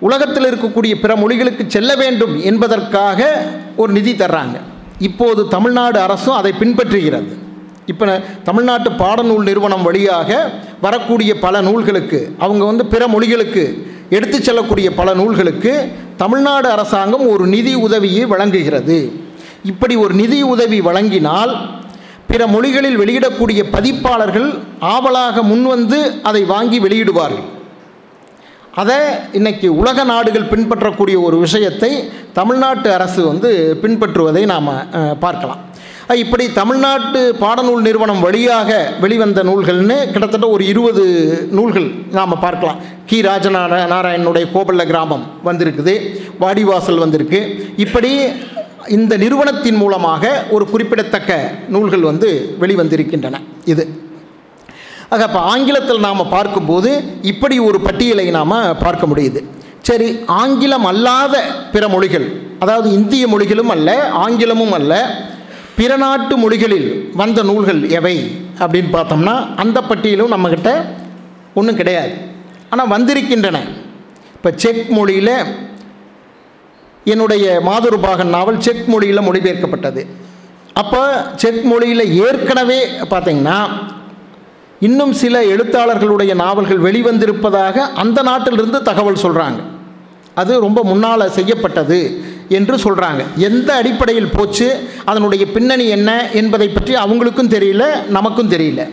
உலகத்தில் 0.00 0.44
இருக்கக்கூடிய 0.44 0.94
பிற 1.00 1.16
மொழிகளுக்கு 1.16 1.66
செல்ல 1.66 1.96
வேண்டும் 1.96 2.40
என்பதற்காக 2.40 3.46
ஒரு 3.76 3.92
நிதி 3.92 4.12
தர்றாங்க. 4.12 4.60
இப்போது 4.98 5.48
தமிழ்நாடு 5.48 6.00
அரசும் 6.00 6.34
அதை 6.34 6.54
பின்பற்றுகிறது. 6.60 7.32
இப்போ 7.86 8.22
தமிழ்நாட்டு 8.44 8.90
பாடநூல் 8.90 9.42
நிறுவனம் 9.42 9.82
வழியாக 9.82 10.50
வரக்கூடிய 10.80 11.38
பல 11.38 11.60
நூல்களுக்கு 11.60 12.34
அவங்க 12.38 12.64
வந்து 12.64 12.86
பிற 12.86 13.06
மொழிகளுக்கு 13.06 13.88
எடுத்துச் 14.10 14.44
செல்லக்கூடிய 14.44 14.94
பல 14.94 15.14
நூல்களுக்கு 15.14 15.92
தமிழ்நாடு 16.22 16.68
அரசாங்கம் 16.74 17.24
ஒரு 17.32 17.44
நிதி 17.54 17.74
உதவியை 17.86 18.22
வழங்குகிறது. 18.32 18.98
இப்படி 19.70 19.94
ஒரு 20.04 20.14
நிதி 20.20 20.38
உதவி 20.54 20.78
வழங்கினால் 20.88 21.52
பிற 22.30 22.42
மொழிகளில் 22.54 22.98
வெளியிடக்கூடிய 23.02 23.60
பதிப்பாளர்கள் 23.74 24.48
ஆவலாக 24.94 25.42
முன்வந்து 25.50 26.00
அதை 26.28 26.42
வாங்கி 26.54 26.78
வெளியிடுவார்கள். 26.86 27.46
அதை 28.80 28.98
இன்றைக்கி 29.38 29.68
உலக 29.82 30.04
நாடுகள் 30.10 30.50
பின்பற்றக்கூடிய 30.50 31.16
ஒரு 31.28 31.36
விஷயத்தை 31.44 31.92
தமிழ்நாட்டு 32.38 32.88
அரசு 32.96 33.20
வந்து 33.30 33.50
பின்பற்றுவதை 33.82 34.42
நாம் 34.52 34.68
பார்க்கலாம். 35.24 35.62
இப்படி 36.16 36.52
தமிழ்நாட்டு 36.52 37.36
பாடநூல் 37.40 37.80
நிறுவனம் 37.80 38.20
வழியாக 38.20 38.92
வெளிவந்த 39.00 39.42
நூல்கள்னு 39.42 40.10
கிட்டத்தட்ட 40.10 40.48
ஒரு 40.48 40.66
இருபது 40.66 41.04
நூல்கள் 41.50 41.90
நாம் 42.12 42.38
பார்க்கலாம். 42.40 42.76
கி. 43.06 43.20
ராஜநார 43.20 43.86
நாராயணனுடைய 43.92 44.46
கோபல்ல 44.54 44.86
கிராமம் 44.86 45.26
வந்திருக்குது 45.44 45.94
வாடிவாசல் 46.40 46.98
வந்திருக்கு. 46.98 47.70
இப்படி 47.76 48.18
இந்த 48.86 49.16
நிறுவனத்தின் 49.16 49.74
மூலமாக 49.74 50.44
ஒரு 50.50 50.64
குறிப்பிடத்தக்க 50.64 51.52
நூல்கள் 51.68 52.00
வந்து 52.00 52.56
வெளிவந்திருக்கின்றன. 52.60 53.34
இது. 53.64 54.00
ஆக 55.08 55.24
அப்போ 55.24 55.38
ஆங்கிலத்தில் 55.38 56.00
நாம் 56.00 56.28
பார்க்கும்போது 56.28 57.02
இப்படி 57.22 57.58
ஒரு 57.58 57.80
பட்டியலை 57.80 58.30
நாம் 58.30 58.78
பார்க்க 58.78 59.06
முடியுது. 59.06 59.44
சரி 59.82 60.18
ஆங்கிலம் 60.26 60.84
அல்லாத 60.84 61.42
பிற 61.72 61.88
மொழிகள் 61.88 62.40
அதாவது 62.58 62.92
இந்திய 62.92 63.28
மொழிகளும் 63.28 63.68
அல்ல 63.68 64.08
ஆங்கிலமும் 64.08 64.72
அல்ல 64.72 64.94
பிற 65.78 65.92
நாட்டு 66.02 66.34
மொழிகளில் 66.42 66.88
வந்த 67.20 67.40
நூல்கள் 67.48 67.80
எவை 67.98 68.14
அப்படின்னு 68.62 68.90
பார்த்தோம்னா 68.94 69.34
அந்த 69.62 69.78
பட்டியலும் 69.88 70.32
நம்மக்கிட்ட 70.34 70.70
ஒன்றும் 71.58 71.78
கிடையாது. 71.80 72.12
ஆனால் 72.72 72.92
வந்திருக்கின்றன. 72.94 73.58
இப்போ 74.36 74.50
செக் 74.62 74.88
மொழியில் 74.96 75.34
என்னுடைய 77.12 77.44
மாதுருபாகன் 77.68 78.34
நாவல் 78.36 78.60
செக் 78.66 78.88
மொழியில் 78.92 79.26
மொழிபெயர்க்கப்பட்டது. 79.28 80.02
அப்போ 80.82 81.02
செக் 81.42 81.62
மொழியில் 81.70 82.04
ஏற்கனவே 82.24 82.80
பார்த்திங்கன்னா 83.12 83.58
இன்னும் 84.88 85.12
சில 85.22 85.44
எழுத்தாளர்களுடைய 85.54 86.32
நாவல்கள் 86.44 86.84
வெளிவந்திருப்பதாக 86.88 87.76
அந்த 88.02 88.18
நாட்டிலிருந்து 88.22 88.80
தகவல் 88.90 89.22
சொல்கிறாங்க 89.24 89.60
அது 90.40 90.52
ரொம்ப 90.66 90.80
முன்னால் 90.90 91.34
செய்யப்பட்டது 91.38 92.00
என்று 92.58 92.74
சொல்கிறாங்க 92.84 93.22
எந்த 93.48 93.70
அடிப்படையில் 93.80 94.34
போச்சு? 94.36 94.68
அதனுடைய 95.10 95.44
பின்னணி 95.54 95.86
என்ன 95.96 96.10
என்பதை 96.40 96.68
பற்றி 96.76 96.92
அவங்களுக்கும் 97.04 97.52
தெரியல 97.54 97.84
நமக்கும் 98.16 98.52
தெரியல. 98.54 98.84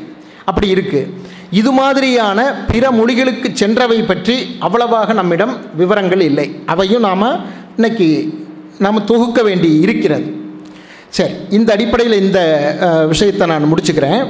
அப்படி 0.50 0.68
இருக்குது 0.76 1.12
இது 1.60 1.72
மாதிரியான 1.80 2.40
பிற 2.72 2.86
மொழிகளுக்கு 3.00 3.50
சென்றவை 3.62 4.00
பற்றி 4.12 4.36
அவ்வளவாக 4.68 5.14
நம்மிடம் 5.20 5.54
விவரங்கள் 5.82 6.24
இல்லை. 6.30 6.48
அவையும் 6.74 7.06
நாம் 7.10 7.28
இன்னைக்கு 7.78 8.08
நாம் 8.86 9.08
தொகுக்க 9.12 9.40
வேண்டி 9.48 9.70
இருக்கிறது. 9.86 10.28
சரி 11.18 11.36
இந்த 11.58 11.70
அடிப்படையில் 11.76 12.22
இந்த 12.24 12.40
விஷயத்தை 13.12 13.46
நான் 13.52 13.70
முடிச்சுக்கிறேன். 13.72 14.24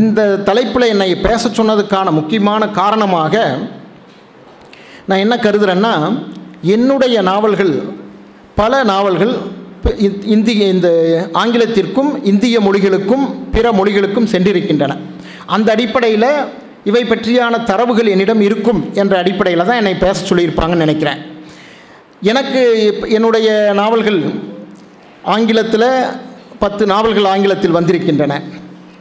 இந்த 0.00 0.20
தலைப்பில் 0.48 0.92
என்னை 0.94 1.08
பேச 1.26 1.48
சொன்னதுக்கான 1.58 2.12
முக்கியமான 2.18 2.68
காரணமாக 2.80 3.34
நான் 5.08 5.22
என்ன 5.24 5.34
கருதுகிறேன்னா 5.36 5.92
என்னுடைய 6.74 7.16
நாவல்கள் 7.22 7.82
பல 8.54 8.82
நாவல்கள் 8.84 9.32
இந்திய 10.24 10.68
இந்த 10.74 10.88
ஆங்கிலத்திற்கும் 11.32 12.10
இந்திய 12.24 12.60
மொழிகளுக்கும் 12.60 13.24
பிற 13.52 13.70
மொழிகளுக்கும் 13.70 14.30
சென்றிருக்கின்றன. 14.32 14.96
அந்த 15.46 15.72
அடிப்படையில் 15.72 16.28
இவை 16.84 17.02
பற்றியான 17.04 17.62
தரவுகள் 17.64 18.12
என்னிடம் 18.14 18.40
இருக்கும் 18.40 18.80
என்ற 18.94 19.18
அடிப்படையில் 19.18 19.66
தான் 19.66 19.76
என்னை 19.76 19.94
பேச 19.94 20.34
சொல்லியிருப்பாங்கன்னு 20.34 20.84
நினைக்கிறேன். 20.84 21.20
எனக்கு 22.32 22.62
என்னுடைய 23.08 23.70
நாவல்கள் 23.74 24.20
ஆங்கிலத்தில் 25.22 25.88
பத்து 26.58 26.86
நாவல்கள் 26.86 27.24
ஆங்கிலத்தில் 27.24 27.76
வந்திருக்கின்றன. 27.78 28.42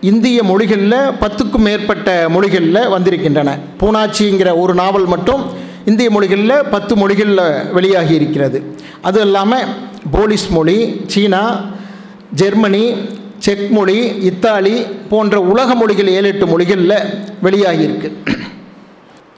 இந்திய 0.01 0.39
மொழிகளில் 0.43 0.99
பத்துக்கும் 1.21 1.67
மேற்பட்ட 1.67 2.09
மொழிகளில் 2.29 2.89
வந்திருக்கின்றன. 2.95 3.51
பூனாச்சிங்கிற 3.79 4.49
ஒரு 4.63 4.73
நாவல் 4.73 5.05
மட்டும் 5.05 5.63
இந்திய 5.85 6.09
மொழிகளில் 6.09 6.63
பத்து 6.71 6.95
மொழிகளில் 6.95 7.71
வெளியாகி 7.73 8.13
இருக்கிறது 8.13 8.59
அது 9.01 9.21
இல்லாமல் 9.21 9.67
போலிஸ் 10.13 10.49
மொழி 10.49 11.03
சீனா 11.07 11.61
ஜெர்மனி 12.33 12.85
செக் 13.37 13.67
மொழி 13.71 13.97
இத்தாலி 14.21 14.85
போன்ற 15.09 15.41
உலக 15.41 15.75
மொழிகள் 15.75 16.07
ஏழு 16.07 16.27
எட்டு 16.27 16.45
மொழிகளில் 16.47 16.97
வெளியாகியிருக்கு. 17.43 18.09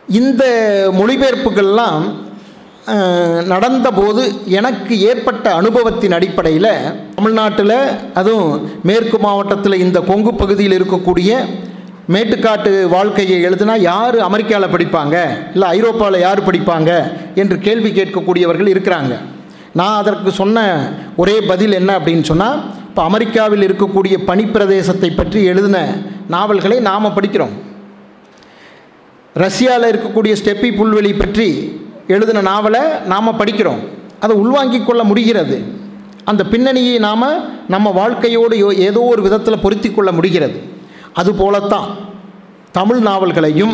இந்த 0.07 0.43
மொழிபெயர்ப்புகள்லாம் 0.99 2.05
நடந்தபோது 3.45 4.21
எனக்கு 4.45 4.99
ஏற்பட்ட 4.99 5.53
அனுபவத்தின் 5.53 6.11
அடிப்படையில் 6.11 6.71
தமிழ்நாட்டில் 7.15 7.77
அதுவும் 8.13 8.69
மேற்கு 8.83 9.19
மாவட்டத்தில் 9.19 9.73
இந்த 9.73 9.99
கொங்கு 9.99 10.33
பகுதியில் 10.33 10.81
இருக்கக்கூடிய 10.81 11.31
மேட்டுக்காட்டு 12.13 12.71
வாழ்க்கையை 12.87 13.37
எழுதுனா 13.45 13.73
யார் 13.79 14.17
அமெரிக்காவில் 14.19 14.73
படிப்பாங்க? 14.73 15.15
இல்லை 15.53 15.67
ஐரோப்பாவில் 15.77 16.19
யார் 16.19 16.41
படிப்பாங்க? 16.47 16.91
என்று 17.35 17.59
கேள்வி 17.59 17.89
கேட்கக்கூடியவர்கள் 17.97 18.69
இருக்கிறாங்க. 18.73 19.13
நான் 19.73 19.97
அதற்கு 20.01 20.31
சொன்ன 20.31 20.57
ஒரே 21.15 21.41
பதில் 21.41 21.71
என்ன 21.71 21.97
அப்படின்னு 21.99 22.21
சொன்னால் 22.21 22.59
இப்போ 22.89 23.03
அமெரிக்காவில் 23.03 23.65
இருக்கக்கூடிய 23.67 24.15
பனிப்பிரதேசத்தை 24.29 25.09
பற்றி 25.15 25.43
எழுதின 25.43 25.77
நாவல்களை 26.27 26.77
நாம் 26.79 27.15
படிக்கிறோம். 27.17 27.53
ரஷ்யாவில் 29.33 29.89
இருக்கக்கூடிய 29.91 30.35
ஸ்டெப்பி 30.43 30.69
புல்வெளி 30.79 31.11
பற்றி 31.17 31.49
எழுதின 32.07 32.41
நாவலை 32.41 32.81
நாம் 33.05 33.39
படிக்கிறோம். 33.39 33.83
அதை 34.19 34.35
உள்வாங்கிக் 34.35 34.87
கொள்ள 34.87 35.03
முடிகிறது. 35.03 35.57
அந்த 36.23 36.43
பின்னணியை 36.43 36.97
நாம் 37.07 37.29
நம்ம 37.67 37.91
வாழ்க்கையோடு 37.91 38.77
ஏதோ 38.77 38.99
ஒரு 39.11 39.21
விதத்தில் 39.21 39.63
பொருத்தி 39.65 39.91
கொள்ள 39.91 40.11
முடிகிறது. 40.11 40.57
அதுபோலத்தான். 41.19 41.89
தமிழ் 42.77 43.01
நாவல்களையும் 43.09 43.73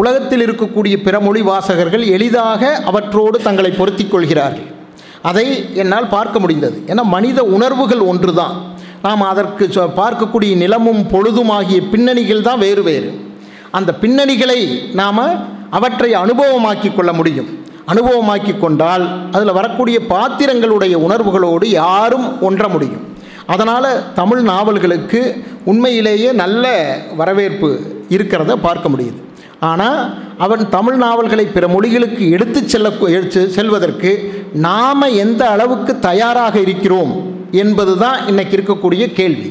உலகத்தில் 0.00 0.42
இருக்கக்கூடிய 0.46 0.94
பிற 1.04 1.20
மொழி 1.26 1.42
வாசகர்கள் 1.50 2.04
எளிதாக 2.16 2.62
அவற்றோடு 2.90 3.38
தங்களை 3.46 3.70
பொருத்திக் 3.70 4.10
கொள்கிறார்கள். 4.10 4.66
அதை 5.22 5.46
என்னால் 5.74 6.08
பார்க்க 6.08 6.38
முடிந்தது. 6.38 6.76
ஏன்னா 6.86 7.02
மனித 7.14 7.42
உணர்வுகள் 7.56 8.02
ஒன்று 8.10 8.34
தான் 8.34 8.56
நாம் 9.02 9.22
அதற்கு 9.32 9.66
பார்க்கக்கூடிய 10.00 10.52
நிலமும் 10.56 11.02
பொழுதும் 11.12 11.52
ஆகிய 11.56 11.78
பின்னணிகள் 11.92 12.46
தான் 12.48 12.58
வேறு 12.58 12.82
வேறு. 12.82 13.10
அந்த 13.70 13.90
பின்னணிகளை 14.02 14.58
நாம் 15.00 15.22
அவற்றை 15.70 16.10
அனுபவமாக்கி 16.24 16.90
கொள்ள 16.94 17.12
முடியும். 17.12 17.48
அனுபவமாக்கி 17.92 18.52
கொண்டால் 18.58 19.04
அதில் 19.32 19.56
வரக்கூடிய 19.58 19.98
பாத்திரங்களுடைய 20.08 20.94
உணர்வுகளோடு 21.06 21.66
யாரும் 21.66 22.26
ஒன்ற 22.48 22.68
முடியும். 22.68 23.04
அதனால் 23.52 23.90
தமிழ் 24.14 24.42
நாவல்களுக்கு 24.50 25.20
உண்மையிலேயே 25.70 26.30
நல்ல 26.42 26.64
வரவேற்பு 27.20 27.68
இருக்கிறத 28.16 28.54
பார்க்க 28.66 28.88
முடியுது. 28.88 29.20
ஆனால் 29.68 30.00
அவன் 30.44 30.62
தமிழ் 30.74 30.96
நாவல்களை 31.04 31.44
பிற 31.46 31.66
மொழிகளுக்கு 31.74 32.24
எடுத்துச் 32.36 32.68
செல்ல 32.72 32.90
செல்வதற்கு 33.56 34.10
நாம் 34.66 35.06
எந்த 35.24 35.42
அளவுக்கு 35.54 35.92
தயாராக 36.08 36.54
இருக்கிறோம் 36.66 37.12
என்பது 37.62 37.94
தான் 38.02 38.26
இன்னைக்கு 38.26 38.56
இருக்கக்கூடிய 38.58 39.06
கேள்வி. 39.20 39.50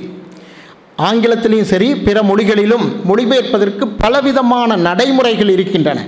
ஆங்கிலத்திலையும் 1.07 1.71
சரி 1.73 1.89
பிற 2.07 2.17
மொழிகளிலும் 2.23 2.85
மொழிபெயர்ப்பதற்கு 3.09 3.85
பலவிதமான 4.03 4.77
நடைமுறைகள் 4.87 5.51
இருக்கின்றன. 5.55 5.99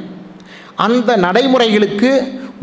அந்த 0.86 1.18
நடைமுறைகளுக்கு 1.26 2.12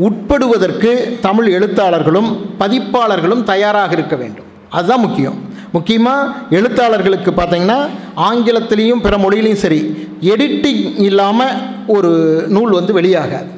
உட்படுவதற்கு 0.06 0.92
தமிழ் 1.26 1.48
எழுத்தாளர்களும் 1.56 2.30
பதிப்பாளர்களும் 2.60 3.44
தயாராக 3.52 3.92
இருக்க 3.98 4.16
வேண்டும். 4.22 4.50
அதுதான் 4.70 5.00
முக்கியம். 5.00 5.36
முக்கியமாக 5.72 6.32
எழுத்தாளர்களுக்கு 6.50 7.30
பார்த்தீங்கன்னா 7.36 7.78
ஆங்கிலத்திலையும் 8.16 9.02
பிற 9.02 9.16
மொழியிலையும் 9.16 9.62
சரி 9.64 9.80
எடிட்டிங் 10.20 11.00
இல்லாமல் 11.00 11.56
ஒரு 11.86 12.10
நூல் 12.48 12.72
வந்து 12.72 12.92
வெளியாகாது. 13.00 13.50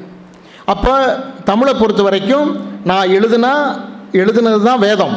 அப்போ 0.65 0.93
தமிழை 1.43 1.73
பொறுத்த 1.73 2.03
வரைக்கும் 2.03 2.47
நான் 2.83 3.07
எழுதுனா 3.07 3.53
எழுதுனது 4.11 4.63
தான் 4.63 4.79
வேதம். 4.79 5.15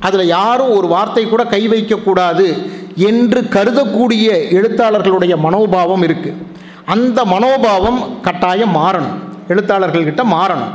அதில் 0.00 0.26
யாரும் 0.26 0.74
ஒரு 0.76 0.86
வார்த்தை 0.86 1.24
கூட 1.28 1.44
கை 1.44 1.68
வைக்கக்கூடாது 1.68 2.46
என்று 2.94 3.40
கருதக்கூடிய 3.40 4.28
எழுத்தாளர்களுடைய 4.58 5.36
மனோபாவம் 5.36 6.02
இருக்குது 6.02 6.38
அந்த 6.84 7.24
மனோபாவம் 7.24 8.00
கட்டாயம் 8.22 8.76
மாறணும். 8.76 9.18
எழுத்தாளர்கள்கிட்ட 9.48 10.22
மாறணும். 10.36 10.72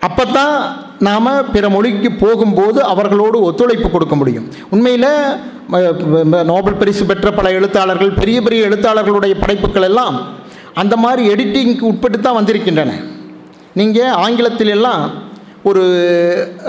அப்போ 0.00 0.24
தான் 0.24 0.76
நாம் 0.98 1.50
பிற 1.52 1.68
மொழிக்கு 1.68 2.12
போகும்போது 2.12 2.84
அவர்களோடு 2.84 3.40
ஒத்துழைப்பு 3.40 3.90
கொடுக்க 3.90 4.16
முடியும். 4.16 4.48
உண்மையில் 4.70 5.06
நோபல் 6.44 6.74
பரிசு 6.74 7.04
பெற்ற 7.04 7.30
பல 7.30 7.50
எழுத்தாளர்கள் 7.50 8.10
பெரிய 8.10 8.42
பெரிய 8.42 8.68
எழுத்தாளர்களுடைய 8.68 9.34
படைப்புகள் 9.40 9.82
எல்லாம் 9.82 10.16
அந்த 10.74 10.96
மாதிரி 10.96 11.22
எடிட்டிங்க்கு 11.28 11.80
உட்பட்டு 11.80 12.20
தான் 12.20 12.34
வந்திருக்கின்றன. 12.34 12.92
நீங்கள் 13.74 14.10
ஆங்கிலத்தில் 14.10 14.68
எல்லாம் 14.68 15.10
ஒரு 15.62 15.82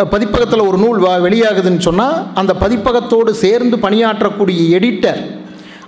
பதிப்பகத்தில் 0.10 0.60
ஒரு 0.60 0.78
நூல் 0.78 1.00
வ- 1.02 1.22
வெளியாகுதுன்னு 1.28 1.80
சொன்னால் 1.80 2.28
அந்த 2.34 2.54
பதிப்பகத்தோடு 2.60 3.30
சேர்ந்து 3.30 3.78
பணியாற்றக்கூடிய 3.78 4.62
எடிட்டர் 4.78 5.22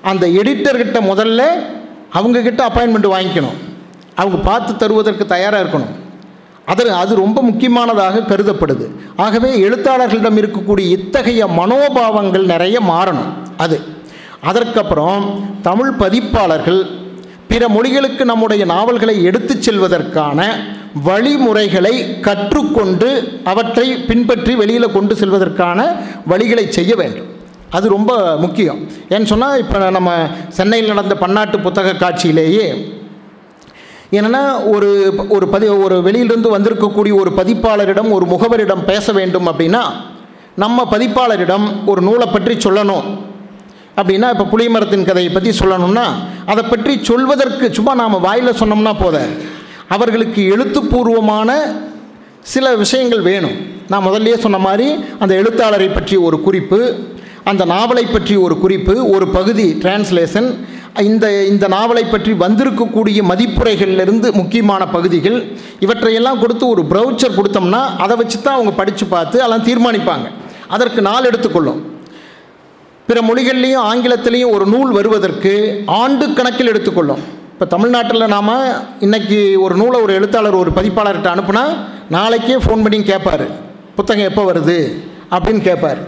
அந்த 0.01 0.27
எடிட்டர்கிட்ட 0.27 0.99
முதல்ல 1.11 1.41
அவங்கக்கிட்ட 2.13 2.61
அப்பாயின்மெண்ட் 2.69 3.13
வாங்கிக்கணும். 3.15 3.57
அவங்க 4.15 4.37
பார்த்து 4.37 4.75
தருவதற்கு 4.75 5.25
தயாராக 5.25 5.63
இருக்கணும். 5.63 5.91
அது 6.71 6.93
அது 6.93 7.15
ரொம்ப 7.15 7.41
முக்கியமானதாக 7.41 8.19
கருதப்படுது. 8.19 8.85
ஆகவே 9.15 9.49
எழுத்தாளர்களிடம் 9.67 10.37
இருக்கக்கூடிய 10.37 10.89
இத்தகைய 10.89 11.47
மனோபாவங்கள் 11.59 12.45
நிறைய 12.45 12.77
மாறணும். 12.81 13.31
அது. 13.57 13.77
அதற்கப்புறம் 14.41 15.23
தமிழ் 15.61 15.91
பதிப்பாளர்கள் 15.91 16.81
பிற 17.47 17.67
மொழிகளுக்கு 17.67 18.23
நம்முடைய 18.25 18.65
நாவல்களை 18.65 19.23
எடுத்துச் 19.23 19.63
செல்வதற்கான 19.69 20.39
வழிமுறைகளை 21.03 22.19
கற்றுக்கொண்டு 22.21 23.09
அவற்றை 23.43 23.87
பின்பற்றி 23.95 24.55
வெளியில் 24.55 24.91
கொண்டு 24.91 25.15
செல்வதற்கான 25.15 25.79
வழிகளை 26.29 26.69
செய்ய 26.69 26.95
வேண்டும். 26.95 27.29
அது 27.69 27.89
ரொம்ப 27.89 28.37
முக்கியம். 28.37 28.79
ஏன்னு 29.09 29.23
சொன்னால் 29.23 29.59
இப்போ 29.59 29.89
நம்ம 29.89 30.11
சென்னையில் 30.49 30.91
நடந்த 30.93 31.15
பன்னாட்டு 31.15 31.59
புத்தக 31.59 31.93
காட்சியிலேயே 31.93 32.65
என்னென்னா 34.11 34.69
ஒரு 34.71 35.13
ஒரு 35.29 35.47
பதி 35.47 35.67
ஒரு 35.67 36.01
வெளியிலிருந்து 36.01 36.57
வந்திருக்கக்கூடிய 36.57 37.13
ஒரு 37.15 37.31
பதிப்பாளரிடம் 37.37 38.09
ஒரு 38.11 38.25
முகவரிடம் 38.25 38.85
பேச 38.85 39.11
வேண்டும் 39.11 39.47
அப்படின்னா 39.47 39.83
நம்ம 40.55 40.87
பதிப்பாளரிடம் 40.91 41.85
ஒரு 41.85 42.01
நூலை 42.01 42.27
பற்றி 42.31 42.69
சொல்லணும். 42.69 43.05
அப்படின்னா 43.97 44.27
இப்போ 44.29 44.45
புளிமரத்தின் 44.51 45.05
கதையை 45.05 45.31
பற்றி 45.31 45.49
சொல்லணும்னா 45.59 46.05
அதை 46.45 46.63
பற்றி 46.63 47.03
சொல்வதற்கு 47.03 47.73
சும்மா 47.73 47.95
நாம் 47.95 48.19
வாயில் 48.19 48.59
சொன்னோம்னா 48.59 48.93
போத 48.99 49.27
அவர்களுக்கு 49.87 50.45
எழுத்துப்பூர்வமான 50.45 51.73
சில 52.41 52.75
விஷயங்கள் 52.75 53.21
வேணும். 53.21 53.55
நான் 53.87 54.05
முதல்லயே 54.07 54.37
சொன்ன 54.37 54.57
மாதிரி 54.57 55.03
அந்த 55.19 55.35
எழுத்தாளரை 55.35 55.87
பற்றி 55.87 56.15
ஒரு 56.15 56.41
குறிப்பு 56.41 56.95
அந்த 57.43 57.65
நாவலை 57.65 58.05
பற்றி 58.05 58.35
ஒரு 58.35 58.57
குறிப்பு 58.57 59.09
ஒரு 59.09 59.27
பகுதி 59.27 59.77
டிரான்ஸ்லேஷன் 59.81 60.55
இந்த 60.99 61.25
இந்த 61.45 61.65
நாவலை 61.73 62.03
பற்றி 62.03 62.31
வந்திருக்கக்கூடிய 62.41 63.19
மதிப்புரைகளிலிருந்து 63.29 64.27
முக்கியமான 64.39 64.87
பகுதிகள் 64.87 65.37
இவற்றையெல்லாம் 65.85 66.39
கொடுத்து 66.39 66.65
ஒரு 66.67 66.81
ப்ரௌச்சர் 66.89 67.37
கொடுத்தோம்னா 67.37 67.81
அதை 68.03 68.15
வச்சு 68.21 68.37
தான் 68.41 68.57
அவங்க 68.57 68.71
படித்து 68.79 69.05
பார்த்து 69.05 69.37
அதெல்லாம் 69.41 69.67
தீர்மானிப்பாங்க. 69.67 70.27
அதற்கு 70.67 71.01
நாள் 71.01 71.27
எடுத்துக்கொள்ளும். 71.29 71.79
பிற 73.07 73.21
மொழிகள்லேயும் 73.27 73.85
ஆங்கிலத்திலையும் 73.91 74.53
ஒரு 74.55 74.65
நூல் 74.73 74.91
வருவதற்கு 74.97 75.83
ஆண்டு 75.85 76.33
கணக்கில் 76.39 76.71
எடுத்துக்கொள்ளும். 76.71 77.21
இப்போ 77.53 77.65
தமிழ்நாட்டில் 77.75 78.31
நாம் 78.35 78.51
இன்றைக்கி 79.05 79.39
ஒரு 79.65 79.75
நூலை 79.81 80.01
ஒரு 80.01 80.13
எழுத்தாளர் 80.19 80.61
ஒரு 80.61 80.71
பதிப்பாளர்கிட்ட 80.77 81.29
அனுப்புனா 81.35 81.63
நாளைக்கே 82.17 82.57
ஃபோன் 82.65 82.83
பண்ணி 82.85 82.99
கேட்பார் 83.11 83.45
புத்தகம் 83.95 84.29
எப்போ 84.31 84.43
வருது? 84.51 84.77
அப்படின்னு 85.35 85.61
கேட்பார் 85.69 86.01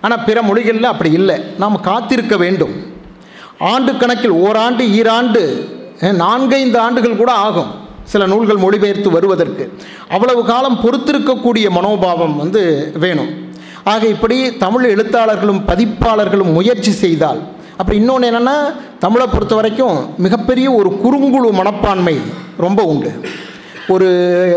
ஆனால் 0.00 0.24
பிற 0.28 0.42
மொழிகளில் 0.42 0.92
அப்படி 0.92 1.12
இல்லை. 1.20 1.38
நாம் 1.64 1.80
காத்திருக்க 1.80 2.36
வேண்டும். 2.44 2.74
ஆண்டு 3.72 3.92
கணக்கில் 3.96 4.36
ஓராண்டு 4.46 4.84
ஈராண்டு 4.98 5.42
நான்கைந்து 6.22 6.78
ஆண்டுகள் 6.78 7.20
கூட 7.20 7.32
ஆகும் 7.46 7.72
சில 8.12 8.26
நூல்கள் 8.32 8.62
மொழிபெயர்த்து 8.64 9.10
வருவதற்கு. 9.10 9.64
அவ்வளவு 10.14 10.44
காலம் 10.44 10.80
பொறுத்திருக்கக்கூடிய 10.82 11.66
மனோபாவம் 11.76 12.36
வந்து 12.36 12.62
வேணும். 13.04 13.30
ஆக 13.92 14.06
இப்படி 14.14 14.36
தமிழ் 14.64 14.84
எழுத்தாளர்களும் 14.94 15.62
பதிப்பாளர்களும் 15.70 16.52
முயற்சி 16.58 16.92
செய்தால் 17.02 17.40
அப்புறம் 17.76 17.98
இன்னொன்று 18.00 18.28
என்னென்னா 18.30 18.56
தமிழை 18.98 19.26
பொறுத்த 19.26 19.54
வரைக்கும் 19.54 19.96
மிகப்பெரிய 20.26 20.66
ஒரு 20.72 20.90
குறுங்குழு 21.04 21.50
மனப்பான்மை 21.60 22.16
ரொம்ப 22.64 22.82
உண்டு. 22.92 23.10
ஒரு 23.94 24.08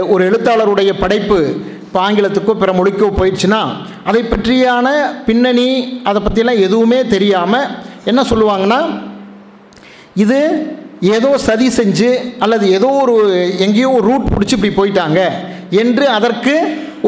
ஒரு 0.10 0.22
எழுத்தாளருடைய 0.30 0.92
படைப்பு 1.00 1.40
இப்போ 1.86 2.00
ஆங்கிலத்துக்கோ 2.10 2.54
பிற 2.62 2.72
மொழிக்கோ 2.74 3.08
போயிடுச்சுன்னா 3.20 3.62
அதை 4.10 4.22
பற்றியான 4.24 4.88
பின்னணி 5.28 5.70
அதை 6.04 6.22
பற்றியெல்லாம் 6.22 6.64
எதுவுமே 6.68 7.00
தெரியாமல் 7.14 7.70
என்ன 8.06 8.22
சொல்லுவாங்கன்னா 8.32 8.82
இது 10.24 10.40
ஏதோ 11.16 11.30
சதி 11.48 11.68
செஞ்சு 11.80 12.10
அல்லது 12.44 12.66
ஏதோ 12.78 12.88
ஒரு 13.02 13.16
எங்கேயோ 13.66 13.90
ஒரு 13.98 14.06
ரூட் 14.12 14.32
பிடிச்சி 14.34 14.56
இப்படி 14.58 14.72
போயிட்டாங்க 14.80 15.20
என்று 15.82 16.06
அதற்கு 16.18 16.54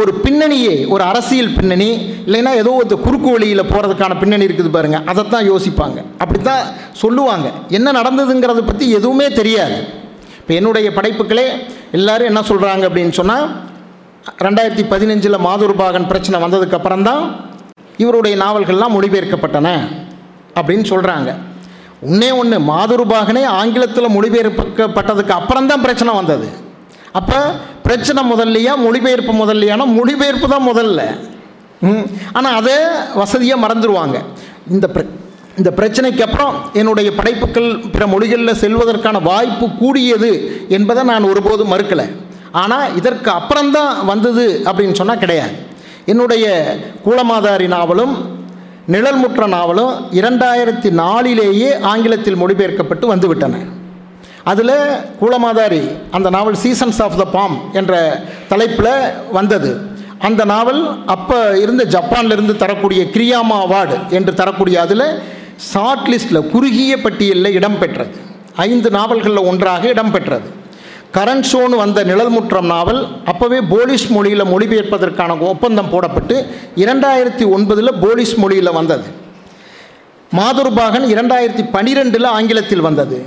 ஒரு 0.02 0.12
பின்னணியே 0.24 0.76
ஒரு 0.94 1.04
அரசியல் 1.04 1.56
பின்னணி 1.56 1.88
இல்லைன்னா 2.28 2.52
ஏதோ 2.62 2.72
ஒரு 2.82 2.98
குறுக்கு 3.06 3.30
வழியில் 3.34 3.70
போகிறதுக்கான 3.72 4.18
பின்னணி 4.22 4.48
இருக்குது 4.48 4.72
பாருங்கள் 4.76 5.04
அதைத்தான் 5.12 5.48
யோசிப்பாங்க. 5.52 5.98
அப்படி 6.24 6.40
தான் 6.44 6.64
சொல்லுவாங்க. 7.02 7.48
என்ன 7.78 7.92
நடந்ததுங்கிறத 8.00 8.62
பற்றி 8.70 8.86
எதுவுமே 9.00 9.28
தெரியாது. 9.40 9.80
இப்போ 10.40 10.54
என்னுடைய 10.60 10.90
படைப்புகளே 10.98 11.48
எல்லோரும் 11.98 12.30
என்ன 12.32 12.44
சொல்கிறாங்க 12.52 12.84
அப்படின்னு 12.90 13.16
சொன்னால் 13.20 13.48
ரெண்டாயிரத்தி 14.46 14.86
பதினஞ்சில் 14.94 15.44
மாதுர்பாகன் 15.48 16.10
பிரச்சனை 16.12 16.40
வந்ததுக்கப்புறம் 16.46 17.06
தான் 17.10 17.24
இவருடைய 17.98 18.36
நாவல்கள்லாம் 18.44 18.96
மொழிபெயர்க்கப்பட்டன. 18.98 19.70
அப்படின்னு 20.58 20.86
சொல்கிறாங்க 20.92 21.30
உன்னே 22.10 22.30
ஒன்று 22.42 22.58
மாதுருபாகனே 22.72 23.44
ஆங்கிலத்தில் 23.60 24.14
மொழிபெயர்க்கப்பட்டதுக்கு 24.16 25.34
அப்புறம்தான் 25.40 25.84
பிரச்சனை 25.86 26.12
வந்தது. 26.20 26.48
அப்போ 27.20 27.40
பிரச்சனை 27.88 28.22
முதல்லையா 28.32 28.74
மொழிபெயர்ப்பு 28.86 29.34
முதல்லையானா 29.42 29.86
மொழிபெயர்ப்பு 29.98 30.48
தான் 30.54 30.68
முதல்ல. 30.72 31.02
ஆனால் 32.38 32.56
அதை 32.60 32.76
வசதியாக 33.22 33.64
மறந்துடுவாங்க 33.64 34.18
இந்த 34.76 34.88
பிர 34.96 35.04
இந்த 35.60 35.70
பிரச்சனைக்கு 35.78 36.24
அப்புறம் 36.26 36.54
என்னுடைய 36.80 37.10
படைப்புகள் 37.18 37.70
பிற 37.94 38.04
மொழிகளில் 38.12 38.60
செல்வதற்கான 38.64 39.18
வாய்ப்பு 39.30 39.66
கூடியது 39.82 40.30
என்பதை 40.78 41.02
நான் 41.12 41.30
ஒருபோதும் 41.32 41.72
மறுக்கலை. 41.74 42.08
ஆனால் 42.62 42.94
இதற்கு 43.00 43.30
அப்புறம்தான் 43.40 43.92
வந்தது 44.12 44.46
அப்படின்னு 44.70 45.00
சொன்னால் 45.00 45.24
கிடையாது. 45.24 45.56
என்னுடைய 46.12 46.46
கூலமாதாரி 47.06 47.68
நாவலும் 47.76 48.14
நிழல்முற்ற 48.94 49.44
நாவலும் 49.56 49.94
இரண்டாயிரத்தி 50.20 50.90
நாலிலேயே 51.02 51.70
ஆங்கிலத்தில் 51.92 52.40
மொழிபெயர்க்கப்பட்டு 52.42 53.06
வந்துவிட்டன. 53.14 53.56
அதில் 54.52 54.76
கூலமாதாரி 55.20 55.82
அந்த 56.18 56.28
novel 56.36 56.58
seasons 56.64 57.02
of 57.06 57.18
the 57.22 57.26
palm 57.36 57.58
என்ற 57.80 57.94
தலைப்பில் 58.52 58.94
வந்தது. 59.38 59.72
அந்த 60.28 60.42
நாவல் 60.54 60.82
அப்போ 61.16 61.38
இருந்த 61.64 61.84
ஜப்பான்லேருந்து 61.96 62.56
தரக்கூடிய 62.64 63.04
கிரியாமா 63.14 63.58
அவார்டு 63.66 63.98
என்று 64.18 64.34
தரக்கூடிய 64.42 64.78
அதில் 64.86 65.06
ஷார்ட் 65.72 66.10
லிஸ்ட்டில் 66.12 66.48
குறுகிய 66.54 66.94
பட்டியலில் 67.06 67.56
இடம்பெற்றது 67.60 68.18
ஐந்து 68.68 68.90
நாவல்களில் 68.98 69.48
ஒன்றாக 69.52 69.84
இடம்பெற்றது 69.94 70.48
கரண் 71.16 71.44
ஷோன்னு 71.52 71.78
வந்த 71.84 72.04
நிழல்முற்றம் 72.04 72.68
நாவல் 72.72 73.00
அப்போவே 73.32 73.58
போலிஷ் 73.72 74.10
மொழியில் 74.10 74.44
மொழிபெயர்ப்பதற்கான 74.46 75.32
ஒப்பந்தம் 75.40 75.90
போடப்பட்டு 75.94 76.36
இரண்டாயிரத்தி 76.84 77.46
ஒன்பதில் 77.56 77.92
போலிஷ் 78.04 78.38
மொழியில் 78.38 78.72
வந்தது. 78.78 79.08
மாதுர்பாகன் 80.40 81.06
இரண்டாயிரத்தி 81.14 81.64
பனிரெண்டில் 81.76 82.28
ஆங்கிலத்தில் 82.38 82.86
வந்தது. 82.88 83.18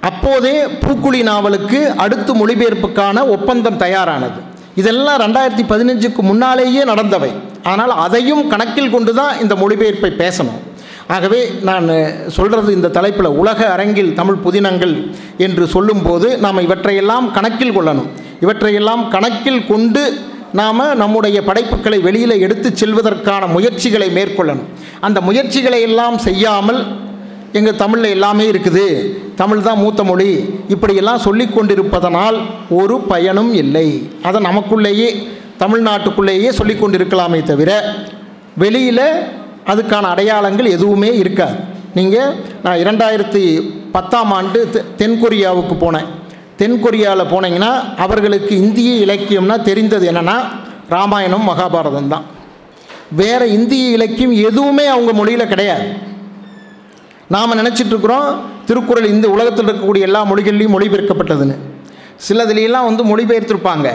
அப்போதே 0.00 0.56
பூக்குழி 0.82 1.22
நாவலுக்கு 1.22 1.80
அடுத்து 2.04 2.32
மொழிபெயர்ப்புக்கான 2.40 3.26
ஒப்பந்தம் 3.36 3.80
தயாரானது. 3.84 4.40
இதெல்லாம் 4.74 5.20
ரெண்டாயிரத்தி 5.20 5.64
பதினஞ்சுக்கு 5.72 6.22
முன்னாலேயே 6.30 6.84
நடந்தவை. 6.84 7.32
ஆனால் 7.62 7.90
அதையும் 7.90 8.48
கணக்கில் 8.48 8.90
கொண்டு 8.90 9.14
தான் 9.14 9.40
இந்த 9.40 9.54
மொழிபெயர்ப்பை 9.54 10.10
பேசணும். 10.22 10.60
ஆகவே 11.14 11.40
நான் 11.68 11.88
சொல்கிறது 12.36 12.70
இந்த 12.72 12.88
தலைப்பில் 12.88 13.36
உலக 13.42 13.60
அரங்கில் 13.72 14.14
தமிழ் 14.14 14.42
புதினங்கள் 14.44 14.94
என்று 15.38 15.66
சொல்லும்போது 15.74 16.38
நாம் 16.38 16.64
இவற்றையெல்லாம் 16.66 17.26
கணக்கில் 17.36 17.76
கொள்ளணும். 17.76 18.08
இவற்றையெல்லாம் 18.40 19.08
கணக்கில் 19.08 19.66
கொண்டு 19.66 20.02
நாம் 20.60 20.82
நம்முடைய 21.02 21.38
படைப்புகளை 21.44 21.98
வெளியில் 21.98 22.42
எடுத்து 22.46 22.68
செல்வதற்கான 22.74 23.46
முயற்சிகளை 23.46 24.08
மேற்கொள்ளணும். 24.16 24.68
அந்த 25.00 25.20
முயற்சிகளை 25.20 25.80
எல்லாம் 25.88 26.18
செய்யாமல் 26.18 26.80
எங்கள் 27.52 27.80
தமிழில் 27.82 28.14
எல்லாமே 28.16 28.50
இருக்குது. 28.50 28.86
தமிழ் 29.40 29.64
தான் 29.68 29.82
மூத்த 29.84 30.04
மொழி. 30.04 30.30
இப்படியெல்லாம் 30.74 31.24
சொல்லி 31.26 31.46
கொண்டிருப்பதனால் 31.46 32.36
ஒரு 32.80 32.96
பயனும் 33.00 33.54
இல்லை. 33.62 33.88
அதை 34.22 34.40
நமக்குள்ளேயே 34.48 35.08
தமிழ்நாட்டுக்குள்ளேயே 35.62 36.48
சொல்லி 36.48 36.74
கொண்டிருக்கலாமே 36.74 37.42
தவிர 37.42 37.70
வெளியில் 38.62 39.06
அதுக்கான 39.66 40.10
அடையாளங்கள் 40.12 40.74
எதுவுமே 40.76 41.16
இருக்காது. 41.16 41.56
நீங்கள் 41.94 42.34
நான் 42.62 42.78
இரண்டாயிரத்தி 42.78 43.42
பத்தாம் 43.92 44.30
ஆண்டு 44.30 44.70
தெ 44.70 44.80
தென்கொரியாவுக்கு 45.00 45.74
போனேன். 45.80 46.08
தென்கொரியாவில் 46.58 47.30
போனீங்கன்னா 47.32 47.72
அவர்களுக்கு 47.96 48.56
இந்திய 48.56 49.06
இலக்கியம்னா 49.06 49.62
தெரிந்தது 49.62 50.12
என்னென்னா 50.12 50.36
ராமாயணம் 50.88 51.48
மகாபாரதம் 51.48 52.08
தான். 52.08 52.26
வேறு 53.12 53.52
இந்திய 53.52 53.90
இலக்கியம் 53.90 54.32
எதுவுமே 54.32 54.86
அவங்க 54.86 55.12
மொழியில் 55.12 55.48
கிடையாது. 55.48 55.86
நாம் 57.28 57.58
நினச்சிட்ருக்குறோம் 57.60 58.28
திருக்குறள் 58.64 59.06
இந்த 59.06 59.28
உலகத்தில் 59.28 59.66
இருக்கக்கூடிய 59.66 60.00
எல்லா 60.00 60.20
மொழிகள்லையும் 60.30 60.74
மொழிபெயர்க்கப்பட்டதுன்னு. 60.76 61.56
சிலதுலையெல்லாம் 62.28 62.88
வந்து 62.90 63.02
மொழிபெயர்த்திருப்பாங்க. 63.04 63.88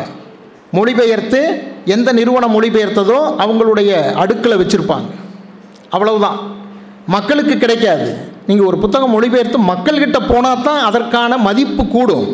மொழிபெயர்த்து 0.71 1.39
எந்த 1.85 2.11
நிறுவனம் 2.11 2.61
மொழிபெயர்த்ததோ 2.61 3.19
அவங்களுடைய 3.43 3.91
அடுக்கில் 4.23 4.59
வச்சுருப்பாங்க. 4.61 5.09
அவ்வளவுதான். 5.95 6.39
மக்களுக்கு 7.15 7.55
கிடைக்காது. 7.57 8.09
நீங்கள் 8.47 8.67
ஒரு 8.69 8.77
புத்தகம் 8.83 9.13
மொழிபெயர்த்து 9.15 9.57
மக்கள்கிட்ட 9.71 10.19
போனால் 10.31 10.63
தான் 10.67 10.81
அதற்கான 10.89 11.37
மதிப்பு 11.47 11.83
கூடும். 11.95 12.27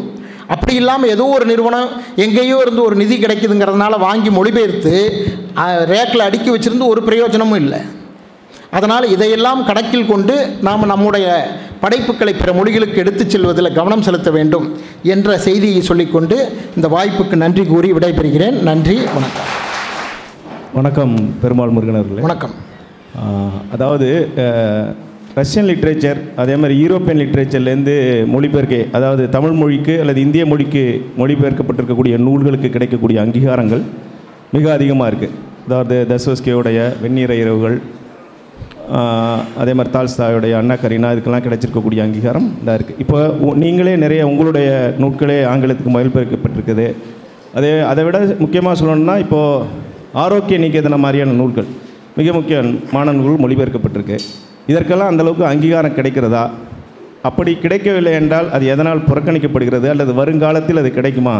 அப்படி 0.53 0.73
இல்லாமல் 0.81 1.11
ஏதோ 1.13 1.23
ஒரு 1.35 1.45
நிறுவனம் 1.51 1.87
எங்கேயோ 2.25 2.57
இருந்து 2.63 2.81
ஒரு 2.87 2.95
நிதி 3.01 3.15
கிடைக்குதுங்கிறதுனால 3.23 3.97
வாங்கி 4.05 4.29
மொழிபெயர்த்து 4.37 4.93
ரேக்கில் 5.93 6.27
அடுக்கி 6.27 6.49
வச்சுருந்து 6.53 6.91
ஒரு 6.93 7.01
பிரயோஜனமும் 7.07 7.61
இல்லை. 7.63 7.79
அதனால் 8.77 9.05
இதையெல்லாம் 9.15 9.59
கணக்கில் 9.69 10.09
கொண்டு 10.11 10.35
நாம் 10.67 10.89
நம்முடைய 10.93 11.27
படைப்புகளை 11.83 12.33
பிற 12.33 12.51
மொழிகளுக்கு 12.59 13.01
எடுத்துச் 13.03 13.33
செல்வதில் 13.33 13.75
கவனம் 13.79 14.05
செலுத்த 14.07 14.31
வேண்டும் 14.37 14.65
என்ற 15.13 15.37
செய்தியை 15.47 15.81
சொல்லிக்கொண்டு 15.81 16.37
இந்த 16.75 16.89
வாய்ப்புக்கு 16.95 17.35
நன்றி 17.43 17.65
கூறி 17.65 17.91
விடைபெறுகிறேன். 17.93 18.57
நன்றி 18.69 18.97
வணக்கம். 19.17 19.51
வணக்கம் 20.73 21.15
பெருமாள் 21.43 21.75
முருகன் 21.77 21.99
அவர்களே. 22.01 22.25
வணக்கம். 22.27 22.55
அதாவது 23.71 24.07
ரஷ்யன் 25.35 25.65
லிட்ரேச்சர் 25.65 26.19
அதே 26.35 26.55
மாதிரி 26.55 26.83
யூரோப்பியன் 26.83 27.19
லிட்ரேச்சர்லேருந்து 27.19 27.95
மொழிபெயர்க்க 28.25 28.87
அதாவது 28.91 29.29
தமிழ் 29.29 29.51
மொழிக்கு 29.51 29.99
அல்லது 29.99 30.21
இந்திய 30.21 30.45
மொழிக்கு 30.45 30.83
மொழிபெயர்க்கப்பட்டிருக்கக்கூடிய 31.17 32.17
நூல்களுக்கு 32.17 32.69
கிடைக்கக்கூடிய 32.69 33.21
அங்கீகாரங்கள் 33.21 33.83
மிக 34.51 34.73
அதிகமாக 34.73 35.09
இருக்குது 35.09 35.35
அதாவது 35.67 36.05
தசோஸ்கேவுடைய 36.09 36.93
வெந்நீர 37.01 37.35
இரவுகள் 37.35 37.77
அதே 39.55 39.73
மாதிரி 39.73 39.97
தால்ஸ்தாவுடைய 39.97 40.51
அண்ணா 40.53 40.75
கரீனா 40.75 41.11
இதுக்கெல்லாம் 41.11 41.45
கிடைச்சிருக்கக்கூடிய 41.45 42.01
அங்கீகாரம் 42.01 42.51
இதாக 42.63 42.75
இருக்குது 42.75 42.99
இப்போ 42.99 43.17
உ- 43.39 43.55
நீங்களே 43.55 43.95
நிறைய 43.95 44.27
உங்களுடைய 44.27 44.69
நூட்களே 44.99 45.45
ஆங்கிலத்துக்கு 45.45 45.99
மொழிபெயர்க்கப்பட்டிருக்குது. 45.99 46.85
அதே 47.53 47.79
அதை 47.81 48.03
விட 48.03 48.35
முக்கியமாக 48.39 48.79
சொல்லணும்னா 48.79 49.19
இப்போது 49.19 49.65
ஆரோக்கிய 50.13 50.59
நிகேதன 50.59 50.97
மாதிரியான 50.97 51.31
நூல்கள். 51.31 51.67
மிக 52.17 52.31
முக்கியமான 52.37 53.13
நூல் 53.19 53.41
மொழிபெயர்க்கப்பட்டிருக்கு. 53.43 54.17
இதற்கெல்லாம் 54.71 55.11
அந்த 55.11 55.23
அளவுக்கு 55.23 55.45
அங்கீகாரம் 55.51 55.97
கிடைக்கிறதா? 55.97 56.43
அப்படி 57.27 57.51
கிடைக்கவில்லை 57.63 58.13
என்றால் 58.19 58.47
அது 58.55 58.65
எதனால் 58.73 59.05
புறக்கணிக்கப்படுகிறது? 59.09 59.87
அல்லது 59.93 60.11
வருங்காலத்தில் 60.19 60.81
அது 60.81 60.91
கிடைக்குமா? 60.97 61.35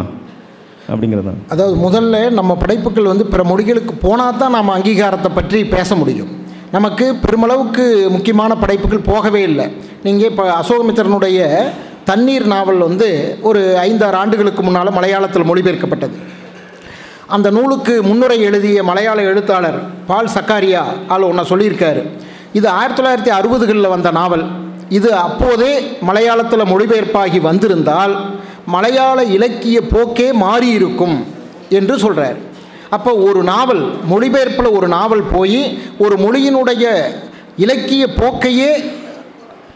அப்படிங்கிறது 0.92 1.26
தான். 1.28 1.40
அதாவது 1.54 1.76
முதல்ல 1.86 2.20
நம்ம 2.38 2.52
படைப்புகள் 2.62 3.10
வந்து 3.12 3.24
பிற 3.32 3.42
மொழிகளுக்கு 3.50 3.94
போனால் 4.06 4.38
தான் 4.42 4.54
நாம் 4.56 4.76
அங்கீகாரத்தை 4.76 5.30
பற்றி 5.38 5.58
பேச 5.74 5.96
முடியும். 6.00 6.30
நமக்கு 6.76 7.06
பெருமளவுக்கு 7.24 7.84
முக்கியமான 8.14 8.54
படைப்புகள் 8.62 9.06
போகவே 9.10 9.42
இல்லை. 9.50 9.66
நீங்கள் 10.06 10.30
இப்போ 10.30 10.44
அசோகமித்திரனுடைய 10.60 11.38
தண்ணீர் 12.10 12.46
நாவல் 12.54 12.82
வந்து 12.88 13.08
ஒரு 13.48 13.62
ஐந்தாறு 13.86 14.16
ஆண்டுகளுக்கு 14.22 14.62
முன்னால் 14.66 14.96
மலையாளத்தில் 14.98 15.48
மொழிபெயர்க்கப்பட்டது. 15.50 16.16
அந்த 17.36 17.48
நூலுக்கு 17.50 17.94
முன்னுரை 18.02 18.36
எழுதிய 18.42 18.82
மலையாள 18.82 19.18
எழுத்தாளர் 19.22 19.78
பால் 20.06 20.30
சக்காரியா 20.34 20.82
ஆள் 21.08 21.22
ஒன்று 21.22 21.42
சொல்லியிருக்காரு. 21.50 22.02
இது 22.58 22.68
ஆயிரத்தி 22.68 23.00
தொள்ளாயிரத்தி 23.00 23.32
அறுபதுகளில் 23.38 23.92
வந்த 23.94 24.10
நாவல். 24.10 24.44
இது 24.88 25.10
அப்போதே 25.26 25.72
மலையாளத்தில் 26.08 26.70
மொழிபெயர்ப்பாகி 26.72 27.40
வந்திருந்தால் 27.40 28.14
மலையாள 28.74 29.18
இலக்கிய 29.36 29.78
போக்கே 29.80 30.28
மாறியிருக்கும் 30.44 31.16
என்று 31.78 31.98
சொல்கிறார் 31.98 32.38
அப்போ 32.96 33.12
ஒரு 33.28 33.42
நாவல் 33.42 33.82
மொழிபெயர்ப்பில் 34.12 34.76
ஒரு 34.78 34.88
நாவல் 34.88 35.24
போய் 35.32 35.60
ஒரு 35.98 36.16
மொழியினுடைய 36.16 36.84
இலக்கிய 37.64 38.04
போக்கையே 38.20 38.72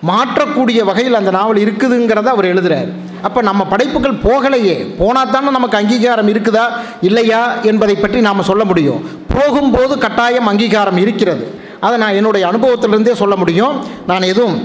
மாற்றக்கூடிய 0.08 0.80
வகையில் 0.88 1.18
அந்த 1.18 1.30
நாவல் 1.38 1.60
இருக்குதுங்கிறத 1.64 2.28
அவர் 2.34 2.48
எழுதுகிறார் 2.52 2.88
அப்போ 3.26 3.40
நம்ம 3.48 3.62
படைப்புகள் 3.72 4.22
போகலையே 4.24 4.76
போனால் 5.00 5.32
தானே 5.34 5.50
நமக்கு 5.56 5.76
அங்கீகாரம் 5.80 6.30
இருக்குதா 6.32 6.64
இல்லையா 7.08 7.42
என்பதை 7.70 7.94
பற்றி 7.96 8.20
நாம் 8.28 8.48
சொல்ல 8.48 8.64
முடியும். 8.70 9.02
போகும்போது 9.34 9.92
கட்டாயம் 10.04 10.50
அங்கீகாரம் 10.52 10.98
இருக்கிறது. 11.04 11.44
அதை 11.86 11.96
நான் 12.02 12.18
என்னுடைய 12.20 12.44
அனுபவத்திலிருந்தே 12.50 13.14
சொல்ல 13.22 13.36
முடியும். 13.36 13.76
நான் 14.10 14.28
எதுவும் 14.32 14.58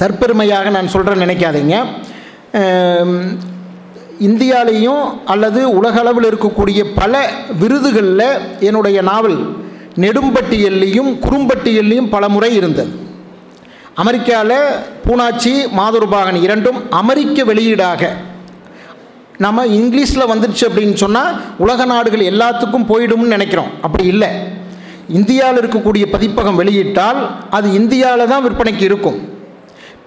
தற்பெருமையாக 0.00 0.70
நான் 0.76 0.92
சொல்கிறேன்னு 0.94 1.26
நினைக்காதீங்க. 1.26 1.76
இந்தியாலேயும் 4.28 5.04
அல்லது 5.32 5.60
உலகளவில் 5.78 6.28
இருக்கக்கூடிய 6.30 6.82
பல 7.00 7.30
விருதுகளில் 7.62 8.28
என்னுடைய 8.68 8.98
நாவல் 9.10 9.38
நெடும்பட்டியல்லையும் 10.04 11.10
குறும்பட்டியல்லையும் 11.24 12.12
பல 12.14 12.28
முறை 12.28 12.50
இருந்தது. 12.60 12.92
அமெரிக்காவில் 14.02 14.58
பூனாச்சி 15.04 15.52
மாதுருபாகன் 15.76 16.38
இரண்டும் 16.46 16.78
அமெரிக்க 16.90 17.44
வெளியீடாக. 17.50 18.02
நம்ம 19.44 19.64
இங்கிலீஷில் 19.78 20.30
வந்துடுச்சு 20.32 20.64
அப்படின்னு 20.68 20.96
சொன்னால் 21.02 21.30
உலக 21.58 21.84
நாடுகள் 21.84 22.24
எல்லாத்துக்கும் 22.32 22.88
போயிடும்னு 22.90 23.32
நினைக்கிறோம். 23.34 23.70
அப்படி 23.82 24.04
இல்லை. 24.06 24.28
இந்தியாவில் 25.08 25.60
இருக்கக்கூடிய 25.62 26.04
பதிப்பகம் 26.14 26.58
வெளியிட்டால் 26.60 27.20
அது 27.50 27.72
இந்தியாவில் 27.72 28.28
தான் 28.28 28.44
விற்பனைக்கு 28.46 28.84
இருக்கும். 28.88 29.18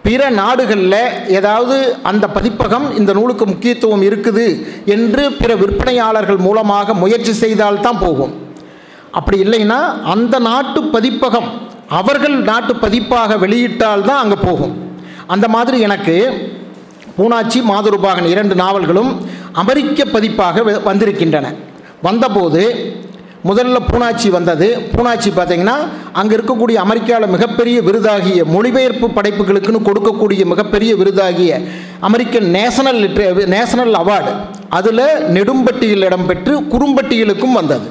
பிற 0.04 0.30
நாடுகளில் 0.30 1.02
ஏதாவது 1.38 1.96
அந்த 2.04 2.28
பதிப்பகம் 2.28 2.86
இந்த 2.98 3.14
நூலுக்கு 3.14 3.46
முக்கியத்துவம் 3.46 4.02
இருக்குது 4.02 4.46
என்று 4.86 5.32
பிற 5.32 5.56
விற்பனையாளர்கள் 5.56 6.40
மூலமாக 6.48 6.94
முயற்சி 6.94 7.34
செய்தால்தான் 7.44 8.00
போகும். 8.00 8.36
அப்படி 9.12 9.38
இல்லைன்னா 9.44 9.80
அந்த 10.14 10.40
நாட்டு 10.40 10.84
பதிப்பகம் 10.84 11.50
அவர்கள் 11.98 12.38
நாட்டு 12.50 12.74
பதிப்பாக 12.84 13.38
வெளியிட்டால் 13.44 14.08
தான் 14.10 14.22
அங்கே 14.24 14.38
போகும். 14.48 14.74
அந்த 15.34 15.46
மாதிரி 15.56 15.78
எனக்கு 15.88 16.16
பூனாச்சி 17.18 17.60
மாதுருபாகன் 17.72 18.32
இரண்டு 18.34 18.56
நாவல்களும் 18.64 19.12
அமெரிக்க 19.62 20.06
பதிப்பாக 20.16 20.64
வந்திருக்கின்றன. 20.90 21.48
வந்தபோது 22.08 22.64
முதல்ல 23.50 23.78
பூனாச்சி 23.90 24.30
வந்தது. 24.36 24.68
பூனாச்சி 24.94 25.30
பார்த்திங்கன்னா 25.36 25.76
அங்கே 26.20 26.34
இருக்கக்கூடிய 26.38 26.78
அமெரிக்காவில் 26.86 27.34
மிகப்பெரிய 27.36 27.78
விருதாகிய 27.88 28.40
மொழிபெயர்ப்பு 28.54 29.08
படைப்புகளுக்குன்னு 29.18 29.88
கொடுக்கக்கூடிய 29.90 30.46
மிகப்பெரிய 30.52 30.92
விருதாகிய 31.02 31.62
அமெரிக்கன் 32.08 32.48
நேஷனல் 32.58 33.00
லிட்ரே 33.04 33.28
நேஷனல் 33.56 33.96
அவார்டு. 34.02 34.34
அதில் 34.80 35.06
நெடும்பட்டியில் 35.38 36.08
இடம்பெற்று 36.10 36.56
குறும்பட்டியலுக்கும் 36.74 37.58
வந்தது. 37.60 37.88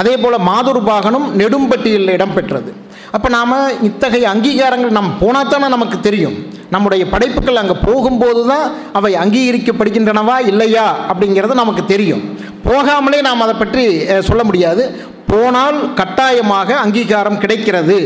அதே 0.00 0.14
போல் 0.22 0.44
மாதுருபாகனும் 0.50 1.28
நெடும்பட்டியலில் 1.42 2.16
இடம்பெற்றது. 2.18 2.72
அப்போ 3.14 3.28
நாம் 3.36 3.52
இத்தகைய 3.88 4.26
அங்கீகாரங்கள் 4.34 4.96
நம்ம 4.98 5.10
போனால் 5.22 5.50
தானே 5.52 5.66
நமக்கு 5.74 5.96
தெரியும். 6.06 6.36
நம்முடைய 6.74 7.02
படைப்புகள் 7.12 7.60
அங்கே 7.62 7.76
போகும்போது 7.86 8.40
தான் 8.50 8.66
அவை 8.98 9.12
அங்கீகரிக்கப்படுகின்றனவா 9.22 10.36
இல்லையா 10.50 10.86
அப்படிங்கிறது 11.10 11.54
நமக்கு 11.62 11.82
தெரியும். 11.92 12.22
போகாமலே 12.68 13.20
நாம் 13.28 13.44
அதை 13.46 13.54
பற்றி 13.62 13.84
சொல்ல 14.28 14.42
முடியாது. 14.48 14.84
போனால் 15.30 15.78
கட்டாயமாக 16.00 16.70
அங்கீகாரம் 16.84 17.40
கிடைக்கிறது 17.42 17.98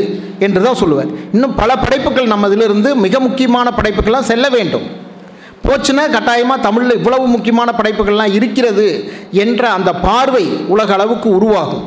என்று 0.46 0.60
தான் 0.66 0.80
சொல்லுவேன் 0.82 1.10
இன்னும் 1.34 1.58
பல 1.60 1.70
படைப்புகள் 1.84 2.32
நம்ம 2.32 2.48
இதிலிருந்து 2.50 2.90
மிக 3.06 3.20
முக்கியமான 3.26 3.70
படைப்புகள்லாம் 3.78 4.30
செல்ல 4.32 4.46
வேண்டும். 4.56 4.86
போச்சுன்னா 5.66 6.04
கட்டாயமாக 6.16 6.64
தமிழில் 6.66 6.98
இவ்வளவு 7.00 7.26
முக்கியமான 7.36 7.70
படைப்புகள்லாம் 7.78 8.34
இருக்கிறது 8.38 8.88
என்ற 9.44 9.62
அந்த 9.76 9.90
பார்வை 10.08 10.44
உலக 10.74 10.92
அளவுக்கு 10.98 11.30
உருவாகும். 11.38 11.86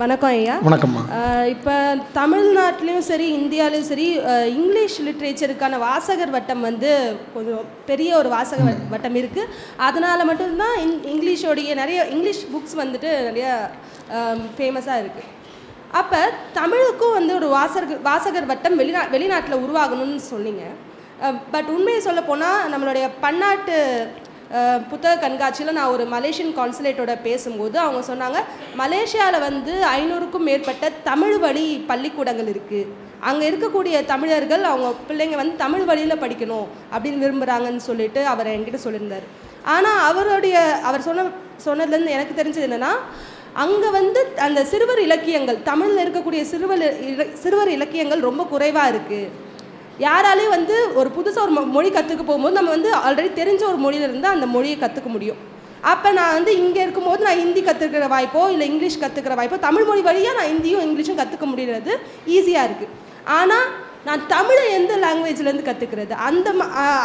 வணக்கம் 0.00 0.32
ஐயா. 0.32 0.54
வணக்கம்மா. 0.66 1.00
இப்போ 1.50 1.72
தமிழ்நாட்டிலையும் 2.14 3.06
சரி 3.08 3.26
இந்தியாலையும் 3.36 3.88
சரி 3.88 4.06
இங்கிலீஷ் 4.54 4.96
லிட்ரேச்சருக்கான 5.06 5.78
வாசகர் 5.78 6.30
வட்டம் 6.30 6.60
வந்து 6.60 6.90
கொஞ்சம் 7.34 7.64
பெரிய 7.86 8.10
ஒரு 8.16 8.28
வாசக 8.28 8.60
வட்- 8.62 8.86
வட்டம் 8.88 9.16
இருக்குது 9.16 9.50
அதனால் 9.80 10.24
மட்டும்தான் 10.24 10.76
இங் 10.82 10.94
இங்கிலீஷோடைய 11.12 11.74
நிறைய 11.74 12.00
இங்கிலீஷ் 12.10 12.42
புக்ஸ் 12.52 12.76
வந்துட்டு 12.80 13.10
நிறைய 13.28 13.48
ஃபேமஸாக 14.54 15.02
இருக்குது 15.02 15.28
அப்போ 15.94 16.20
தமிழுக்கும் 16.54 17.14
வந்து 17.14 17.34
ஒரு 17.34 17.48
வாசகர் 17.54 18.02
வாசகர் 18.04 18.46
வட்டம் 18.46 18.78
வெளிநா 18.80 19.02
வெளிநாட்டில் 19.12 19.62
உருவாகணும்னு 19.64 20.22
சொன்னீங்க. 20.28 20.64
பட் 21.52 21.70
உண்மையை 21.70 22.00
சொல்ல 22.00 22.20
போனால் 22.24 22.68
நம்மளுடைய 22.72 23.06
பன்னாட்டு 23.20 23.78
புத்தக 24.90 25.16
கண்காட்சியில் 25.16 25.72
நான் 25.72 25.86
ஒரு 25.86 26.04
மலேசியன் 26.04 26.56
கான்சுலேட்டோட 26.56 27.22
பேசும்போது 27.22 27.78
அவங்க 27.78 28.14
சொன்னாங்க 28.14 28.38
மலேசியாவில் 28.78 29.40
வந்து 29.40 29.84
ஐநூறுக்கும் 29.90 30.38
மேற்பட்ட 30.38 30.90
தமிழ் 31.04 31.38
வழி 31.38 31.84
பள்ளிக்கூடங்கள் 31.86 32.46
இருக்குது 32.46 32.88
அங்கே 33.20 33.50
இருக்கக்கூடிய 33.50 34.04
தமிழர்கள் 34.04 34.62
அவங்க 34.62 34.94
பிள்ளைங்க 35.08 35.36
வந்து 35.36 35.56
தமிழ் 35.56 35.84
வழியில் 35.84 36.18
படிக்கணும் 36.18 36.66
அப்படின்னு 36.92 37.24
விரும்புகிறாங்கன்னு 37.24 37.76
சொல்லிட்டு 37.76 38.26
அவர் 38.26 38.46
என்கிட்ட 38.46 38.76
சொல்லியிருந்தார். 38.84 39.26
ஆனால் 39.64 39.98
அவருடைய 40.00 40.56
அவர் 40.82 41.00
சொன்ன 41.00 41.26
சொன்னதுலேருந்து 41.64 42.08
எனக்கு 42.08 42.42
தெரிஞ்சது 42.42 42.66
என்னென்னா 42.68 42.92
அங்கே 43.54 43.88
வந்து 43.90 44.20
அந்த 44.38 44.64
சிறுவர் 44.64 44.98
இலக்கியங்கள் 44.98 45.62
தமிழில் 45.62 46.04
இருக்கக்கூடிய 46.04 46.42
சிறுவர் 46.42 46.82
இல- 47.04 47.28
சிறுவர் 47.34 47.68
இலக்கியங்கள் 47.68 48.20
ரொம்ப 48.20 48.44
குறைவாக 48.44 48.90
இருக்குது 48.90 49.30
யாராலையும் 50.06 50.54
வந்து 50.56 50.76
ஒரு 51.00 51.08
புதுசாக 51.16 51.44
ஒரு 51.46 51.52
மொழி 51.76 51.90
கற்றுக்க 51.96 52.22
போகும்போது 52.28 52.58
நம்ம 52.58 52.70
வந்து 52.76 52.90
ஆல்ரெடி 53.06 53.30
தெரிஞ்ச 53.40 53.62
ஒரு 53.72 53.78
மொழியில 53.84 54.06
இருந்து 54.08 54.28
அந்த 54.34 54.46
மொழியை 54.54 54.76
கற்றுக்க 54.84 55.08
முடியும். 55.14 55.40
அப்போ 55.92 56.08
நான் 56.18 56.34
வந்து 56.38 56.52
இங்கே 56.62 56.80
இருக்கும்போது 56.84 57.22
நான் 57.26 57.40
ஹிந்தி 57.42 57.60
கற்றுக்கிற 57.66 58.06
வாய்ப்போ 58.14 58.40
இல்லை 58.54 58.66
இங்கிலீஷ் 58.70 59.02
கற்றுக்கிற 59.04 59.34
வாய்ப்போ 59.38 59.58
தமிழ் 59.66 59.86
மொழி 59.90 60.02
வழியாக 60.08 60.36
நான் 60.38 60.50
ஹிந்தியும் 60.52 60.84
இங்கிலீஷும் 60.86 61.20
கற்றுக்க 61.20 61.46
முடியறது 61.52 61.92
ஈஸியாக 62.36 62.66
இருக்குது 62.68 62.92
ஆனால் 63.38 63.68
நான் 64.08 64.22
தமிழை 64.34 64.64
எந்த 64.76 64.92
லாங்குவேஜ்லேருந்து 65.04 65.66
கற்றுக்கிறது 65.68 66.14
அந்த 66.28 66.50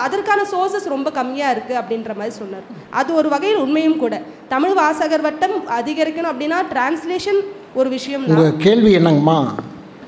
அதற்கான 0.06 0.44
சோர்சஸ் 0.54 0.94
ரொம்ப 0.96 1.10
கம்மியாக 1.18 1.54
இருக்குது 1.56 1.80
அப்படின்ற 1.82 2.12
மாதிரி 2.20 2.36
சொன்னார். 2.42 2.66
அது 3.00 3.10
ஒரு 3.20 3.30
வகையில் 3.34 3.64
உண்மையும் 3.64 3.98
கூட. 4.04 4.16
தமிழ் 4.54 4.76
வாசகர் 4.82 5.26
வட்டம் 5.28 5.56
அதிகரிக்கணும் 5.80 6.32
அப்படின்னா 6.34 6.60
டிரான்ஸ்லேஷன் 6.74 7.42
ஒரு 7.80 7.90
விஷயம் 7.98 8.24
கேள்வி 8.68 8.94
என்னங்கம்மா? 9.00 9.38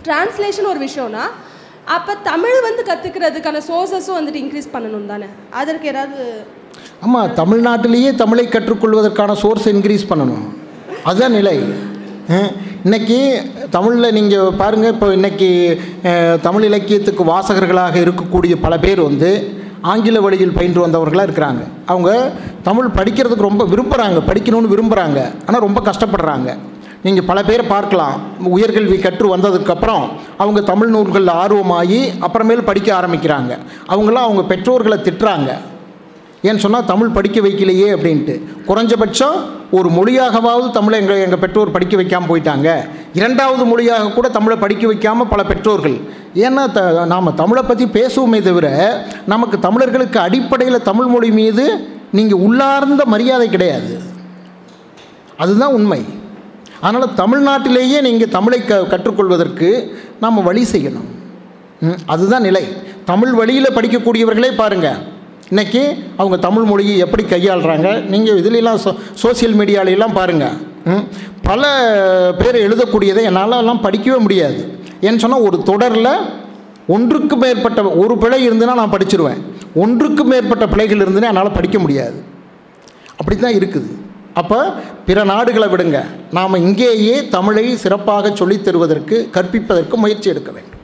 டிரான்ஸ்லேஷன் 0.06 0.70
ஒரு 0.74 0.82
விஷயம்னா 0.88 1.26
அப்போ 1.96 2.14
தமிழ் 2.30 2.58
வந்து 2.68 2.82
கற்றுக்கிறதுக்கான 2.90 3.58
சோர்சஸும் 3.68 4.18
வந்துட்டு 4.18 4.40
இன்க்ரீஸ் 4.44 4.74
பண்ணணும் 4.74 5.10
தானே? 5.12 5.28
அதற்கு 5.60 5.86
ஏதாவது 5.92 6.24
ஆமாம் 7.06 7.34
தமிழ்நாட்டிலேயே 7.40 8.10
தமிழை 8.22 8.46
கற்றுக்கொள்வதற்கான 8.56 9.32
சோர்ஸ் 9.44 9.68
இன்க்ரீஸ் 9.74 10.10
பண்ணணும். 10.10 10.44
அதுதான் 11.10 11.38
நிலை. 11.40 11.56
இன்னைக்கு 12.86 13.18
தமிழில் 13.76 14.16
நீங்கள் 14.18 14.56
பாருங்கள் 14.62 14.94
இப்போ 14.96 15.08
இன்னைக்கு 15.18 15.50
தமிழ் 16.48 16.66
இலக்கியத்துக்கு 16.70 17.24
வாசகர்களாக 17.32 17.96
இருக்கக்கூடிய 18.06 18.56
பல 18.66 18.74
பேர் 18.86 19.02
வந்து 19.10 19.30
ஆங்கில 19.92 20.20
வழியில் 20.26 20.56
பயின்று 20.58 20.86
வந்தவர்களாக 20.86 21.28
இருக்கிறாங்க. 21.28 21.64
அவங்க 21.92 22.12
தமிழ் 22.68 22.96
படிக்கிறதுக்கு 23.00 23.50
ரொம்ப 23.50 23.66
விரும்புகிறாங்க 23.74 24.22
படிக்கணும்னு 24.30 24.74
விரும்புகிறாங்க 24.74 25.20
ஆனால் 25.48 25.66
ரொம்ப 25.68 25.82
கஷ்டப்படுறாங்க. 25.90 26.50
நீங்கள் 27.04 27.26
பல 27.26 27.44
பேரை 27.44 27.66
பார்க்கலாம். 27.68 28.16
உயர்கல்வி 28.56 29.00
கற்று 29.00 29.38
வந்ததுக்கப்புறம் 29.38 30.06
அவங்க 30.38 30.62
தமிழ் 30.62 30.88
நூல்களில் 30.88 31.34
ஆர்வமாகி 31.44 32.00
அப்புறமேல் 32.28 32.68
படிக்க 32.70 32.90
ஆரம்பிக்கிறாங்க. 33.00 33.52
அவங்களாம் 33.88 34.28
அவங்க 34.28 34.44
பெற்றோர்களை 34.44 34.98
திட்டுறாங்க. 34.98 35.52
ஏன்னு 36.44 36.64
சொன்னால் 36.64 36.86
தமிழ் 36.86 37.16
படிக்க 37.18 37.42
வைக்கலையே 37.42 37.88
அப்படின்ட்டு. 37.96 38.34
குறைஞ்சபட்சம் 38.68 39.38
ஒரு 39.72 39.90
மொழியாகவாவது 39.90 40.72
தமிழை 40.72 41.00
எங்கள் 41.00 41.24
எங்கள் 41.24 41.40
பெற்றோர் 41.40 41.72
படிக்க 41.72 41.96
வைக்காமல் 41.96 42.30
போயிட்டாங்க. 42.30 42.70
இரண்டாவது 43.14 43.66
மொழியாக 43.66 44.12
கூட 44.12 44.28
தமிழை 44.30 44.58
படிக்க 44.58 44.88
வைக்காமல் 44.88 45.28
பல 45.28 45.44
பெற்றோர்கள். 45.44 45.98
ஏன்னா 46.36 46.72
த 46.72 47.06
நாம் 47.06 47.36
தமிழை 47.36 47.64
பற்றி 47.64 47.86
பேசுவோமே 47.86 48.42
தவிர 48.42 48.68
நமக்கு 49.26 49.60
தமிழர்களுக்கு 49.60 50.20
அடிப்படையில் 50.20 50.82
தமிழ் 50.82 51.06
மொழி 51.06 51.32
மீது 51.32 51.66
நீங்கள் 52.12 52.40
உள்ளார்ந்த 52.40 53.06
மரியாதை 53.06 53.50
கிடையாது. 53.50 54.02
அதுதான் 55.38 55.74
உண்மை. 55.74 56.02
அதனால் 56.82 57.16
தமிழ்நாட்டிலேயே 57.22 58.00
நீங்கள் 58.08 58.34
தமிழை 58.38 58.60
க 58.66 58.80
கற்றுக்கொள்வதற்கு 58.94 59.70
நாம் 60.20 60.44
வழி 60.44 60.64
செய்யணும். 60.74 61.08
ம், 61.82 62.00
அதுதான் 62.06 62.42
நிலை. 62.42 62.64
தமிழ் 63.06 63.34
வழியில் 63.34 63.76
படிக்கக்கூடியவர்களே 63.78 64.52
பாருங்கள் 64.56 65.00
இன்றைக்கி 65.52 65.82
அவங்க 66.18 66.38
தமிழ் 66.38 66.64
மொழியை 66.64 66.96
எப்படி 66.98 67.24
கையாளுறாங்க 67.24 67.90
நீங்கள் 68.14 68.40
இதுலலாம் 68.42 68.82
சோ 68.86 68.92
சோசியல் 69.24 69.56
மீடியாலெல்லாம் 69.60 70.18
பாருங்கள் 70.20 70.58
பல 71.48 71.62
பேர் 72.40 72.58
எழுதக்கூடியதை 72.66 73.22
என்னால் 73.30 73.62
எல்லாம் 73.62 73.84
படிக்கவே 73.86 74.18
முடியாது. 74.26 74.60
ஏன்னு 75.02 75.22
சொன்னால் 75.24 75.46
ஒரு 75.48 75.58
தொடரில் 75.70 76.12
ஒன்றுக்கு 76.96 77.36
மேற்பட்ட 77.36 77.80
ஒரு 78.04 78.18
பிழை 78.18 78.40
இருந்துன்னா 78.48 78.76
நான் 78.82 78.94
படிச்சிருவேன். 78.96 79.40
ஒன்றுக்கு 79.76 80.24
மேற்பட்ட 80.24 80.66
பிழைகள் 80.74 81.04
இருந்துன்னா 81.06 81.32
என்னால் 81.34 81.58
படிக்க 81.58 81.80
முடியாது. 81.80 82.18
அப்படி 83.20 83.36
தான் 83.38 83.58
இருக்குது. 83.60 83.90
அப்போ 84.42 84.60
பிற 85.06 85.24
நாடுகளை 85.24 85.68
விடுங்க. 85.68 86.00
நாம் 86.32 86.62
இங்கேயே 86.66 87.16
தமிழை 87.36 87.66
சிறப்பாக 87.78 88.32
சொல்லித் 88.34 88.66
தருவதற்கு 88.66 89.18
கற்பிப்பதற்கு 89.34 89.96
முயற்சி 89.96 90.30
எடுக்க 90.30 90.52
வேண்டும். 90.52 90.77